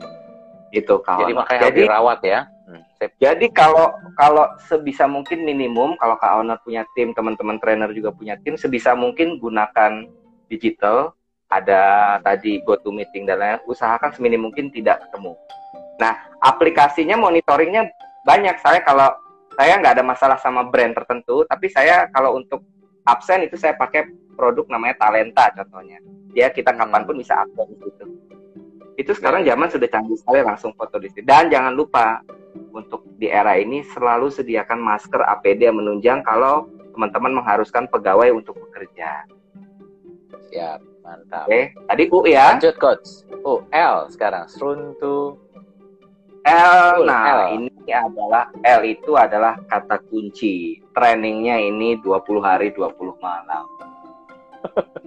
Itu 0.70 1.01
kawan. 1.01 1.26
Jadi 1.26 1.34
makanya 1.34 1.62
Jadi, 1.72 1.80
dirawat 1.84 2.20
ya. 2.22 2.39
Hmm. 2.70 2.84
Jadi 3.18 3.47
kalau 3.49 3.89
kalau 4.20 4.45
sebisa 4.70 5.10
mungkin 5.10 5.41
minimum 5.47 5.97
kalau 5.97 6.16
Kak 6.20 6.43
Owner 6.43 6.60
punya 6.62 6.86
tim, 6.93 7.16
teman-teman 7.16 7.57
trainer 7.57 7.89
juga 7.95 8.14
punya 8.14 8.38
tim, 8.43 8.60
sebisa 8.60 8.93
mungkin 8.93 9.41
gunakan 9.41 10.05
digital. 10.51 11.16
Ada 11.49 12.22
tadi 12.22 12.62
go 12.62 12.78
to 12.78 12.93
meeting 12.93 13.26
dan 13.26 13.41
lain, 13.41 13.57
usahakan 13.66 14.14
seminim 14.14 14.45
mungkin 14.45 14.70
tidak 14.70 15.01
ketemu. 15.10 15.34
Nah, 15.97 16.14
aplikasinya 16.45 17.18
monitoringnya 17.18 17.89
banyak. 18.22 18.62
Saya 18.62 18.86
kalau 18.86 19.18
saya 19.57 19.82
nggak 19.82 19.97
ada 19.97 20.05
masalah 20.05 20.38
sama 20.38 20.62
brand 20.70 20.93
tertentu, 20.93 21.41
tapi 21.49 21.74
saya 21.74 22.05
kalau 22.14 22.38
untuk 22.38 22.62
absen 23.01 23.49
itu 23.49 23.57
saya 23.57 23.74
pakai 23.74 24.05
produk 24.38 24.70
namanya 24.70 24.95
Talenta 25.01 25.49
contohnya 25.51 25.97
dia 26.34 26.54
kita 26.54 26.72
hmm. 26.74 26.80
kapan 26.86 27.02
pun 27.06 27.16
bisa 27.18 27.34
akses 27.42 27.68
gitu 27.80 28.06
itu 29.00 29.16
sekarang 29.16 29.48
ya. 29.48 29.56
zaman 29.56 29.72
sudah 29.72 29.88
canggih 29.88 30.20
sekali 30.20 30.44
langsung 30.44 30.76
foto 30.76 31.00
di 31.00 31.08
situ. 31.08 31.24
Dan 31.24 31.48
jangan 31.48 31.72
lupa 31.72 32.20
untuk 32.76 33.08
di 33.16 33.32
era 33.32 33.56
ini 33.56 33.80
selalu 33.96 34.28
sediakan 34.28 34.76
masker 34.76 35.24
APD 35.24 35.72
yang 35.72 35.80
menunjang 35.80 36.20
kalau 36.28 36.68
teman-teman 36.92 37.40
mengharuskan 37.40 37.88
pegawai 37.88 38.28
untuk 38.36 38.60
bekerja. 38.60 39.24
Siap 40.52 40.84
mantap. 41.00 41.48
Oke 41.48 41.72
tadi 41.88 42.04
U 42.12 42.28
ya? 42.28 42.52
Lanjut 42.52 42.76
coach. 42.76 43.24
U 43.48 43.64
L 43.72 44.12
sekarang. 44.12 44.52
To 45.00 45.40
L 46.44 47.08
nah 47.08 47.48
L. 47.48 47.56
ini 47.56 47.72
adalah 47.88 48.52
L 48.68 48.84
itu 48.84 49.16
adalah 49.16 49.56
kata 49.72 50.04
kunci. 50.12 50.84
Trainingnya 50.92 51.56
ini 51.56 51.96
20 52.04 52.44
hari 52.44 52.76
20 52.76 53.00
malam 53.24 53.64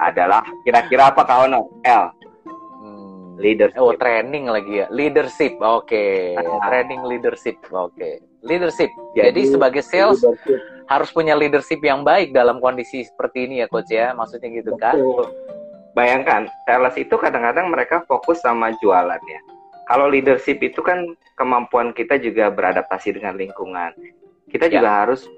adalah 0.09 0.43
kira-kira 0.67 1.13
apa 1.15 1.23
kau 1.25 1.45
no? 1.47 1.69
L. 1.87 2.05
Hmm. 2.83 3.39
Leadership. 3.39 3.79
Oh, 3.79 3.95
training 3.95 4.51
lagi 4.51 4.85
ya. 4.85 4.87
Leadership. 4.91 5.57
Oke. 5.63 6.37
Okay. 6.37 6.39
Ah. 6.39 6.69
Training 6.69 7.03
leadership. 7.07 7.57
Oke. 7.71 7.95
Okay. 7.97 8.15
Leadership. 8.43 8.91
Jadi, 9.15 9.27
Jadi 9.31 9.41
sebagai 9.55 9.83
sales 9.87 10.19
leadership. 10.23 10.59
harus 10.91 11.09
punya 11.15 11.35
leadership 11.39 11.79
yang 11.81 12.03
baik 12.03 12.35
dalam 12.35 12.59
kondisi 12.59 13.07
seperti 13.07 13.47
ini 13.47 13.63
ya 13.63 13.67
coach 13.71 13.91
ya. 13.93 14.11
Maksudnya 14.13 14.49
gitu 14.51 14.75
kan? 14.77 14.99
Bayangkan, 15.93 16.49
sales 16.65 16.97
itu 16.97 17.15
kadang-kadang 17.21 17.69
mereka 17.69 18.01
fokus 18.09 18.41
sama 18.41 18.73
jualan 18.81 19.21
ya. 19.29 19.41
Kalau 19.87 20.09
leadership 20.09 20.65
itu 20.65 20.81
kan 20.81 21.05
kemampuan 21.37 21.93
kita 21.93 22.17
juga 22.17 22.49
beradaptasi 22.49 23.21
dengan 23.21 23.37
lingkungan. 23.37 23.93
Kita 24.49 24.73
ya. 24.73 24.81
juga 24.81 24.91
harus 25.05 25.29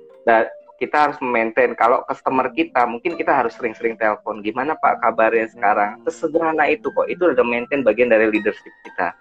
kita 0.77 1.09
harus 1.09 1.18
maintain 1.22 1.72
kalau 1.79 2.03
customer 2.05 2.51
kita 2.51 2.83
mungkin 2.85 3.14
kita 3.14 3.31
harus 3.31 3.55
sering-sering 3.55 3.95
telepon. 3.95 4.43
Gimana 4.43 4.75
pak 4.75 5.01
kabarnya 5.01 5.47
sekarang? 5.51 6.03
Sesederhana 6.03 6.66
itu 6.66 6.91
kok. 6.91 7.07
Itu 7.07 7.31
udah 7.31 7.47
maintain 7.47 7.87
bagian 7.87 8.11
dari 8.11 8.31
leadership 8.31 8.75
kita. 8.83 9.14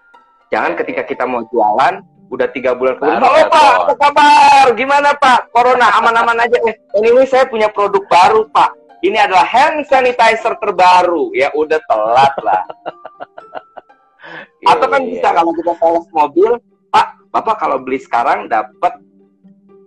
Jangan 0.50 0.74
ketika 0.78 1.02
kita 1.06 1.24
mau 1.24 1.46
jualan 1.48 2.02
udah 2.32 2.48
tiga 2.50 2.72
bulan 2.72 2.96
kemudian 2.96 3.20
halo 3.20 3.46
pak 3.52 3.72
apa 3.84 3.94
kabar? 4.00 4.66
Gimana 4.74 5.10
pak? 5.14 5.52
Corona 5.54 5.94
aman-aman 6.00 6.42
aja. 6.42 6.58
Eh 6.66 6.74
ini 6.98 7.22
saya 7.28 7.46
punya 7.46 7.70
produk 7.70 8.02
baru 8.10 8.50
pak. 8.50 8.74
Ini 9.04 9.28
adalah 9.28 9.44
hand 9.44 9.84
sanitizer 9.86 10.56
terbaru. 10.58 11.30
Ya 11.36 11.52
udah 11.54 11.78
telat 11.86 12.34
lah. 12.42 12.62
Atau 14.72 14.88
kan 14.88 15.04
iya, 15.04 15.10
bisa 15.12 15.28
iya. 15.28 15.36
kalau 15.36 15.52
kita 15.52 15.72
sales 15.76 16.06
mobil 16.10 16.50
pak 16.88 17.06
bapak 17.28 17.56
kalau 17.60 17.76
beli 17.82 18.00
sekarang 18.00 18.48
dapat 18.48 18.96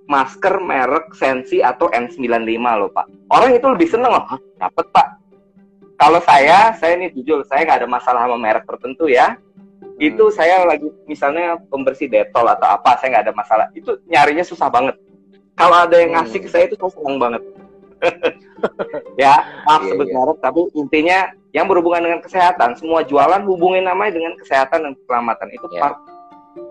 masker 0.07 0.63
merek 0.63 1.11
Sensi 1.13 1.59
atau 1.59 1.91
N95 1.91 2.63
loh 2.79 2.89
Pak. 2.89 3.05
Orang 3.27 3.51
itu 3.53 3.67
lebih 3.67 3.87
seneng 3.91 4.15
loh, 4.15 4.25
dapat 4.55 4.85
Pak. 4.95 5.07
Kalau 5.97 6.21
saya, 6.23 6.71
saya 6.79 6.95
ini 6.95 7.11
jujur, 7.11 7.43
saya 7.45 7.67
nggak 7.67 7.83
ada 7.83 7.89
masalah 7.89 8.25
sama 8.25 8.37
merek 8.39 8.63
tertentu 8.63 9.11
ya. 9.11 9.35
Hmm. 9.35 9.97
Itu 9.99 10.31
saya 10.31 10.63
lagi 10.63 10.87
misalnya 11.09 11.59
pembersih 11.67 12.07
detol 12.07 12.47
atau 12.47 12.69
apa, 12.71 12.95
saya 12.97 13.17
nggak 13.17 13.25
ada 13.29 13.35
masalah. 13.35 13.67
Itu 13.75 13.99
nyarinya 14.07 14.45
susah 14.47 14.71
banget. 14.71 14.95
Kalau 15.57 15.73
ada 15.73 15.97
yang 15.97 16.15
ngasih 16.15 16.39
ke 16.39 16.47
hmm. 16.47 16.53
saya 16.53 16.63
itu 16.71 16.75
saya 16.79 16.91
seneng 16.95 17.17
banget. 17.19 17.43
ya, 19.21 19.41
maaf 19.65 19.81
yeah, 19.81 19.89
sebut 19.89 20.05
yeah. 20.05 20.15
merek, 20.21 20.37
tapi 20.37 20.61
intinya 20.77 21.19
yang 21.49 21.65
berhubungan 21.65 22.05
dengan 22.05 22.21
kesehatan, 22.21 22.77
semua 22.77 23.01
jualan 23.01 23.41
hubungin 23.49 23.89
namanya 23.89 24.21
dengan 24.21 24.37
kesehatan 24.37 24.85
dan 24.85 24.93
keselamatan. 24.93 25.47
Itu 25.49 25.65
yeah. 25.73 25.81
part 25.81 25.97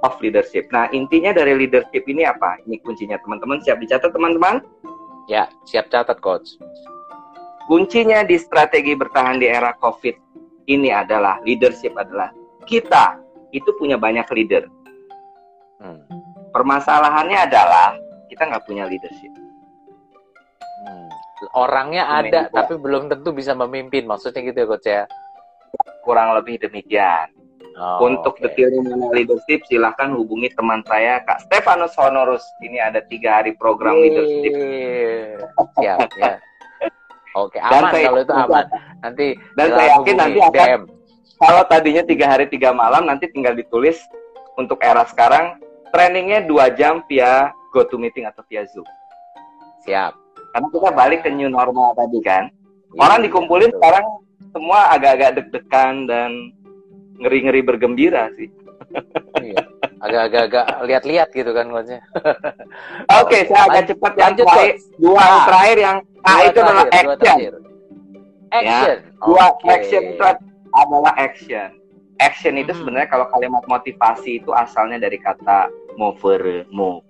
of 0.03 0.14
leadership. 0.22 0.68
Nah, 0.70 0.91
intinya 0.93 1.34
dari 1.34 1.55
leadership 1.55 2.05
ini 2.07 2.26
apa? 2.26 2.59
Ini 2.66 2.78
kuncinya 2.82 3.18
teman-teman. 3.22 3.62
Siap 3.62 3.78
dicatat 3.80 4.11
teman-teman? 4.12 4.62
Ya, 5.26 5.51
siap 5.66 5.91
catat 5.91 6.22
coach. 6.22 6.55
Kuncinya 7.66 8.22
di 8.22 8.39
strategi 8.39 8.95
bertahan 8.95 9.43
di 9.43 9.51
era 9.51 9.74
COVID 9.82 10.14
ini 10.70 10.95
adalah 10.95 11.43
leadership 11.43 11.99
adalah 11.99 12.30
kita 12.66 13.18
itu 13.51 13.66
punya 13.74 13.99
banyak 13.99 14.26
leader. 14.30 14.66
Hmm. 15.82 16.03
Permasalahannya 16.55 17.39
adalah 17.43 17.99
kita 18.30 18.47
nggak 18.47 18.64
punya 18.70 18.87
leadership. 18.87 19.32
Hmm. 20.87 21.11
Orangnya 21.59 22.07
ada, 22.07 22.47
tapi 22.49 22.78
belum 22.78 23.11
tentu 23.11 23.34
bisa 23.34 23.53
memimpin. 23.53 24.07
Maksudnya 24.07 24.41
gitu 24.47 24.59
ya, 24.62 24.66
coach 24.66 24.89
ya? 24.89 25.03
Kurang 26.07 26.39
lebih 26.39 26.62
demikian. 26.62 27.36
Oh, 27.77 28.09
Untuk 28.09 28.41
okay. 28.41 28.49
detail 28.57 28.72
mengenai 28.81 29.12
leadership, 29.12 29.61
silahkan 29.68 30.09
hubungi 30.16 30.49
teman 30.57 30.81
saya, 30.89 31.20
Kak 31.29 31.45
Stefanus 31.45 31.93
Honorus. 32.01 32.41
Ini 32.64 32.81
ada 32.81 33.05
tiga 33.05 33.45
hari 33.45 33.53
program 33.53 34.01
Yeay. 34.01 34.05
leadership. 34.09 34.53
Siap, 35.77 36.09
ya. 36.16 36.41
Oke, 37.37 37.61
aman 37.61 37.93
saya, 37.93 38.09
kalau 38.09 38.20
itu 38.24 38.33
aman. 38.33 38.64
Nanti 39.05 39.27
dan 39.61 39.68
saya 39.77 39.89
yakin 40.01 40.16
nanti 40.16 40.39
akan 40.41 40.57
DM. 40.57 40.83
kalau 41.37 41.62
tadinya 41.68 42.03
tiga 42.09 42.27
hari 42.33 42.49
tiga 42.49 42.72
malam, 42.72 43.05
nanti 43.05 43.29
tinggal 43.29 43.53
ditulis 43.53 44.01
untuk 44.57 44.81
era 44.81 45.05
sekarang 45.05 45.61
trainingnya 45.93 46.49
dua 46.49 46.72
jam 46.72 47.05
via 47.05 47.53
GoToMeeting 47.77 48.24
atau 48.24 48.41
via 48.49 48.64
Zoom. 48.72 48.89
Siap. 49.85 50.16
Karena 50.57 50.68
kita 50.72 50.91
balik 50.97 51.29
ke 51.29 51.29
new 51.29 51.53
normal 51.53 51.93
tadi 51.93 52.24
kan. 52.24 52.49
Ya, 52.97 53.05
Orang 53.05 53.20
dikumpulin 53.20 53.68
betul. 53.68 53.77
sekarang 53.85 54.07
semua 54.57 54.97
agak-agak 54.97 55.31
deg-degan 55.37 56.09
dan 56.09 56.56
ngeri-ngeri 57.21 57.61
bergembira 57.64 58.31
sih. 58.37 58.49
Iya. 59.41 59.59
Agak-agak 60.01 60.67
lihat-lihat 60.85 61.29
gitu 61.33 61.51
kan 61.57 61.73
coachnya. 61.73 62.01
Oke, 63.21 63.29
okay, 63.29 63.41
saya 63.49 63.62
agak 63.69 63.85
cepat 63.93 64.12
yang 64.17 64.25
Lanjut, 64.33 64.47
terakhir. 64.47 64.75
Dua 65.01 65.21
yang 65.21 65.43
terakhir 65.49 65.77
yang 65.77 65.97
ah, 66.25 66.39
itu 66.45 66.59
adalah 66.61 66.87
action. 66.93 67.39
Action. 68.53 68.97
Ya, 68.97 68.97
dua 69.25 69.45
okay. 69.57 69.69
action 69.73 70.03
itu 70.14 70.25
adalah 70.73 71.14
action. 71.17 71.69
Action 72.17 72.55
itu 72.57 72.73
hmm. 72.73 72.79
sebenarnya 72.81 73.09
kalau 73.12 73.27
kalimat 73.29 73.64
motivasi 73.69 74.41
itu 74.41 74.51
asalnya 74.57 74.97
dari 74.97 75.21
kata 75.21 75.69
mover, 76.01 76.64
move. 76.73 77.05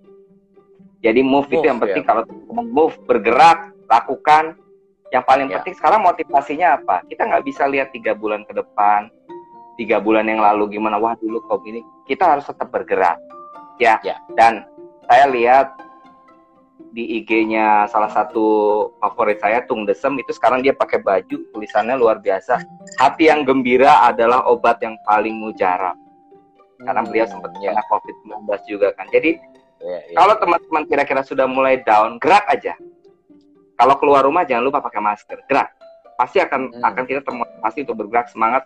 Jadi 1.04 1.22
move, 1.22 1.46
move 1.46 1.54
itu 1.61 1.66
yang 1.66 1.78
penting 1.78 2.02
ya. 2.02 2.09
kalau 2.09 2.22
move 2.50 2.96
bergerak, 3.07 3.70
lakukan. 3.86 4.59
Yang 5.14 5.24
paling 5.30 5.46
ya. 5.46 5.62
penting 5.62 5.74
sekarang 5.78 6.02
motivasinya 6.02 6.82
apa? 6.82 7.07
Kita 7.07 7.30
nggak 7.30 7.44
bisa 7.46 7.70
lihat 7.70 7.94
tiga 7.94 8.18
bulan 8.18 8.42
ke 8.42 8.59
depan, 8.59 9.07
tiga 9.76 10.00
bulan 10.00 10.26
yang 10.26 10.40
lalu 10.40 10.76
gimana 10.80 10.96
wah 10.96 11.14
dulu 11.16 11.40
kok 11.44 11.62
gini 11.62 11.84
kita 12.08 12.24
harus 12.36 12.44
tetap 12.48 12.72
bergerak 12.72 13.20
ya, 13.76 14.00
ya. 14.02 14.16
dan 14.34 14.64
saya 15.06 15.28
lihat 15.30 15.76
di 16.96 17.20
IG-nya 17.20 17.84
salah 17.92 18.08
satu 18.08 18.44
favorit 19.00 19.36
saya 19.40 19.60
Tung 19.68 19.84
Desem 19.84 20.16
itu 20.16 20.32
sekarang 20.32 20.64
dia 20.64 20.72
pakai 20.72 21.00
baju 21.04 21.36
tulisannya 21.52 21.96
luar 21.96 22.20
biasa 22.20 22.60
hati 22.96 23.28
yang 23.28 23.44
gembira 23.44 24.00
adalah 24.08 24.48
obat 24.48 24.80
yang 24.80 24.96
paling 25.04 25.36
mujarab 25.36 25.96
karena 26.80 27.00
hmm, 27.04 27.08
beliau 27.12 27.26
sempat 27.28 27.52
ya. 27.60 27.72
kena 27.72 27.84
COVID-19 27.88 28.48
juga 28.68 28.88
kan 28.96 29.06
jadi 29.12 29.40
ya, 29.80 29.98
ya. 30.08 30.16
kalau 30.16 30.34
teman-teman 30.40 30.82
kira-kira 30.88 31.20
sudah 31.24 31.44
mulai 31.48 31.80
down 31.84 32.16
gerak 32.20 32.44
aja 32.48 32.76
kalau 33.76 33.96
keluar 34.00 34.24
rumah 34.24 34.44
jangan 34.48 34.64
lupa 34.64 34.80
pakai 34.80 35.00
masker 35.00 35.38
gerak 35.48 35.72
pasti 36.16 36.40
akan 36.40 36.72
hmm. 36.72 36.84
akan 36.84 37.04
kita 37.04 37.20
termotivasi 37.24 37.78
untuk 37.84 37.96
bergerak 38.04 38.28
semangat 38.32 38.64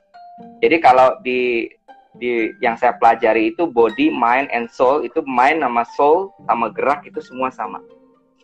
jadi 0.61 0.76
kalau 0.78 1.16
di 1.24 1.70
di 2.18 2.51
yang 2.59 2.74
saya 2.74 2.99
pelajari 2.99 3.55
itu 3.55 3.70
body, 3.70 4.11
mind, 4.11 4.51
and 4.51 4.66
soul 4.68 5.07
itu 5.07 5.22
mind 5.22 5.62
sama 5.62 5.82
soul 5.95 6.34
sama 6.45 6.66
gerak 6.74 7.07
itu 7.07 7.22
semua 7.22 7.55
sama. 7.55 7.78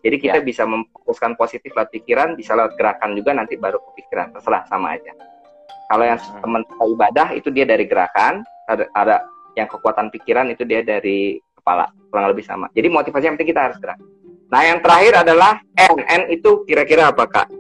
Jadi 0.07 0.23
kita 0.23 0.39
ya. 0.39 0.45
bisa 0.45 0.63
memfokuskan 0.63 1.35
positif 1.35 1.75
lewat 1.75 1.91
pikiran, 1.91 2.39
bisa 2.39 2.55
lewat 2.55 2.79
gerakan 2.79 3.19
juga 3.19 3.35
nanti 3.35 3.59
baru 3.59 3.83
kepikiran, 3.91 4.31
terserah 4.39 4.63
sama 4.71 4.95
aja. 4.95 5.11
Kalau 5.91 6.05
yang 6.07 6.19
hmm. 6.19 6.43
teman 6.43 6.63
ibadah 6.63 7.29
itu 7.35 7.51
dia 7.51 7.67
dari 7.67 7.91
gerakan, 7.91 8.47
ada, 8.71 8.87
ada 8.95 9.17
yang 9.59 9.67
kekuatan 9.67 10.15
pikiran 10.15 10.47
itu 10.55 10.63
dia 10.63 10.87
dari 10.87 11.43
kepala, 11.59 11.91
kurang 12.13 12.31
lebih 12.31 12.47
sama. 12.47 12.71
Jadi 12.71 12.87
motivasi 12.87 13.25
yang 13.27 13.35
penting 13.35 13.51
kita 13.51 13.63
harus 13.67 13.79
gerak. 13.83 13.99
Nah 14.47 14.63
yang 14.63 14.79
terakhir 14.79 15.27
adalah 15.27 15.59
N. 15.75 15.99
N 16.07 16.23
itu 16.31 16.63
kira-kira 16.71 17.11
apa 17.11 17.27
kak? 17.27 17.51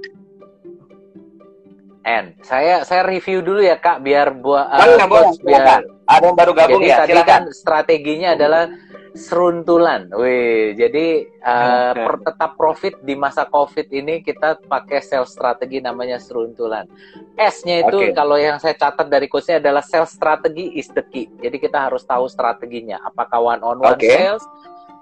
N. 2.06 2.38
Saya 2.46 2.86
saya 2.86 3.02
review 3.02 3.42
dulu 3.42 3.58
ya 3.66 3.82
Kak 3.82 3.98
biar 4.06 4.30
buat 4.38 4.70
uh, 4.70 5.10
boleh, 5.10 5.34
biar 5.42 5.82
ada 6.06 6.22
yang 6.22 6.38
baru 6.38 6.52
gabung 6.54 6.82
jadi, 6.86 6.94
ya. 6.94 6.96
Tadi 7.02 7.20
kan 7.26 7.42
strateginya 7.50 8.38
adalah 8.38 8.70
seruntulan. 9.16 10.12
Wih, 10.14 10.76
jadi 10.78 11.26
uh, 11.42 11.92
per, 11.96 12.14
tetap 12.22 12.54
profit 12.54 12.94
di 13.02 13.18
masa 13.18 13.48
Covid 13.48 13.90
ini 13.90 14.22
kita 14.22 14.60
pakai 14.70 15.02
sales 15.02 15.34
strategi 15.34 15.82
namanya 15.82 16.20
seruntulan. 16.20 16.86
S-nya 17.34 17.82
itu 17.82 17.96
okay. 17.96 18.14
kalau 18.14 18.38
yang 18.38 18.60
saya 18.62 18.76
catat 18.78 19.08
dari 19.10 19.26
coachnya 19.26 19.58
adalah 19.58 19.82
sales 19.82 20.12
strategi 20.12 20.78
is 20.78 20.86
the 20.94 21.02
key. 21.10 21.26
Jadi 21.42 21.56
kita 21.58 21.90
harus 21.90 22.06
tahu 22.06 22.28
strateginya. 22.30 23.02
Apakah 23.02 23.56
one 23.56 23.62
on 23.66 23.82
one 23.82 23.98
okay. 23.98 24.14
sales, 24.14 24.44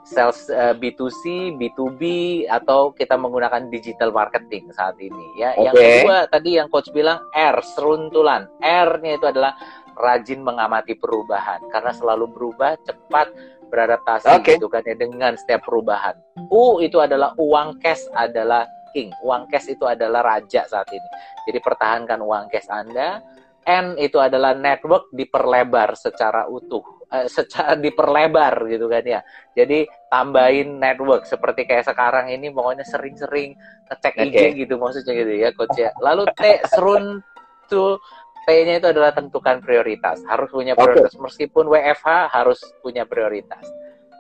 sales 0.05 0.53
uh, 0.53 0.71
eh, 0.71 0.75
B2C, 0.77 1.57
B2B 1.57 2.03
atau 2.47 2.93
kita 2.93 3.17
menggunakan 3.17 3.73
digital 3.73 4.13
marketing 4.13 4.69
saat 4.77 5.01
ini 5.01 5.27
ya. 5.41 5.57
Okay. 5.57 5.65
Yang 5.65 5.75
kedua 5.75 6.17
tadi 6.29 6.51
yang 6.61 6.69
coach 6.69 6.93
bilang 6.93 7.19
R 7.33 7.57
seruntulan. 7.65 8.47
R-nya 8.61 9.17
itu 9.17 9.27
adalah 9.27 9.57
rajin 9.97 10.45
mengamati 10.45 10.93
perubahan 10.99 11.65
karena 11.73 11.95
selalu 11.97 12.29
berubah 12.31 12.77
cepat 12.85 13.33
beradaptasi 13.73 14.31
okay. 14.31 14.61
gitu 14.61 14.69
kan 14.69 14.85
ya 14.85 14.95
dengan 14.95 15.35
setiap 15.41 15.65
perubahan. 15.65 16.15
U 16.53 16.79
itu 16.85 17.01
adalah 17.01 17.33
uang 17.41 17.81
cash 17.81 18.05
adalah 18.13 18.69
king. 18.93 19.11
Uang 19.25 19.49
cash 19.49 19.73
itu 19.73 19.89
adalah 19.89 20.23
raja 20.23 20.69
saat 20.69 20.87
ini. 20.93 21.09
Jadi 21.49 21.59
pertahankan 21.65 22.21
uang 22.21 22.53
cash 22.53 22.69
Anda. 22.69 23.25
N 23.65 23.97
itu 23.97 24.21
adalah 24.21 24.53
network 24.53 25.09
diperlebar 25.17 25.97
secara 25.97 26.45
utuh 26.45 26.85
uh, 27.15 27.27
secara 27.31 27.79
diperlebar 27.79 28.67
gitu 28.67 28.91
kan 28.91 29.05
ya. 29.07 29.21
Jadi 29.55 29.87
tambahin 30.11 30.83
network 30.83 31.31
seperti 31.31 31.71
kayak 31.71 31.87
sekarang 31.87 32.35
ini 32.35 32.51
pokoknya 32.51 32.83
sering-sering 32.83 33.55
ngecek 33.87 34.15
okay. 34.19 34.27
IG 34.27 34.67
gitu 34.67 34.75
maksudnya 34.83 35.15
gitu 35.15 35.33
ya 35.39 35.49
coach 35.55 35.79
ya. 35.79 35.95
Lalu 36.03 36.27
T 36.35 36.43
serun 36.67 37.23
tuh 37.71 38.03
T-nya 38.45 38.77
itu 38.77 38.93
adalah 38.93 39.15
tentukan 39.17 39.65
prioritas. 39.65 40.21
Harus 40.29 40.53
punya 40.53 40.77
prioritas 40.77 41.17
okay. 41.17 41.23
meskipun 41.23 41.65
WFH 41.65 42.29
harus 42.29 42.61
punya 42.85 43.09
prioritas. 43.09 43.65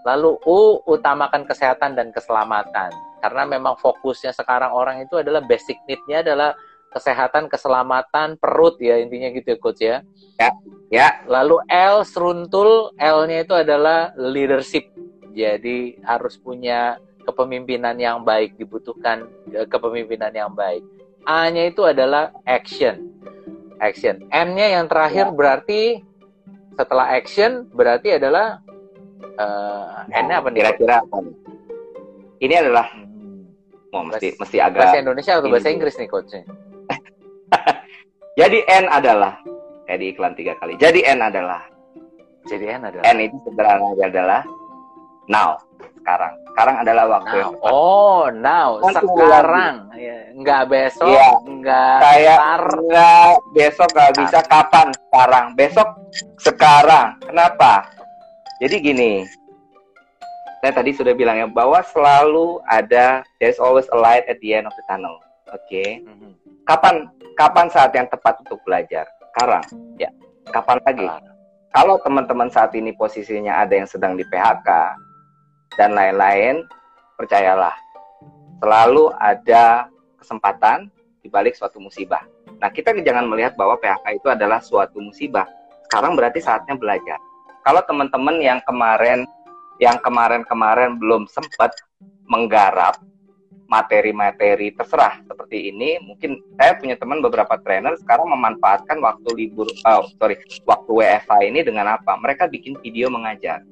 Lalu 0.05 0.37
U 0.49 0.81
utamakan 0.89 1.45
kesehatan 1.45 1.93
dan 1.93 2.09
keselamatan. 2.09 2.93
Karena 3.21 3.43
memang 3.49 3.77
fokusnya 3.81 4.33
sekarang 4.37 4.73
orang 4.73 5.05
itu 5.05 5.21
adalah 5.21 5.45
basic 5.45 5.77
need-nya 5.89 6.25
adalah 6.25 6.57
kesehatan, 6.95 7.51
keselamatan, 7.51 8.39
perut 8.39 8.79
ya 8.79 9.03
intinya 9.03 9.35
gitu 9.35 9.51
ya 9.51 9.59
coach 9.59 9.83
ya. 9.83 9.97
Ya. 10.39 10.51
Ya. 10.95 11.09
Lalu 11.27 11.59
L 11.67 12.07
seruntul, 12.07 12.95
L-nya 12.95 13.43
itu 13.43 13.55
adalah 13.59 14.15
leadership. 14.15 14.87
Jadi 15.35 15.99
harus 16.07 16.39
punya 16.39 17.03
kepemimpinan 17.27 17.99
yang 17.99 18.23
baik, 18.23 18.55
dibutuhkan 18.55 19.27
e, 19.51 19.67
kepemimpinan 19.67 20.31
yang 20.31 20.55
baik. 20.55 20.87
A-nya 21.27 21.67
itu 21.67 21.83
adalah 21.83 22.31
action. 22.47 23.11
Action. 23.83 24.23
N-nya 24.31 24.79
yang 24.79 24.87
terakhir 24.87 25.33
ya. 25.33 25.35
berarti 25.35 25.83
setelah 26.79 27.11
action 27.11 27.67
berarti 27.75 28.19
adalah 28.19 28.63
uh, 29.41 30.05
N-nya 30.11 30.45
apa 30.45 30.49
nih? 30.53 30.61
Kira-kira 30.63 30.95
apa 31.03 31.17
nih? 31.25 31.37
Ini 32.45 32.55
adalah 32.61 32.87
hmm. 32.93 33.95
oh, 33.97 34.05
mesti 34.05 34.37
mesti 34.37 34.57
agak 34.61 34.79
bahasa 34.85 35.01
Indonesia 35.01 35.33
atau 35.41 35.49
bahasa 35.49 35.69
Inggris 35.73 35.97
nih 35.97 36.09
coachnya? 36.13 36.45
Jadi 38.41 38.59
N 38.67 38.85
adalah 38.91 39.39
kayak 39.87 39.99
di 40.01 40.07
iklan 40.11 40.35
tiga 40.35 40.59
kali. 40.59 40.75
Jadi 40.81 41.07
N 41.07 41.23
adalah. 41.23 41.63
Jadi 42.51 42.65
N 42.67 42.83
adalah. 42.83 43.05
N 43.07 43.19
itu 43.23 43.37
sederhana 43.47 43.89
adalah 43.95 44.43
now. 45.31 45.57
Sekarang. 46.05 46.33
Sekarang 46.53 46.77
adalah 46.85 47.05
waktu 47.09 47.35
now. 47.35 47.41
yang 47.41 47.51
tepat. 47.57 47.73
Oh, 47.73 48.25
now. 48.31 48.71
Sekarang. 48.93 49.75
Ya, 49.97 50.19
enggak 50.37 50.63
besok. 50.69 51.09
Iya. 51.09 51.29
Enggak 51.49 51.97
Kayak 52.05 52.39
enggak 52.69 53.31
besok 53.57 53.89
enggak 53.95 54.13
bisa 54.21 54.39
kapan 54.45 54.89
sekarang. 54.93 55.47
Besok 55.57 55.89
sekarang. 56.43 57.09
Kenapa? 57.25 57.73
Jadi 58.61 58.77
gini. 58.83 59.13
Saya 60.61 60.73
tadi 60.81 60.97
sudah 60.97 61.13
bilang 61.13 61.37
ya 61.37 61.49
bahwa 61.49 61.85
selalu 61.93 62.57
ada 62.73 63.21
there's 63.37 63.61
always 63.61 63.85
a 63.93 63.99
light 64.01 64.25
at 64.29 64.41
the 64.41 64.57
end 64.57 64.65
of 64.65 64.73
the 64.77 64.85
tunnel. 64.89 65.21
Oke. 65.53 65.69
Okay? 65.69 65.91
Mm 66.05 66.17
-hmm. 66.17 66.44
Kapan 66.65 67.05
kapan 67.37 67.69
saat 67.69 67.93
yang 67.93 68.09
tepat 68.09 68.41
untuk 68.41 68.57
belajar? 68.65 69.05
Sekarang. 69.33 69.65
Ya. 70.01 70.09
Kapan 70.49 70.81
lagi? 70.81 71.05
Kalau 71.77 72.01
teman-teman 72.01 72.49
saat 72.49 72.73
ini 72.73 72.97
posisinya 72.97 73.61
ada 73.61 73.77
yang 73.77 73.85
sedang 73.85 74.17
di 74.17 74.25
PHK 74.25 74.69
dan 75.77 75.93
lain-lain, 75.93 76.65
percayalah, 77.21 77.75
selalu 78.63 79.13
ada 79.21 79.91
kesempatan 80.17 80.89
di 81.21 81.29
balik 81.29 81.53
suatu 81.53 81.83
musibah. 81.83 82.23
Nah, 82.63 82.71
kita 82.73 82.97
jangan 83.03 83.27
melihat 83.29 83.59
bahwa 83.61 83.77
PHK 83.77 84.23
itu 84.23 84.29
adalah 84.33 84.63
suatu 84.63 85.03
musibah. 85.03 85.45
Sekarang 85.91 86.17
berarti 86.17 86.41
saatnya 86.41 86.79
belajar. 86.79 87.21
Kalau 87.67 87.85
teman-teman 87.85 88.41
yang 88.41 88.63
kemarin 88.65 89.29
yang 89.83 89.99
kemarin-kemarin 90.01 90.97
belum 90.97 91.27
sempat 91.27 91.75
menggarap 92.31 92.97
materi-materi 93.67 94.77
terserah 94.77 95.25
seperti 95.25 95.73
ini 95.73 95.97
mungkin 96.05 96.41
saya 96.61 96.77
punya 96.77 96.95
teman 97.01 97.25
beberapa 97.25 97.57
trainer 97.65 97.97
sekarang 97.97 98.29
memanfaatkan 98.29 99.01
waktu 99.01 99.29
libur 99.33 99.69
oh 99.89 100.05
sorry 100.21 100.37
waktu 100.69 100.91
WFH 100.91 101.33
ini 101.49 101.61
dengan 101.65 101.97
apa 101.97 102.15
mereka 102.21 102.45
bikin 102.45 102.77
video 102.85 103.09
mengajar 103.09 103.65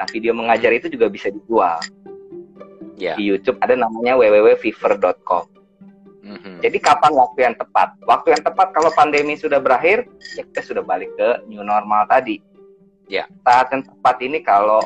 nah 0.00 0.06
video 0.08 0.32
mengajar 0.32 0.72
itu 0.72 0.88
juga 0.88 1.12
bisa 1.12 1.28
dijual 1.28 1.76
yeah. 2.96 3.14
di 3.20 3.28
YouTube 3.28 3.60
ada 3.60 3.76
namanya 3.76 4.16
www.fever.com 4.16 5.54
Mm-hmm. 6.24 6.64
Jadi 6.64 6.78
kapan 6.80 7.12
waktu 7.12 7.38
yang 7.44 7.56
tepat? 7.60 8.00
Waktu 8.08 8.32
yang 8.32 8.42
tepat 8.42 8.72
kalau 8.72 8.88
pandemi 8.96 9.36
sudah 9.36 9.60
berakhir, 9.60 10.08
ya 10.32 10.42
kita 10.48 10.64
sudah 10.64 10.80
balik 10.80 11.12
ke 11.20 11.44
new 11.52 11.60
normal 11.60 12.08
tadi. 12.08 12.40
Ya. 13.12 13.28
Saat 13.44 13.76
yang 13.76 13.84
tepat 13.84 14.16
ini 14.24 14.40
kalau 14.40 14.80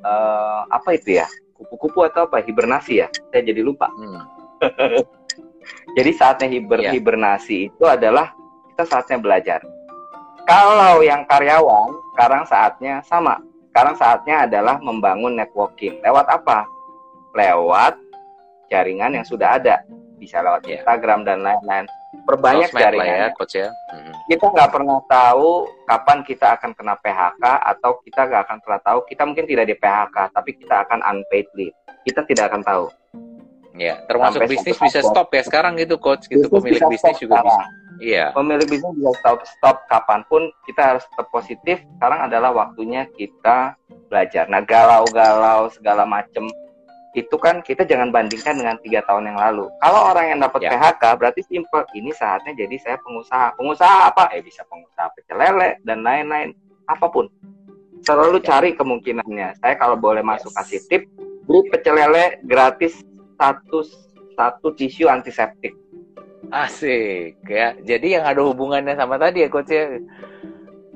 uh, 0.00 0.64
apa 0.72 0.96
itu 0.96 1.20
ya? 1.20 1.28
Kupu-kupu 1.62 2.02
atau 2.02 2.26
apa? 2.26 2.42
Hibernasi 2.42 3.02
ya? 3.02 3.08
Saya 3.30 3.42
jadi 3.46 3.62
lupa. 3.62 3.86
Hmm. 3.94 4.22
jadi 5.98 6.10
saatnya 6.14 6.48
hiber 6.50 6.82
ya. 6.82 6.90
hibernasi 6.90 7.70
itu 7.70 7.84
adalah 7.86 8.34
kita 8.74 8.84
saatnya 8.88 9.18
belajar. 9.22 9.60
Kalau 10.42 10.98
yang 11.06 11.22
karyawan, 11.30 11.94
sekarang 12.14 12.42
saatnya 12.50 12.98
sama. 13.06 13.38
Sekarang 13.70 13.94
saatnya 13.94 14.44
adalah 14.44 14.82
membangun 14.82 15.38
networking. 15.38 16.02
Lewat 16.02 16.26
apa? 16.28 16.66
Lewat 17.32 17.96
jaringan 18.68 19.16
yang 19.16 19.24
sudah 19.24 19.56
ada 19.56 19.80
bisa 20.22 20.38
lewat 20.42 20.66
yeah. 20.66 20.80
Instagram 20.80 21.26
dan 21.26 21.42
lain-lain. 21.42 21.86
Perbanyak 22.22 22.70
jaringan. 22.70 23.18
Ya, 23.18 23.28
coach 23.34 23.58
ya. 23.58 23.68
Mm-hmm. 23.90 24.14
Kita 24.30 24.46
nggak 24.54 24.70
pernah 24.70 24.98
tahu 25.10 25.66
kapan 25.90 26.18
kita 26.22 26.46
akan 26.54 26.70
kena 26.78 26.94
PHK 27.02 27.44
atau 27.44 27.90
kita 28.06 28.20
nggak 28.30 28.42
akan 28.46 28.58
pernah 28.62 28.80
tahu 28.80 28.98
kita 29.10 29.22
mungkin 29.26 29.46
tidak 29.50 29.66
di 29.66 29.74
PHK 29.74 30.16
tapi 30.30 30.50
kita 30.54 30.86
akan 30.86 31.00
unpaid 31.02 31.46
leave. 31.58 31.76
Kita 32.06 32.22
tidak 32.26 32.54
akan 32.54 32.62
tahu. 32.62 32.84
Ya, 33.72 34.04
termasuk 34.04 34.44
Sampai 34.44 34.52
bisnis 34.52 34.76
bisa 34.76 35.00
stop 35.00 35.32
ya 35.32 35.42
sekarang 35.48 35.80
gitu 35.80 35.96
coach, 35.96 36.28
gitu 36.28 36.44
pemilik 36.52 36.84
bisnis 36.92 37.16
juga 37.16 37.40
sekarang. 37.40 37.48
bisa. 37.48 37.64
Iya. 38.02 38.24
Pemilik 38.36 38.68
bisnis 38.68 38.94
bisa 39.00 39.12
stop 39.18 39.38
stop 39.48 39.76
kapan 39.88 40.20
pun 40.28 40.42
kita 40.68 40.82
harus 40.94 41.04
tetap 41.08 41.26
positif. 41.32 41.76
Sekarang 41.96 42.20
adalah 42.28 42.50
waktunya 42.52 43.08
kita 43.16 43.74
belajar. 44.12 44.44
Nah 44.52 44.60
galau-galau 44.60 45.72
segala 45.72 46.04
macem 46.04 46.52
itu 47.12 47.36
kan 47.36 47.60
kita 47.60 47.84
jangan 47.84 48.08
bandingkan 48.08 48.56
dengan 48.56 48.76
tiga 48.80 49.04
tahun 49.04 49.28
yang 49.28 49.38
lalu. 49.38 49.68
Kalau 49.84 50.00
orang 50.16 50.32
yang 50.32 50.40
dapat 50.40 50.64
ya. 50.64 50.70
PHK 50.72 51.02
berarti 51.20 51.42
simple. 51.44 51.84
Ini 51.92 52.10
saatnya 52.16 52.56
jadi 52.56 52.76
saya 52.80 52.96
pengusaha. 53.04 53.52
Pengusaha 53.60 54.08
apa? 54.08 54.32
Eh 54.32 54.40
bisa 54.40 54.64
pengusaha 54.64 55.12
pecel 55.12 55.36
lele 55.36 55.76
dan 55.84 56.00
lain-lain. 56.00 56.56
Apa 56.88 57.12
pun. 57.12 57.28
Selalu 58.00 58.40
ya. 58.40 58.44
cari 58.48 58.72
kemungkinannya. 58.72 59.60
Saya 59.60 59.74
kalau 59.76 60.00
boleh 60.00 60.24
masuk 60.24 60.56
kasih 60.56 60.80
tip, 60.88 61.04
beli 61.44 61.68
pecel 61.68 62.00
lele 62.00 62.40
gratis 62.48 63.04
satu 63.36 63.84
satu 64.32 64.72
tisu 64.72 65.12
antiseptik. 65.12 65.76
Asik 66.48 67.44
ya. 67.44 67.76
Jadi 67.84 68.16
yang 68.16 68.24
ada 68.24 68.40
hubungannya 68.40 68.96
sama 68.96 69.20
tadi 69.20 69.44
ya 69.44 69.52
coach 69.52 69.68
ya. 69.68 70.00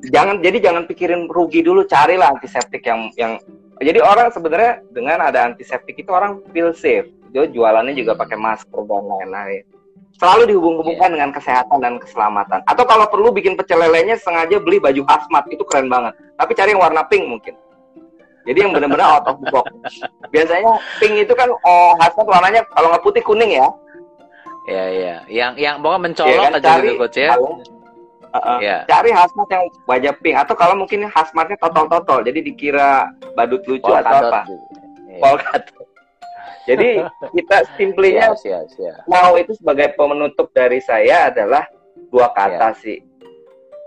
Jangan 0.08 0.40
jadi 0.40 0.64
jangan 0.64 0.88
pikirin 0.88 1.28
rugi 1.28 1.60
dulu, 1.60 1.84
carilah 1.84 2.32
antiseptik 2.32 2.84
yang 2.88 3.12
yang 3.20 3.36
jadi 3.84 4.00
orang 4.00 4.32
sebenarnya 4.32 4.80
dengan 4.88 5.20
ada 5.20 5.52
antiseptik 5.52 6.00
itu 6.00 6.08
orang 6.08 6.40
feel 6.52 6.72
safe. 6.72 7.12
Dia 7.32 7.44
jualannya 7.44 7.92
juga 7.92 8.16
pakai 8.16 8.40
masker 8.40 8.80
dan 8.88 9.04
lain-lain. 9.04 9.64
Selalu 10.16 10.56
dihubung-hubungkan 10.56 11.12
yeah. 11.12 11.14
dengan 11.20 11.30
kesehatan 11.36 11.78
dan 11.84 12.00
keselamatan. 12.00 12.64
Atau 12.64 12.88
kalau 12.88 13.04
perlu 13.12 13.28
bikin 13.36 13.52
pecel 13.52 13.76
lelenya 13.76 14.16
sengaja 14.16 14.56
beli 14.56 14.80
baju 14.80 15.04
hazmat 15.04 15.44
itu 15.52 15.60
keren 15.68 15.92
banget. 15.92 16.16
Tapi 16.40 16.52
cari 16.56 16.72
yang 16.72 16.80
warna 16.80 17.04
pink 17.04 17.28
mungkin. 17.28 17.52
Jadi 18.48 18.58
yang 18.64 18.72
benar-benar 18.72 19.20
out 19.20 19.28
of 19.28 19.36
the 19.44 19.52
box. 19.52 19.68
Biasanya 20.32 20.80
pink 20.96 21.28
itu 21.28 21.32
kan 21.36 21.52
oh 21.52 21.92
hazmat 22.00 22.24
warnanya 22.24 22.64
kalau 22.72 22.88
nggak 22.96 23.04
putih 23.04 23.20
kuning 23.20 23.60
ya. 23.60 23.68
Iya 24.64 24.84
iya. 24.88 25.16
Yang 25.28 25.52
yang 25.60 25.74
pokoknya 25.84 26.00
mencolok 26.08 26.32
ya, 26.32 26.40
kan, 26.40 26.56
aja 26.56 26.64
cari, 26.64 26.88
gitu 26.88 26.96
coach 26.96 27.18
ya. 27.20 27.32
Uh, 28.42 28.60
yeah. 28.60 28.80
Cari 28.90 29.10
hazmat 29.14 29.48
yang 29.48 29.64
wajah 29.88 30.14
pink 30.20 30.36
atau 30.36 30.54
kalau 30.58 30.74
mungkin 30.76 31.08
hazmatnya 31.08 31.56
totol-totol, 31.60 32.26
jadi 32.26 32.38
dikira 32.44 33.08
badut 33.32 33.64
lucu 33.64 33.84
Polkadot. 33.84 34.04
atau 34.04 34.18
apa? 34.28 34.40
Yeah. 35.08 35.20
Polkadot. 35.22 35.86
Jadi 36.66 36.90
kita 37.38 37.56
simplinya 37.78 38.34
yeah, 38.42 38.58
yeah, 38.58 38.62
yeah. 38.82 38.96
mau 39.06 39.38
itu 39.38 39.54
sebagai 39.54 39.94
pemenutup 39.94 40.50
dari 40.50 40.82
saya 40.82 41.30
adalah 41.30 41.62
dua 42.10 42.34
kata 42.34 42.74
yeah. 42.74 42.82
sih. 42.82 42.98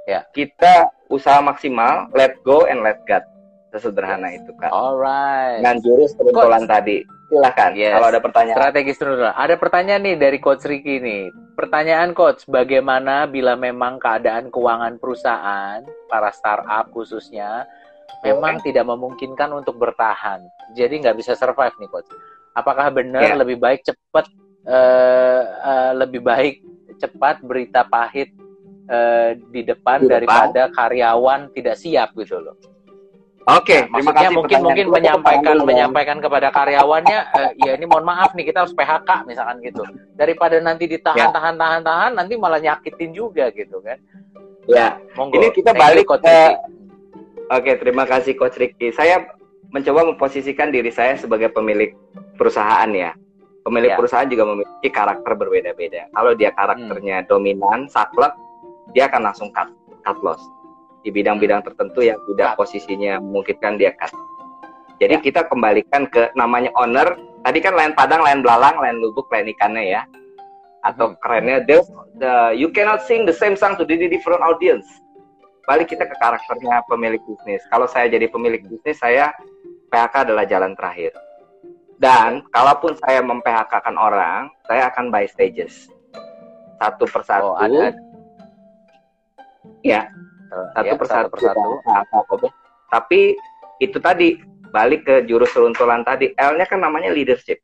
Yeah. 0.08 0.24
Kita 0.32 0.88
usaha 1.12 1.44
maksimal, 1.44 2.08
let 2.16 2.40
go 2.48 2.66
and 2.66 2.82
let 2.82 3.04
God. 3.04 3.22
Sesederhana 3.70 4.34
itu 4.34 4.50
kan. 4.58 4.74
Alright. 4.74 5.62
Dengan 5.62 5.78
jurus 5.86 6.18
peruntulan 6.18 6.66
tadi. 6.66 7.06
Silahkan 7.30 7.78
yes. 7.78 7.94
kalau 7.94 8.08
ada 8.10 8.22
pertanyaan. 8.22 8.58
Strategis 8.58 8.98
dulu. 8.98 9.30
Ada 9.30 9.56
pertanyaan 9.62 10.02
nih 10.02 10.18
dari 10.18 10.38
Coach 10.42 10.66
Ricky 10.66 10.98
nih. 10.98 11.30
Pertanyaan 11.54 12.18
Coach, 12.18 12.50
bagaimana 12.50 13.30
bila 13.30 13.54
memang 13.54 14.02
keadaan 14.02 14.50
keuangan 14.50 14.98
perusahaan, 14.98 15.86
para 16.10 16.34
startup 16.34 16.90
khususnya, 16.90 17.70
memang 18.26 18.58
okay. 18.58 18.74
tidak 18.74 18.90
memungkinkan 18.90 19.54
untuk 19.54 19.78
bertahan. 19.78 20.42
Jadi 20.74 21.06
nggak 21.06 21.22
bisa 21.22 21.38
survive 21.38 21.78
nih 21.78 21.90
Coach. 21.94 22.10
Apakah 22.58 22.90
benar 22.90 23.22
yeah. 23.22 23.38
lebih 23.38 23.62
baik 23.62 23.86
cepat, 23.86 24.26
uh, 24.66 25.42
uh, 25.62 25.92
lebih 25.94 26.26
baik 26.26 26.66
cepat 26.98 27.46
berita 27.46 27.86
pahit 27.86 28.34
uh, 28.90 29.38
di 29.54 29.62
depan 29.62 30.02
di 30.02 30.10
daripada 30.10 30.66
depan. 30.66 30.76
karyawan 30.76 31.42
tidak 31.54 31.78
siap 31.78 32.18
gitu 32.18 32.42
loh? 32.42 32.58
Oke, 33.50 33.74
okay, 33.74 33.80
nah, 33.90 33.98
terima 33.98 34.14
kasih. 34.14 34.36
Mungkin 34.38 34.58
mungkin 34.62 34.86
menyampaikan 34.94 35.56
menyampaikan 35.66 36.18
kepada 36.22 36.54
karyawannya, 36.54 37.20
eh, 37.34 37.52
ya 37.66 37.72
ini 37.74 37.90
mohon 37.90 38.06
maaf 38.06 38.38
nih 38.38 38.46
kita 38.54 38.62
harus 38.62 38.78
PHK 38.78 39.10
misalkan 39.26 39.58
gitu. 39.66 39.82
Daripada 40.14 40.62
nanti 40.62 40.86
ditahan 40.86 41.18
ya. 41.18 41.34
tahan 41.34 41.58
tahan 41.58 41.82
tahan, 41.82 42.12
nanti 42.14 42.38
malah 42.38 42.62
nyakitin 42.62 43.10
juga 43.10 43.50
gitu 43.50 43.82
kan. 43.82 43.98
Ya. 44.70 45.02
Monggo. 45.18 45.42
Ini 45.42 45.50
kita 45.50 45.74
Thank 45.74 45.82
balik 45.82 46.06
ke. 46.06 46.38
Oke, 47.50 47.72
terima 47.82 48.06
kasih 48.06 48.38
Coach 48.38 48.62
Ricky. 48.62 48.94
Saya 48.94 49.26
mencoba 49.74 50.06
memposisikan 50.06 50.70
diri 50.70 50.94
saya 50.94 51.18
sebagai 51.18 51.50
pemilik 51.50 51.98
perusahaan 52.38 52.90
ya. 52.94 53.18
Pemilik 53.66 53.90
ya. 53.90 53.98
perusahaan 53.98 54.30
juga 54.30 54.46
memiliki 54.46 54.94
karakter 54.94 55.34
berbeda-beda. 55.34 56.06
Kalau 56.14 56.38
dia 56.38 56.54
karakternya 56.54 57.26
hmm. 57.26 57.28
dominan, 57.34 57.90
saklek, 57.90 58.38
dia 58.94 59.10
akan 59.10 59.26
langsung 59.26 59.50
cut, 59.50 59.74
cut 60.06 60.22
loss 60.22 60.59
di 61.04 61.10
bidang-bidang 61.10 61.64
tertentu 61.64 62.04
yang 62.04 62.20
tidak 62.28 62.60
posisinya 62.60 63.20
memungkinkan 63.24 63.80
dia 63.80 63.96
cut. 63.96 64.12
Jadi 65.00 65.16
ya. 65.16 65.24
kita 65.24 65.42
kembalikan 65.48 66.06
ke 66.12 66.32
namanya 66.36 66.70
owner. 66.76 67.16
Tadi 67.40 67.60
kan 67.64 67.72
lain 67.72 67.96
padang, 67.96 68.20
lain 68.20 68.44
belalang, 68.44 68.76
lain 68.84 69.00
lubuk, 69.00 69.32
lain 69.32 69.48
ikannya 69.48 69.96
ya. 69.96 70.02
Atau 70.84 71.16
hmm. 71.16 71.18
kerennya, 71.24 71.58
the, 71.64 71.78
the, 72.20 72.34
you 72.60 72.68
cannot 72.68 73.00
sing 73.08 73.24
the 73.24 73.36
same 73.36 73.56
song 73.56 73.80
to 73.80 73.88
the 73.88 73.96
different 73.96 74.44
audience. 74.44 74.86
Balik 75.64 75.96
kita 75.96 76.04
ke 76.04 76.16
karakternya 76.20 76.84
pemilik 76.92 77.22
bisnis. 77.24 77.64
Kalau 77.72 77.88
saya 77.88 78.12
jadi 78.12 78.28
pemilik 78.28 78.60
bisnis, 78.68 79.00
saya 79.00 79.32
PHK 79.94 80.28
adalah 80.28 80.44
jalan 80.44 80.76
terakhir. 80.76 81.16
Dan 82.00 82.44
kalaupun 82.56 82.96
saya 82.96 83.20
mem-PHK-kan 83.24 83.96
orang, 84.00 84.48
saya 84.68 84.88
akan 84.88 85.12
by 85.12 85.28
stages. 85.28 85.92
Satu 86.80 87.04
persatu. 87.08 87.54
Oh, 87.54 87.60
ada. 87.60 87.92
Ya, 89.84 90.08
satu 90.50 90.86
ya, 90.88 90.94
persatu, 90.98 91.28
satu 91.30 91.30
persatu. 91.34 91.70
Nah, 91.86 92.04
tapi 92.90 93.38
itu 93.80 93.98
tadi 94.02 94.42
balik 94.70 95.06
ke 95.06 95.16
jurus 95.26 95.54
runtulan 95.58 96.06
tadi 96.06 96.34
L-nya 96.38 96.66
kan 96.70 96.82
namanya 96.82 97.10
leadership 97.10 97.62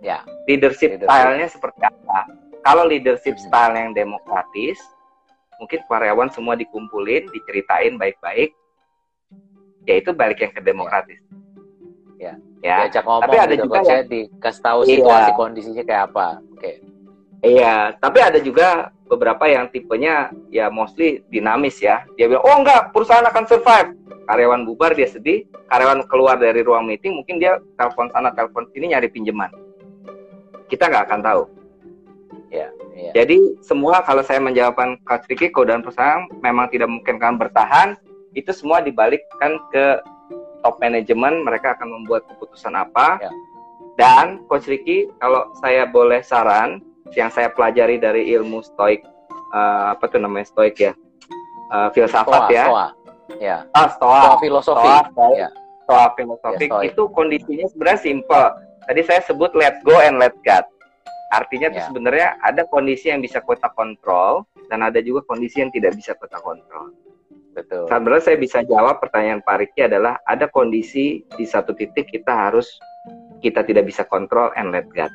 ya 0.00 0.24
leadership, 0.48 0.96
leadership. 0.96 1.08
stylenya 1.08 1.48
seperti 1.48 1.80
apa 1.84 2.18
kalau 2.64 2.88
leadership 2.88 3.36
hmm. 3.36 3.44
style 3.48 3.74
yang 3.76 3.92
demokratis 3.92 4.80
mungkin 5.60 5.80
karyawan 5.86 6.30
semua 6.32 6.56
dikumpulin 6.58 7.28
diceritain 7.30 8.00
baik-baik 8.00 8.56
ya 9.86 9.94
itu 10.00 10.10
balik 10.16 10.40
yang 10.40 10.52
ke 10.56 10.62
demokratis 10.64 11.20
ya 12.16 12.34
ya, 12.64 12.88
ya. 12.88 13.02
ngomong 13.02 13.28
tapi 13.28 13.36
ada 13.38 13.54
gitu, 13.54 13.66
juga 13.68 13.78
yang 13.84 14.06
dikasih 14.08 14.62
tahu 14.62 14.80
iya. 14.86 14.90
situasi 14.96 15.30
iya. 15.30 15.36
kondisinya 15.38 15.82
kayak 15.84 16.02
apa 16.10 16.28
oke 16.40 16.60
okay. 16.60 16.76
Iya, 17.42 17.98
tapi 17.98 18.22
ada 18.22 18.38
juga 18.38 18.94
beberapa 19.12 19.44
yang 19.44 19.68
tipenya 19.68 20.32
ya 20.48 20.72
mostly 20.72 21.20
dinamis 21.28 21.76
ya. 21.84 22.08
Dia 22.16 22.32
bilang, 22.32 22.44
oh 22.48 22.56
enggak, 22.64 22.96
perusahaan 22.96 23.28
akan 23.28 23.44
survive. 23.44 23.92
Karyawan 24.24 24.64
bubar 24.64 24.96
dia 24.96 25.04
sedih, 25.04 25.44
karyawan 25.68 26.08
keluar 26.08 26.40
dari 26.40 26.64
ruang 26.64 26.88
meeting, 26.88 27.20
mungkin 27.20 27.36
dia 27.36 27.60
telepon 27.76 28.08
sana, 28.16 28.32
telepon 28.32 28.64
sini 28.72 28.96
nyari 28.96 29.12
pinjaman. 29.12 29.52
Kita 30.72 30.88
nggak 30.88 31.04
akan 31.10 31.20
tahu. 31.20 31.42
Ya, 32.48 32.72
ya. 32.96 33.12
Jadi 33.12 33.60
semua 33.60 34.00
kalau 34.06 34.24
saya 34.24 34.40
menjawabkan 34.40 34.96
Coach 35.04 35.28
Ricky, 35.28 35.52
dan 35.68 35.84
perusahaan 35.84 36.24
memang 36.40 36.72
tidak 36.72 36.88
mungkin 36.88 37.20
kan 37.20 37.36
bertahan, 37.36 37.88
itu 38.32 38.48
semua 38.56 38.80
dibalikkan 38.80 39.60
ke 39.68 40.00
top 40.64 40.80
manajemen, 40.80 41.44
mereka 41.44 41.76
akan 41.76 42.00
membuat 42.00 42.24
keputusan 42.32 42.72
apa. 42.72 43.20
Ya. 43.20 43.30
Dan 44.00 44.46
Coach 44.48 44.70
Ricky, 44.70 45.10
kalau 45.20 45.52
saya 45.60 45.84
boleh 45.84 46.24
saran, 46.24 46.80
yang 47.14 47.30
saya 47.32 47.52
pelajari 47.52 48.00
dari 48.00 48.32
ilmu 48.32 48.64
stoik 48.64 49.04
uh, 49.52 49.92
apa 49.96 50.04
tuh 50.08 50.20
namanya 50.20 50.48
stoik 50.48 50.76
ya? 50.80 50.92
Uh, 51.72 51.88
filsafat 51.96 52.48
stoa, 52.48 52.52
ya. 52.52 52.64
stoa. 52.68 52.86
ya. 53.40 53.56
Ah 53.72 53.88
stoa, 53.88 54.20
stoa 54.20 54.36
filosofi. 54.40 54.88
Stoa, 54.88 55.00
stoa, 55.08 55.28
ya. 55.36 55.48
stoa 55.84 56.06
filosofi. 56.16 56.66
Ya, 56.68 56.80
itu 56.88 57.02
kondisinya 57.12 57.66
sebenarnya 57.72 58.00
simple 58.00 58.44
tadi 58.88 59.00
saya 59.06 59.20
sebut 59.24 59.52
let 59.54 59.80
go 59.86 59.96
and 60.02 60.18
let 60.18 60.34
God 60.42 60.66
artinya 61.32 61.72
ya. 61.72 61.88
sebenarnya 61.88 62.36
ada 62.44 62.68
kondisi 62.68 63.08
yang 63.08 63.24
bisa 63.24 63.40
kita 63.40 63.72
kontrol 63.72 64.44
dan 64.68 64.84
ada 64.84 65.00
juga 65.00 65.24
kondisi 65.24 65.64
yang 65.64 65.72
tidak 65.72 65.96
bisa 65.96 66.12
kita 66.12 66.36
kontrol. 66.44 66.92
Betul. 67.56 67.88
Sebenarnya 67.88 68.24
saya 68.24 68.36
bisa 68.40 68.58
jawab 68.64 69.00
pertanyaan 69.00 69.40
Pak 69.44 69.56
Riki 69.60 69.84
adalah 69.84 70.20
ada 70.24 70.48
kondisi 70.48 71.24
di 71.36 71.44
satu 71.44 71.76
titik 71.76 72.08
kita 72.08 72.32
harus 72.32 72.68
kita 73.44 73.64
tidak 73.64 73.88
bisa 73.88 74.04
kontrol 74.08 74.52
and 74.56 74.72
let 74.72 74.88
God 74.92 75.12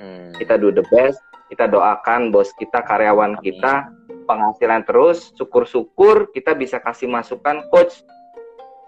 Hmm. 0.00 0.32
Kita 0.40 0.56
do 0.56 0.72
the 0.72 0.80
best, 0.88 1.20
kita 1.52 1.68
doakan 1.68 2.32
bos 2.32 2.48
kita, 2.56 2.80
karyawan 2.80 3.36
Amin. 3.36 3.44
kita 3.44 3.92
penghasilan 4.24 4.88
terus, 4.88 5.36
syukur-syukur 5.36 6.32
kita 6.32 6.56
bisa 6.56 6.80
kasih 6.80 7.10
masukan 7.10 7.66
coach 7.68 8.00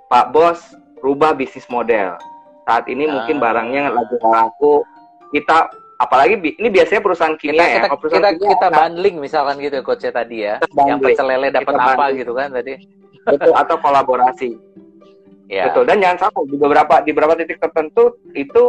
Pak 0.09 0.33
Bos 0.33 0.61
rubah 1.05 1.37
bisnis 1.37 1.69
model. 1.69 2.17
Saat 2.65 2.87
ini 2.89 3.11
ah. 3.11 3.21
mungkin 3.21 3.43
barangnya 3.43 3.91
lagi 3.93 4.17
laku, 4.23 4.87
kita 5.35 5.69
apalagi 5.99 6.39
ini 6.39 6.69
biasanya 6.71 7.03
perusahaan 7.03 7.37
kimia 7.37 7.59
kita, 7.59 7.67
ya. 7.67 7.83
Kita, 7.91 7.97
kita, 7.99 8.29
kimia, 8.39 8.51
kita 8.55 8.67
bundling 8.71 9.17
misalkan 9.19 9.55
gitu 9.59 9.75
ya 9.79 9.85
coach 9.85 10.07
tadi 10.07 10.37
ya. 10.47 10.55
Yang 10.87 10.99
pecel 11.03 11.27
lele 11.27 11.49
dapat 11.51 11.75
apa 11.75 11.93
bundling. 11.99 12.21
gitu 12.23 12.33
kan 12.39 12.49
tadi. 12.55 12.75
Betul 13.27 13.53
atau 13.55 13.77
kolaborasi. 13.83 14.51
ya. 15.59 15.65
Betul 15.71 15.85
dan 15.91 15.97
jangan 15.99 16.19
sampai 16.31 16.43
di 16.47 16.57
beberapa 16.57 16.95
di 17.03 17.11
beberapa 17.11 17.35
titik 17.35 17.59
tertentu 17.59 18.15
itu 18.39 18.63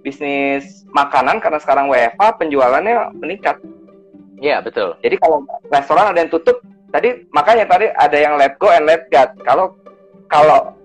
bisnis 0.00 0.84
makanan 0.90 1.38
karena 1.40 1.60
sekarang 1.60 1.92
WFH 1.92 2.40
penjualannya 2.40 3.14
meningkat. 3.16 3.60
Iya 4.40 4.64
betul. 4.64 4.96
Jadi 5.04 5.16
kalau 5.20 5.44
restoran 5.68 6.10
ada 6.10 6.18
yang 6.24 6.32
tutup, 6.32 6.64
tadi 6.88 7.28
makanya 7.30 7.68
tadi 7.68 7.92
ada 7.92 8.16
yang 8.16 8.40
let 8.40 8.56
go 8.56 8.72
and 8.72 8.88
let 8.88 9.04
God. 9.12 9.36
Kalau 9.44 9.76
kalau 10.32 10.80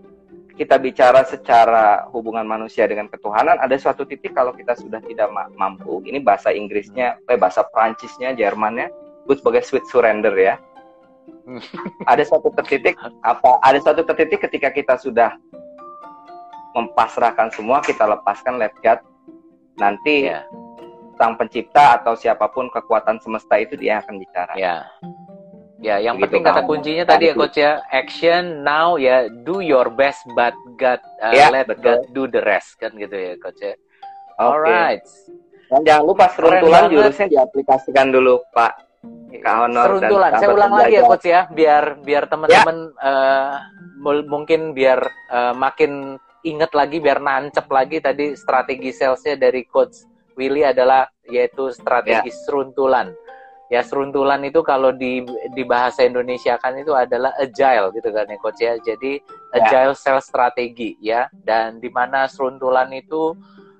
kita 0.55 0.79
bicara 0.79 1.23
secara 1.27 2.07
hubungan 2.11 2.47
manusia 2.47 2.87
dengan 2.87 3.11
ketuhanan, 3.11 3.59
ada 3.59 3.75
suatu 3.75 4.07
titik 4.07 4.31
kalau 4.31 4.55
kita 4.55 4.75
sudah 4.75 5.03
tidak 5.03 5.27
ma 5.31 5.51
mampu, 5.55 5.99
ini 6.07 6.19
bahasa 6.23 6.51
Inggrisnya, 6.51 7.19
eh 7.27 7.35
bahasa 7.35 7.67
Prancisnya, 7.67 8.31
Jermannya, 8.35 8.87
itu 9.27 9.39
sebagai 9.39 9.63
sweet 9.67 9.83
surrender 9.91 10.31
ya. 10.35 10.55
ada 12.11 12.23
suatu 12.25 12.49
titik 12.65 12.95
apa? 13.31 13.59
Ada 13.61 13.83
suatu 13.83 14.01
titik 14.07 14.47
ketika 14.47 14.71
kita 14.71 14.95
sudah 14.97 15.35
mempasrahkan 16.75 17.55
semua, 17.55 17.79
kita 17.79 18.03
lepaskan 18.03 18.59
let 18.59 18.75
God. 18.83 18.99
Nanti 19.79 20.29
yeah 20.29 20.43
sang 21.15 21.39
pencipta 21.39 21.99
atau 21.99 22.13
siapa 22.13 22.51
pun 22.51 22.67
kekuatan 22.67 23.19
semesta 23.23 23.55
itu 23.59 23.79
dia 23.79 24.03
akan 24.03 24.19
bicara. 24.19 24.53
Ya. 24.59 24.83
Ya, 25.83 25.99
yang 25.99 26.17
Begitu 26.17 26.39
penting 26.39 26.43
kata 26.47 26.61
kuncinya 26.65 27.03
tadi 27.05 27.25
ya 27.29 27.33
coach 27.35 27.59
ya, 27.59 27.83
action 27.91 28.63
now 28.63 28.95
ya, 28.95 29.27
do 29.43 29.59
your 29.59 29.91
best 29.91 30.23
but 30.33 30.55
God 30.79 31.03
uh, 31.19 31.35
ya, 31.35 31.51
let 31.51 31.67
betul. 31.67 31.83
God 31.83 32.01
do 32.15 32.23
the 32.31 32.41
rest 32.41 32.79
kan 32.79 32.95
gitu 32.95 33.13
ya 33.13 33.35
coach 33.37 33.59
ya. 33.59 33.75
Okay. 33.75 34.39
Alright. 34.39 35.03
Dan 35.69 35.81
jangan 35.83 36.03
lupa 36.07 36.25
seruntulan 36.31 36.89
jurusnya 36.89 37.27
diaplikasikan 37.27 38.07
dulu 38.09 38.39
Pak. 38.55 38.73
Kak 39.45 39.55
Honor 39.67 39.85
seruntulan. 39.99 40.31
Saya 40.41 40.49
ulang 40.49 40.73
lagi 40.73 40.95
ya 40.95 41.03
coach 41.05 41.27
ya, 41.27 41.41
biar 41.53 41.83
biar 42.01 42.23
teman-teman 42.31 42.77
ya. 42.97 43.05
uh, 43.05 44.23
mungkin 44.25 44.73
biar 44.73 45.05
uh, 45.29 45.53
makin 45.53 46.17
inget 46.45 46.71
lagi, 46.77 47.01
biar 47.01 47.17
nancep 47.17 47.65
lagi 47.73 47.97
tadi 47.97 48.37
strategi 48.37 48.93
salesnya 48.93 49.35
dari 49.35 49.65
coach 49.65 50.05
Willy 50.37 50.61
adalah 50.61 51.09
yaitu 51.25 51.73
strategi 51.73 52.29
yeah. 52.29 52.41
seruntulan. 52.45 53.07
Ya 53.73 53.81
seruntulan 53.81 54.45
itu 54.45 54.61
kalau 54.61 54.93
di 54.93 55.25
di 55.57 55.63
bahasa 55.65 56.05
Indonesia 56.05 56.53
kan 56.61 56.77
itu 56.77 56.93
adalah 56.93 57.33
agile 57.41 57.89
gitu 57.97 58.13
kan 58.13 58.29
ya 58.29 58.37
coach 58.37 58.61
ya. 58.61 58.77
Jadi 58.77 59.17
yeah. 59.17 59.57
agile 59.57 59.97
sales 59.97 60.29
strategi 60.29 60.93
ya 61.01 61.25
dan 61.41 61.81
di 61.81 61.89
mana 61.89 62.29
seruntulan 62.29 62.93
itu 62.93 63.33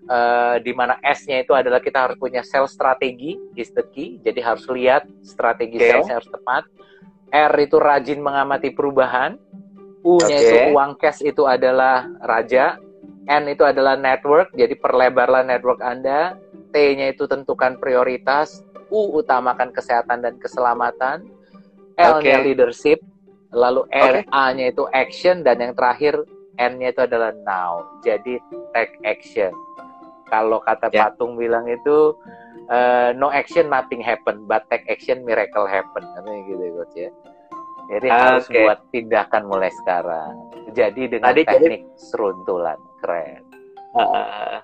uh, 0.09 0.57
di 0.57 0.73
mana 0.73 0.97
S-nya 1.05 1.45
itu 1.45 1.53
adalah 1.53 1.77
kita 1.77 2.09
harus 2.09 2.17
punya 2.17 2.41
sales 2.41 2.73
strategi 2.73 3.37
is 3.53 3.69
the 3.77 3.85
key. 3.93 4.17
Jadi 4.25 4.41
harus 4.41 4.65
lihat 4.73 5.05
strategi 5.21 5.77
okay. 5.77 6.01
sales 6.01 6.09
harus 6.09 6.29
tepat. 6.33 6.63
R 7.29 7.53
itu 7.61 7.77
rajin 7.77 8.19
mengamati 8.25 8.73
perubahan. 8.73 9.37
U-nya 10.05 10.37
okay. 10.37 10.45
itu 10.45 10.57
uang 10.77 10.91
cash 11.01 11.25
itu 11.25 11.49
adalah 11.49 12.05
raja. 12.21 12.77
N 13.25 13.49
itu 13.49 13.65
adalah 13.65 13.97
network, 13.97 14.53
jadi 14.53 14.77
perlebarlah 14.77 15.41
network 15.41 15.81
Anda. 15.81 16.37
T-nya 16.69 17.09
itu 17.09 17.25
tentukan 17.25 17.81
prioritas, 17.81 18.61
U 18.93 19.17
utamakan 19.17 19.73
kesehatan 19.73 20.21
dan 20.21 20.37
keselamatan, 20.37 21.25
L-nya 21.97 22.37
okay. 22.37 22.45
leadership, 22.45 23.01
lalu 23.49 23.89
R 23.89 24.21
A-nya 24.29 24.69
itu 24.69 24.85
action 24.93 25.41
dan 25.41 25.57
yang 25.57 25.73
terakhir 25.73 26.21
N-nya 26.61 26.93
itu 26.93 27.01
adalah 27.01 27.33
now. 27.41 27.81
Jadi 28.05 28.37
take 28.77 28.93
action. 29.01 29.49
Kalau 30.29 30.61
kata 30.61 30.93
yeah. 30.93 31.09
patung 31.09 31.33
bilang 31.33 31.65
itu 31.65 32.13
uh, 32.69 33.09
no 33.17 33.33
action 33.33 33.73
nothing 33.73 34.05
happen, 34.05 34.45
but 34.45 34.69
take 34.69 34.85
action 34.85 35.25
miracle 35.25 35.65
happen. 35.65 36.05
Katanya 36.13 36.41
gitu 36.45 36.63
coach 36.77 36.93
ya. 36.93 37.09
Jadi 37.85 38.07
okay. 38.09 38.17
harus 38.17 38.45
buat 38.49 38.79
tindakan 38.89 39.43
mulai 39.45 39.71
sekarang. 39.83 40.31
Jadi 40.73 41.01
dengan 41.11 41.31
Tadi 41.31 41.41
teknik 41.45 41.81
jadi... 41.85 42.01
seruntulan 42.01 42.77
keren. 43.03 43.41
Uh, 43.95 44.57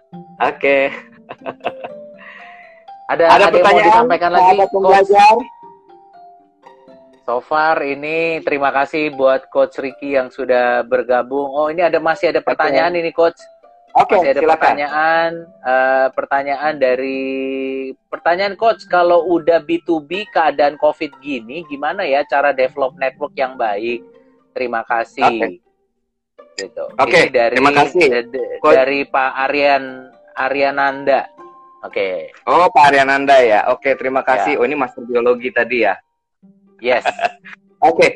Oke. 0.43 0.57
Okay. 0.57 0.84
ada 3.11 3.24
ada, 3.28 3.47
ada 3.47 3.47
pertanyaan 3.51 3.76
yang 3.76 3.86
mau 3.86 3.91
disampaikan 3.91 4.32
lagi 4.32 4.55
pembelajar 4.72 5.36
So 7.22 7.38
far 7.39 7.80
ini 7.86 8.41
terima 8.41 8.74
kasih 8.74 9.13
buat 9.13 9.47
Coach 9.53 9.78
Ricky 9.78 10.17
yang 10.17 10.34
sudah 10.34 10.82
bergabung. 10.82 11.53
Oh 11.53 11.69
ini 11.69 11.86
ada 11.86 12.01
masih 12.01 12.34
ada 12.34 12.41
pertanyaan 12.41 12.97
okay. 12.97 13.01
ini 13.05 13.11
Coach. 13.13 13.39
Oke, 13.91 14.15
okay, 14.15 14.31
ada 14.31 14.39
silakan. 14.39 14.55
pertanyaan 14.55 15.29
uh, 15.67 16.07
pertanyaan 16.15 16.73
dari 16.79 17.19
pertanyaan 18.07 18.55
coach 18.55 18.87
kalau 18.87 19.27
udah 19.27 19.59
B2B 19.59 20.31
keadaan 20.31 20.79
Covid 20.79 21.11
gini 21.19 21.67
gimana 21.67 22.07
ya 22.07 22.23
cara 22.23 22.55
develop 22.55 22.95
network 22.95 23.35
yang 23.35 23.59
baik? 23.59 23.99
Terima 24.55 24.87
kasih. 24.87 25.59
Okay. 25.59 25.59
Gitu. 26.55 26.83
Oke, 26.87 27.03
okay, 27.03 27.23
dari 27.31 27.55
terima 27.59 27.71
kasih. 27.75 28.07
Dari 28.63 28.99
Pak 29.07 29.31
Aryan 29.49 29.83
Aryananda. 30.39 31.27
Oke. 31.83 32.31
Okay. 32.31 32.47
Oh, 32.47 32.69
Pak 32.71 32.93
Aryananda 32.93 33.43
ya. 33.43 33.67
Oke, 33.73 33.91
okay, 33.91 33.93
terima 33.99 34.21
kasih. 34.23 34.55
Ya. 34.55 34.59
Oh, 34.61 34.65
ini 34.67 34.75
master 34.77 35.03
biologi 35.03 35.49
tadi 35.51 35.83
ya. 35.83 35.99
Yes. 36.79 37.03
Oke. 37.11 37.35
okay. 37.81 38.11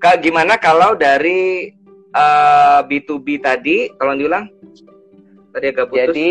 Kak, 0.00 0.24
gimana 0.24 0.56
kalau 0.56 0.96
dari 0.96 1.68
uh, 2.16 2.80
eh, 2.80 2.80
B2B 2.88 3.44
tadi, 3.44 3.92
kalau 4.00 4.16
diulang? 4.16 4.48
Tadi 5.50 5.66
agak 5.70 5.86
putus. 5.90 6.00
Jadi 6.00 6.30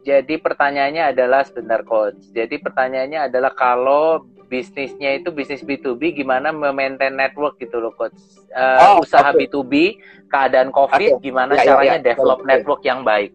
jadi 0.00 0.34
pertanyaannya 0.40 1.12
adalah 1.12 1.44
sebentar 1.44 1.84
coach. 1.84 2.18
Jadi 2.32 2.56
pertanyaannya 2.56 3.28
adalah 3.28 3.52
kalau 3.52 4.24
bisnisnya 4.50 5.14
itu 5.20 5.30
bisnis 5.30 5.62
B2B 5.62 6.16
gimana 6.16 6.50
memaintain 6.50 7.14
network 7.14 7.60
gitu 7.60 7.78
loh 7.78 7.92
coach. 7.94 8.16
Uh, 8.50 8.96
oh, 8.98 9.06
usaha 9.06 9.30
okay. 9.30 9.46
B2B 9.46 9.72
keadaan 10.32 10.74
Covid 10.74 11.20
okay. 11.20 11.22
gimana 11.22 11.54
ya, 11.54 11.62
ya 11.62 11.66
caranya 11.70 11.86
ya, 11.86 11.94
ya. 11.94 12.06
develop 12.12 12.38
okay. 12.42 12.48
network 12.48 12.80
yang 12.82 13.00
baik. 13.06 13.30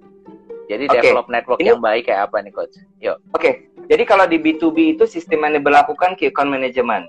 Jadi 0.66 0.84
okay. 0.90 0.96
develop 0.98 1.26
network 1.30 1.60
Ini, 1.62 1.68
yang 1.72 1.82
baik 1.82 2.04
kayak 2.10 2.22
apa 2.28 2.36
nih 2.42 2.54
coach? 2.54 2.76
Yuk. 3.00 3.18
Oke. 3.32 3.40
Okay. 3.40 3.54
Jadi 3.86 4.04
kalau 4.10 4.26
di 4.26 4.38
B2B 4.42 4.98
itu 4.98 5.06
sistem 5.06 5.46
yang 5.46 5.62
diberlakukan 5.62 6.18
key 6.18 6.34
account 6.34 6.50
management. 6.50 7.06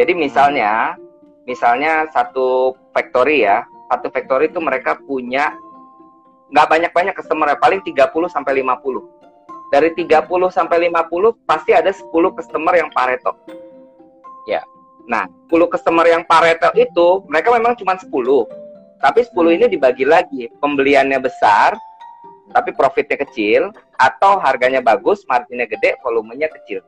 Jadi 0.00 0.16
misalnya 0.16 0.96
hmm. 0.96 1.44
misalnya 1.44 2.08
satu 2.08 2.72
factory 2.96 3.44
ya, 3.44 3.68
satu 3.92 4.08
factory 4.08 4.48
itu 4.48 4.56
mereka 4.58 4.96
punya 5.04 5.52
nggak 6.48 6.66
banyak-banyak 6.68 7.14
customer 7.16 7.52
paling 7.60 7.80
30 7.84 8.08
sampai 8.32 8.64
50. 8.64 9.18
Dari 9.68 9.92
30 9.92 10.48
sampai 10.48 10.88
50 10.88 11.44
pasti 11.44 11.76
ada 11.76 11.92
10 11.92 12.08
customer 12.08 12.72
yang 12.72 12.88
Pareto. 12.88 13.36
Ya. 14.48 14.64
Nah, 15.04 15.28
10 15.52 15.68
customer 15.68 16.08
yang 16.08 16.24
Pareto 16.24 16.72
itu 16.72 17.24
mereka 17.28 17.52
memang 17.52 17.76
cuma 17.76 18.00
10. 18.00 18.08
Tapi 18.98 19.20
10 19.28 19.32
hmm. 19.32 19.56
ini 19.60 19.66
dibagi 19.68 20.04
lagi. 20.08 20.48
Pembeliannya 20.56 21.20
besar, 21.20 21.76
tapi 22.52 22.72
profitnya 22.72 23.20
kecil 23.28 23.68
atau 24.00 24.40
harganya 24.40 24.80
bagus, 24.80 25.22
marginnya 25.28 25.68
gede, 25.68 26.00
volumenya 26.00 26.48
kecil. 26.48 26.80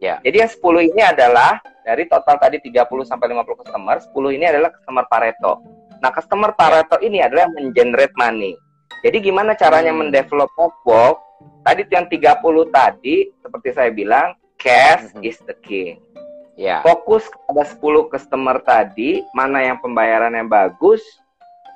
Ya. 0.00 0.20
Jadi 0.24 0.36
yang 0.40 0.50
10 0.50 0.88
ini 0.90 1.02
adalah 1.04 1.60
dari 1.84 2.08
total 2.08 2.40
tadi 2.40 2.60
30 2.64 2.80
sampai 3.04 3.28
50 3.28 3.60
customer, 3.60 3.96
10 4.00 4.36
ini 4.36 4.44
adalah 4.48 4.72
customer 4.72 5.04
Pareto. 5.04 5.60
Nah, 6.02 6.10
customer 6.10 6.54
Pareto 6.56 6.98
ini 7.02 7.20
adalah 7.20 7.50
yang 7.50 7.54
mengenerate 7.70 8.14
money. 8.16 8.54
Jadi 9.04 9.20
gimana 9.20 9.52
caranya 9.52 9.92
hmm. 9.92 10.08
mendevelop 10.08 10.50
network? 10.56 11.20
Tadi 11.64 11.82
yang 11.92 12.08
30 12.08 12.40
tadi 12.72 13.16
seperti 13.40 13.68
saya 13.72 13.90
bilang, 13.92 14.36
cash 14.56 15.12
hmm. 15.12 15.24
is 15.24 15.36
the 15.44 15.56
king. 15.60 16.00
Ya. 16.56 16.80
Fokus 16.80 17.26
pada 17.44 17.66
10 17.66 18.12
customer 18.12 18.56
tadi, 18.62 19.20
mana 19.36 19.60
yang 19.60 19.76
pembayarannya 19.82 20.46
bagus, 20.46 21.02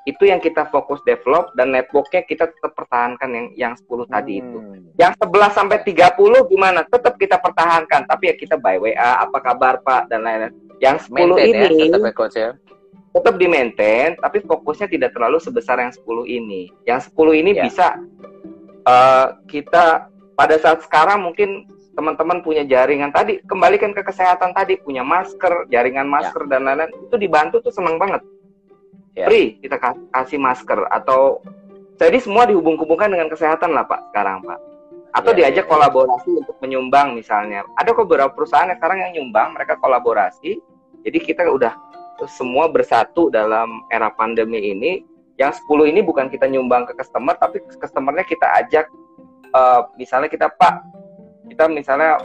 itu 0.08 0.24
yang 0.24 0.40
kita 0.40 0.64
fokus 0.72 1.04
develop 1.04 1.52
dan 1.52 1.68
networknya 1.68 2.24
kita 2.24 2.48
tetap 2.48 2.72
pertahankan 2.72 3.28
yang 3.28 3.46
yang 3.52 3.72
10 3.76 3.84
hmm. 3.84 4.08
tadi 4.08 4.32
itu. 4.40 4.58
Yang 4.96 5.12
11 5.20 5.58
sampai 5.58 5.78
30 5.84 6.52
gimana? 6.52 6.80
Tetap 6.88 7.14
kita 7.20 7.36
pertahankan, 7.36 8.08
tapi 8.08 8.32
ya 8.32 8.34
kita 8.40 8.56
by 8.56 8.80
WA, 8.80 9.20
apa 9.20 9.38
kabar 9.44 9.84
Pak 9.84 10.08
dan 10.08 10.24
lain-lain. 10.24 10.56
Yang 10.80 11.12
10 11.12 11.12
Maintain 11.12 11.52
ini 11.76 11.84
ya, 11.90 11.92
tetap, 11.92 12.12
ya, 12.32 12.40
ya, 12.40 12.50
tetap 13.14 13.34
di 13.40 13.46
maintain, 13.48 14.14
tapi 14.20 14.44
fokusnya 14.44 14.86
tidak 14.86 15.16
terlalu 15.16 15.40
sebesar 15.40 15.80
yang 15.80 15.92
10 15.92 16.28
ini. 16.28 16.68
Yang 16.84 17.10
10 17.12 17.40
ini 17.40 17.50
ya. 17.56 17.62
bisa 17.66 17.86
uh, 18.84 19.26
kita 19.48 20.12
pada 20.38 20.56
saat 20.60 20.84
sekarang 20.86 21.26
mungkin 21.26 21.66
teman-teman 21.98 22.46
punya 22.46 22.62
jaringan 22.62 23.10
tadi 23.10 23.42
kembalikan 23.42 23.90
ke 23.90 24.06
kesehatan 24.06 24.54
tadi 24.54 24.78
punya 24.78 25.02
masker 25.02 25.66
jaringan 25.66 26.06
masker 26.06 26.46
ya. 26.46 26.50
dan 26.54 26.60
lain-lain 26.62 26.94
itu 26.94 27.16
dibantu 27.18 27.58
tuh 27.58 27.74
senang 27.74 27.98
banget 27.98 28.22
yeah. 29.18 29.26
free 29.26 29.58
kita 29.58 29.82
kasih 30.14 30.38
masker 30.38 30.86
atau 30.94 31.42
jadi 31.98 32.22
semua 32.22 32.46
dihubung-hubungkan 32.46 33.10
dengan 33.10 33.26
kesehatan 33.26 33.74
lah 33.74 33.82
Pak 33.82 34.14
sekarang 34.14 34.46
Pak. 34.46 34.58
atau 35.18 35.30
yeah, 35.34 35.50
diajak 35.50 35.66
yeah, 35.66 35.72
kolaborasi 35.74 36.30
yeah. 36.30 36.40
untuk 36.46 36.56
menyumbang 36.62 37.08
misalnya. 37.18 37.66
Ada 37.74 37.90
kok 37.90 38.06
beberapa 38.06 38.30
perusahaan 38.30 38.70
yang 38.70 38.78
sekarang 38.78 38.98
yang 39.02 39.12
nyumbang, 39.18 39.56
mereka 39.56 39.74
kolaborasi. 39.80 40.62
Jadi 41.02 41.18
kita 41.18 41.48
udah 41.48 41.74
semua 42.26 42.66
bersatu 42.66 43.30
dalam 43.30 43.86
era 43.92 44.10
pandemi 44.10 44.74
ini. 44.74 45.04
Yang 45.38 45.62
10 45.70 45.94
ini 45.94 46.00
bukan 46.02 46.26
kita 46.26 46.50
nyumbang 46.50 46.82
ke 46.90 46.98
customer, 46.98 47.38
tapi 47.38 47.62
customernya 47.78 48.26
kita 48.26 48.42
ajak, 48.58 48.90
uh, 49.54 49.86
misalnya 49.94 50.26
kita 50.26 50.50
Pak, 50.50 50.82
kita 51.46 51.70
misalnya 51.70 52.18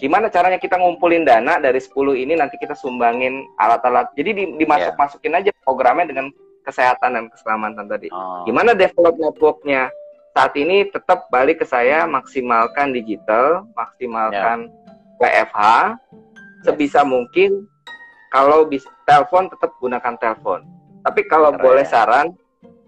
gimana 0.00 0.32
caranya 0.32 0.56
kita 0.56 0.80
ngumpulin 0.80 1.28
dana 1.28 1.60
dari 1.60 1.76
10 1.76 2.16
ini 2.16 2.32
nanti 2.32 2.56
kita 2.56 2.72
sumbangin 2.72 3.44
alat-alat. 3.60 4.08
Jadi 4.16 4.56
dimasuk-masukin 4.56 5.36
aja 5.36 5.52
programnya 5.68 6.08
dengan 6.08 6.32
kesehatan 6.64 7.20
dan 7.20 7.24
keselamatan 7.28 7.84
tadi. 7.92 8.08
Oh. 8.08 8.48
Gimana 8.48 8.72
develop 8.72 9.20
networknya? 9.20 9.92
saat 10.36 10.52
ini 10.52 10.84
tetap 10.92 11.32
balik 11.32 11.64
ke 11.64 11.66
saya 11.66 12.04
maksimalkan 12.04 12.92
digital, 12.92 13.64
maksimalkan 13.72 14.68
yeah. 15.16 15.48
WFH 15.48 15.60
sebisa 16.68 17.00
yes. 17.00 17.08
mungkin 17.08 17.64
kalau 18.36 18.68
bisa 18.68 18.92
telepon 19.08 19.48
tetap 19.48 19.72
gunakan 19.80 20.14
telepon. 20.20 20.60
Tapi 21.00 21.24
kalau 21.24 21.56
Keren. 21.56 21.64
boleh 21.64 21.84
saran, 21.88 22.36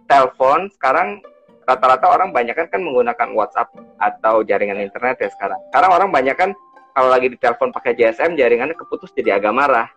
telepon 0.04 0.68
sekarang 0.76 1.24
rata-rata 1.64 2.12
orang 2.12 2.36
banyak 2.36 2.52
kan, 2.52 2.68
kan 2.68 2.84
menggunakan 2.84 3.32
WhatsApp 3.32 3.72
atau 3.96 4.44
jaringan 4.44 4.76
internet 4.76 5.16
ya 5.24 5.32
sekarang. 5.32 5.56
Sekarang 5.72 5.90
orang 5.96 6.08
banyak 6.12 6.36
kan 6.36 6.52
kalau 6.92 7.08
lagi 7.08 7.32
di 7.32 7.40
telepon 7.40 7.72
pakai 7.72 7.96
GSM 7.96 8.36
jaringannya 8.36 8.76
keputus 8.76 9.08
jadi 9.16 9.40
agak 9.40 9.56
marah. 9.56 9.88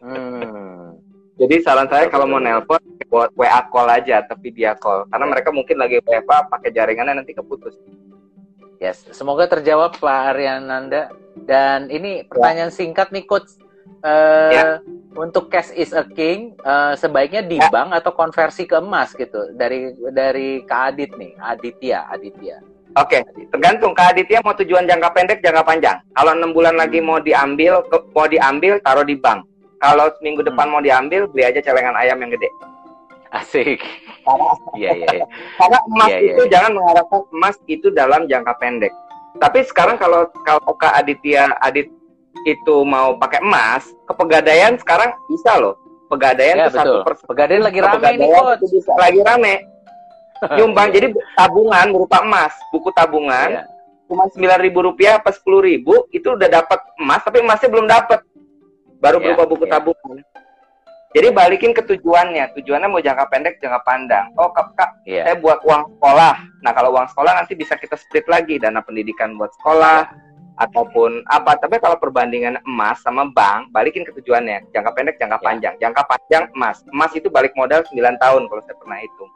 hmm. 0.00 0.96
Jadi 1.36 1.60
saran 1.60 1.92
saya 1.92 2.08
kalau 2.08 2.24
mau 2.24 2.40
nelpon 2.40 2.80
WA 3.12 3.60
call 3.68 3.92
aja 3.92 4.24
tapi 4.24 4.56
dia 4.56 4.72
call 4.72 5.04
karena 5.12 5.26
mereka 5.28 5.52
mungkin 5.52 5.76
lagi 5.76 6.00
WFA 6.00 6.48
pakai 6.48 6.72
jaringannya 6.72 7.20
nanti 7.20 7.36
keputus. 7.36 7.76
Yes, 8.80 9.04
semoga 9.12 9.44
terjawab 9.48 10.00
Pak 10.00 10.36
Aryananda. 10.36 11.12
Dan 11.36 11.92
ini 11.92 12.24
pertanyaan 12.24 12.72
ya. 12.72 12.76
singkat 12.76 13.12
nih 13.12 13.28
coach. 13.28 13.65
Uh, 14.06 14.52
ya. 14.52 14.64
Untuk 15.16 15.48
cash 15.48 15.72
is 15.72 15.96
a 15.96 16.04
king, 16.04 16.52
uh, 16.60 16.92
sebaiknya 16.92 17.40
di 17.40 17.56
ya. 17.56 17.72
bank 17.72 17.96
atau 17.96 18.12
konversi 18.12 18.68
ke 18.68 18.76
emas 18.76 19.16
gitu 19.16 19.56
dari 19.56 19.96
dari 20.12 20.60
Kak 20.68 20.92
Adit 20.92 21.16
nih, 21.16 21.32
Aditya, 21.40 22.04
Aditya. 22.12 22.60
Oke, 22.96 23.24
okay. 23.24 23.48
tergantung 23.48 23.96
Kak 23.96 24.12
Aditya 24.12 24.44
mau 24.44 24.52
tujuan 24.52 24.84
jangka 24.84 25.08
pendek, 25.16 25.40
jangka 25.40 25.64
panjang. 25.64 25.96
Kalau 26.12 26.32
enam 26.36 26.52
bulan 26.52 26.76
lagi 26.76 27.00
mau 27.00 27.16
diambil, 27.16 27.80
mau 28.12 28.28
diambil, 28.28 28.76
taruh 28.84 29.08
di 29.08 29.16
bank 29.16 29.48
kalau 29.80 30.06
minggu 30.24 30.40
hmm. 30.42 30.48
depan 30.52 30.66
mau 30.68 30.80
diambil 30.80 31.28
beli 31.28 31.44
aja 31.44 31.60
celengan 31.60 31.96
ayam 31.96 32.20
yang 32.20 32.32
gede 32.32 32.48
asik 33.34 33.80
iya 34.80 34.90
iya 34.96 35.08
iya 35.22 35.26
karena 35.60 35.78
emas 35.92 36.08
yeah, 36.08 36.20
iya, 36.20 36.32
itu 36.32 36.42
yeah. 36.46 36.52
jangan 36.52 36.70
mengharapkan 36.74 37.22
emas 37.32 37.56
itu 37.68 37.86
dalam 37.92 38.22
jangka 38.26 38.54
pendek 38.58 38.92
tapi 39.36 39.60
sekarang 39.68 40.00
kalau 40.00 40.32
kalau 40.48 40.72
Kak 40.80 40.96
Aditya 40.96 41.52
Adit 41.60 41.92
itu 42.46 42.76
mau 42.86 43.18
pakai 43.18 43.42
emas 43.42 43.82
ke 44.06 44.12
pegadaian 44.14 44.78
sekarang 44.78 45.10
bisa 45.26 45.58
loh 45.58 45.74
pegadaian 46.06 46.62
ya, 46.62 46.70
satu 46.70 47.02
persen 47.02 47.26
pegadaian 47.26 47.62
lagi 47.66 47.82
rame 47.82 48.06
nih 48.14 48.30
itu 48.30 48.66
bisa 48.78 48.94
lagi 48.94 49.20
rame 49.26 49.54
nyumbang 50.56 50.94
jadi 50.94 51.10
tabungan 51.34 51.86
berupa 51.90 52.22
emas 52.22 52.54
buku 52.70 52.94
tabungan 52.94 53.60
yeah. 53.60 53.66
cuma 54.06 54.30
sembilan 54.30 54.62
ribu 54.62 54.78
rupiah 54.86 55.18
apa 55.18 55.34
sepuluh 55.34 55.66
ribu 55.66 56.06
itu 56.14 56.38
udah 56.38 56.46
dapat 56.46 56.78
emas 57.02 57.26
tapi 57.26 57.42
emasnya 57.42 57.66
belum 57.66 57.90
dapat 57.90 58.22
baru 59.02 59.18
yeah, 59.18 59.24
berupa 59.34 59.44
buku 59.50 59.64
yeah. 59.66 59.74
tabungan. 59.74 60.18
Jadi 61.16 61.32
balikin 61.32 61.72
ke 61.72 61.80
tujuannya. 61.80 62.52
Tujuannya 62.60 62.92
mau 62.92 63.00
jangka 63.00 63.32
pendek, 63.32 63.56
jangka 63.56 63.80
pandang. 63.88 64.28
Oh, 64.36 64.52
kak, 64.52 64.76
kak 64.76 65.00
yeah. 65.08 65.24
saya 65.24 65.40
buat 65.40 65.64
uang 65.64 65.96
sekolah. 65.96 66.34
Nah, 66.60 66.72
kalau 66.76 66.92
uang 66.92 67.08
sekolah 67.08 67.32
nanti 67.40 67.56
bisa 67.56 67.72
kita 67.80 67.96
split 67.96 68.28
lagi 68.28 68.60
dana 68.60 68.84
pendidikan 68.84 69.32
buat 69.40 69.48
sekolah 69.56 70.12
yeah. 70.12 70.25
Ataupun 70.56 71.24
apa. 71.28 71.60
Tapi 71.60 71.76
kalau 71.78 71.96
perbandingan 72.00 72.60
emas 72.64 73.00
sama 73.04 73.28
bank, 73.28 73.70
balikin 73.70 74.04
ke 74.04 74.12
tujuannya. 74.16 74.68
Jangka 74.72 74.90
pendek, 74.96 75.16
jangka 75.20 75.38
yeah. 75.38 75.46
panjang. 75.46 75.74
Jangka 75.80 76.02
panjang 76.08 76.44
emas. 76.56 76.82
Emas 76.88 77.12
itu 77.12 77.28
balik 77.28 77.52
modal 77.54 77.84
9 77.84 77.92
tahun 77.94 78.42
kalau 78.48 78.62
saya 78.64 78.76
pernah 78.80 78.98
hitung. 79.00 79.30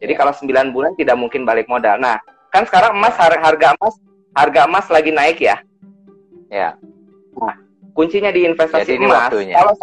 Jadi 0.00 0.12
yeah. 0.16 0.20
kalau 0.20 0.32
9 0.32 0.74
bulan 0.74 0.92
tidak 0.96 1.16
mungkin 1.20 1.42
balik 1.44 1.68
modal. 1.68 1.96
Nah, 2.00 2.18
kan 2.48 2.64
sekarang 2.64 2.96
emas 2.96 3.14
harga 3.16 3.76
emas 3.76 3.94
harga 4.32 4.60
emas 4.64 4.86
lagi 4.88 5.10
naik 5.12 5.38
ya. 5.40 5.56
Ya. 6.48 6.80
Nah, 7.36 7.54
kuncinya 7.92 8.32
di 8.32 8.48
investasi 8.48 8.96
Jadi 8.96 9.04
emas. 9.04 9.30
Kalau 9.30 9.74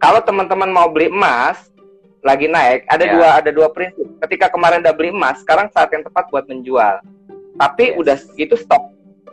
kalau 0.00 0.20
teman-teman 0.24 0.70
mau 0.72 0.88
beli 0.88 1.12
emas 1.12 1.70
lagi 2.20 2.48
naik, 2.48 2.84
ada 2.88 3.04
ya. 3.04 3.12
dua 3.16 3.28
ada 3.38 3.50
dua 3.52 3.68
prinsip. 3.70 4.04
Ketika 4.26 4.48
kemarin 4.52 4.80
udah 4.82 4.94
beli 4.96 5.12
emas, 5.14 5.40
sekarang 5.44 5.68
saat 5.72 5.92
yang 5.92 6.04
tepat 6.04 6.28
buat 6.32 6.48
menjual. 6.48 7.00
Tapi 7.60 7.92
yes. 7.92 7.96
udah 8.00 8.16
itu 8.40 8.56
stop, 8.56 8.88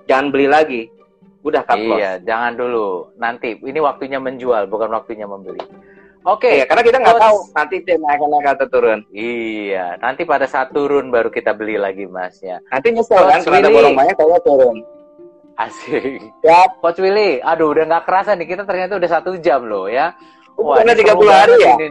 jangan 0.07 0.33
beli 0.33 0.47
lagi. 0.47 0.81
Udah 1.45 1.61
cut 1.63 1.79
loss. 1.79 1.99
Iya, 1.99 2.11
jangan 2.25 2.57
dulu. 2.57 3.13
Nanti 3.21 3.55
ini 3.61 3.79
waktunya 3.79 4.19
menjual, 4.19 4.67
bukan 4.67 4.89
waktunya 4.91 5.29
membeli. 5.29 5.61
Oke, 6.27 6.43
okay. 6.43 6.53
iya, 6.59 6.65
karena 6.67 6.83
kita 6.83 6.97
nggak 6.99 7.23
tahu 7.23 7.37
nanti 7.55 7.75
dia 7.87 7.95
naik 7.95 8.19
naik 8.19 8.47
atau 8.59 8.67
turun. 8.67 8.99
Iya, 9.15 9.95
nanti 10.03 10.27
pada 10.27 10.43
saat 10.43 10.75
turun 10.75 11.07
baru 11.07 11.31
kita 11.31 11.55
beli 11.55 11.79
lagi 11.79 12.03
emasnya. 12.03 12.59
Nanti 12.67 12.91
nyesel 12.91 13.23
kan, 13.23 13.39
kalau 13.47 13.63
ada 13.63 13.71
borong 13.71 13.95
banyak 13.95 14.15
kalau 14.19 14.39
turun. 14.43 14.77
Asik. 15.55 16.19
Ya. 16.43 16.67
Coach 16.83 16.99
Willy, 16.99 17.39
aduh 17.39 17.71
udah 17.71 17.87
nggak 17.87 18.03
kerasa 18.03 18.35
nih 18.35 18.43
kita 18.43 18.67
ternyata 18.67 18.99
udah 18.99 19.09
satu 19.09 19.39
jam 19.39 19.63
loh 19.71 19.87
ya. 19.87 20.11
Wah, 20.59 20.83
Karena 20.83 20.93
30 20.99 21.31
hari 21.31 21.55
ya. 21.63 21.75
Ini, 21.79 21.87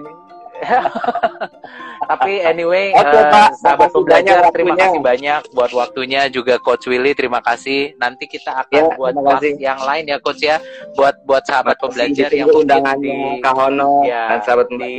Tapi 2.10 2.32
anyway, 2.42 2.94
okay, 2.98 3.22
uh, 3.22 3.30
Pak. 3.32 3.50
sahabat 3.58 3.88
pembelajar, 3.90 4.48
terima 4.54 4.74
kasih 4.78 5.00
banyak 5.02 5.40
buat 5.52 5.72
waktunya 5.74 6.30
juga 6.30 6.56
Coach 6.62 6.86
Willy, 6.86 7.12
terima 7.12 7.42
kasih. 7.42 7.96
Nanti 7.98 8.30
kita 8.30 8.66
akan 8.66 8.82
ya, 8.92 8.96
buat 8.96 9.14
kelas 9.16 9.42
yang 9.58 9.80
lain 9.82 10.04
ya 10.06 10.16
Coach 10.22 10.42
ya, 10.44 10.56
buat 10.94 11.18
buat 11.26 11.42
sahabat 11.44 11.76
pembelajar 11.82 12.30
yang 12.30 12.48
undangannya 12.52 13.42
Kahono 13.42 14.06
ya, 14.06 14.36
dan 14.36 14.38
sahabat. 14.46 14.66
Di, 14.66 14.94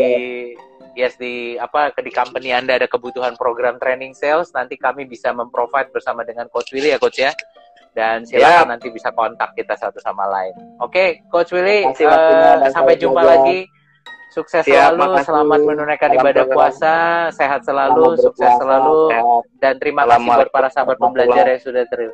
yes 0.98 1.14
di 1.22 1.54
apa 1.62 1.94
di 2.02 2.10
company 2.10 2.50
Anda 2.50 2.82
ada 2.82 2.90
kebutuhan 2.90 3.38
program 3.38 3.78
training 3.78 4.18
sales, 4.18 4.50
nanti 4.52 4.76
kami 4.76 5.06
bisa 5.06 5.30
memprovide 5.30 5.94
bersama 5.94 6.26
dengan 6.26 6.50
Coach 6.50 6.74
Willy 6.74 6.92
ya 6.92 7.00
Coach 7.00 7.22
ya 7.22 7.32
dan 7.98 8.22
silakan 8.30 8.54
yeah. 8.54 8.70
nanti 8.78 8.94
bisa 8.94 9.10
kontak 9.10 9.58
kita 9.58 9.74
satu 9.74 9.98
sama 9.98 10.30
lain. 10.30 10.54
Oke, 10.78 10.94
okay, 10.94 11.10
Coach 11.34 11.50
Willy, 11.50 11.82
uh, 11.82 12.70
sampai 12.70 12.94
jumpa 12.94 13.26
juga. 13.26 13.34
lagi. 13.34 13.60
Sukses 14.38 14.62
Siap, 14.70 14.94
selalu, 14.94 15.02
makasih. 15.02 15.26
selamat 15.34 15.60
menunaikan 15.66 16.10
ibadah 16.14 16.46
puasa, 16.46 16.96
sehat 17.34 17.66
selalu, 17.66 18.22
sukses 18.22 18.54
selalu, 18.62 19.10
dan 19.58 19.82
terima 19.82 20.06
kasih 20.06 20.30
buat 20.30 20.54
para 20.54 20.70
sahabat 20.70 21.02
pembelajar 21.02 21.58
yang 21.58 21.58
sudah 21.58 21.82
ter 21.90 22.14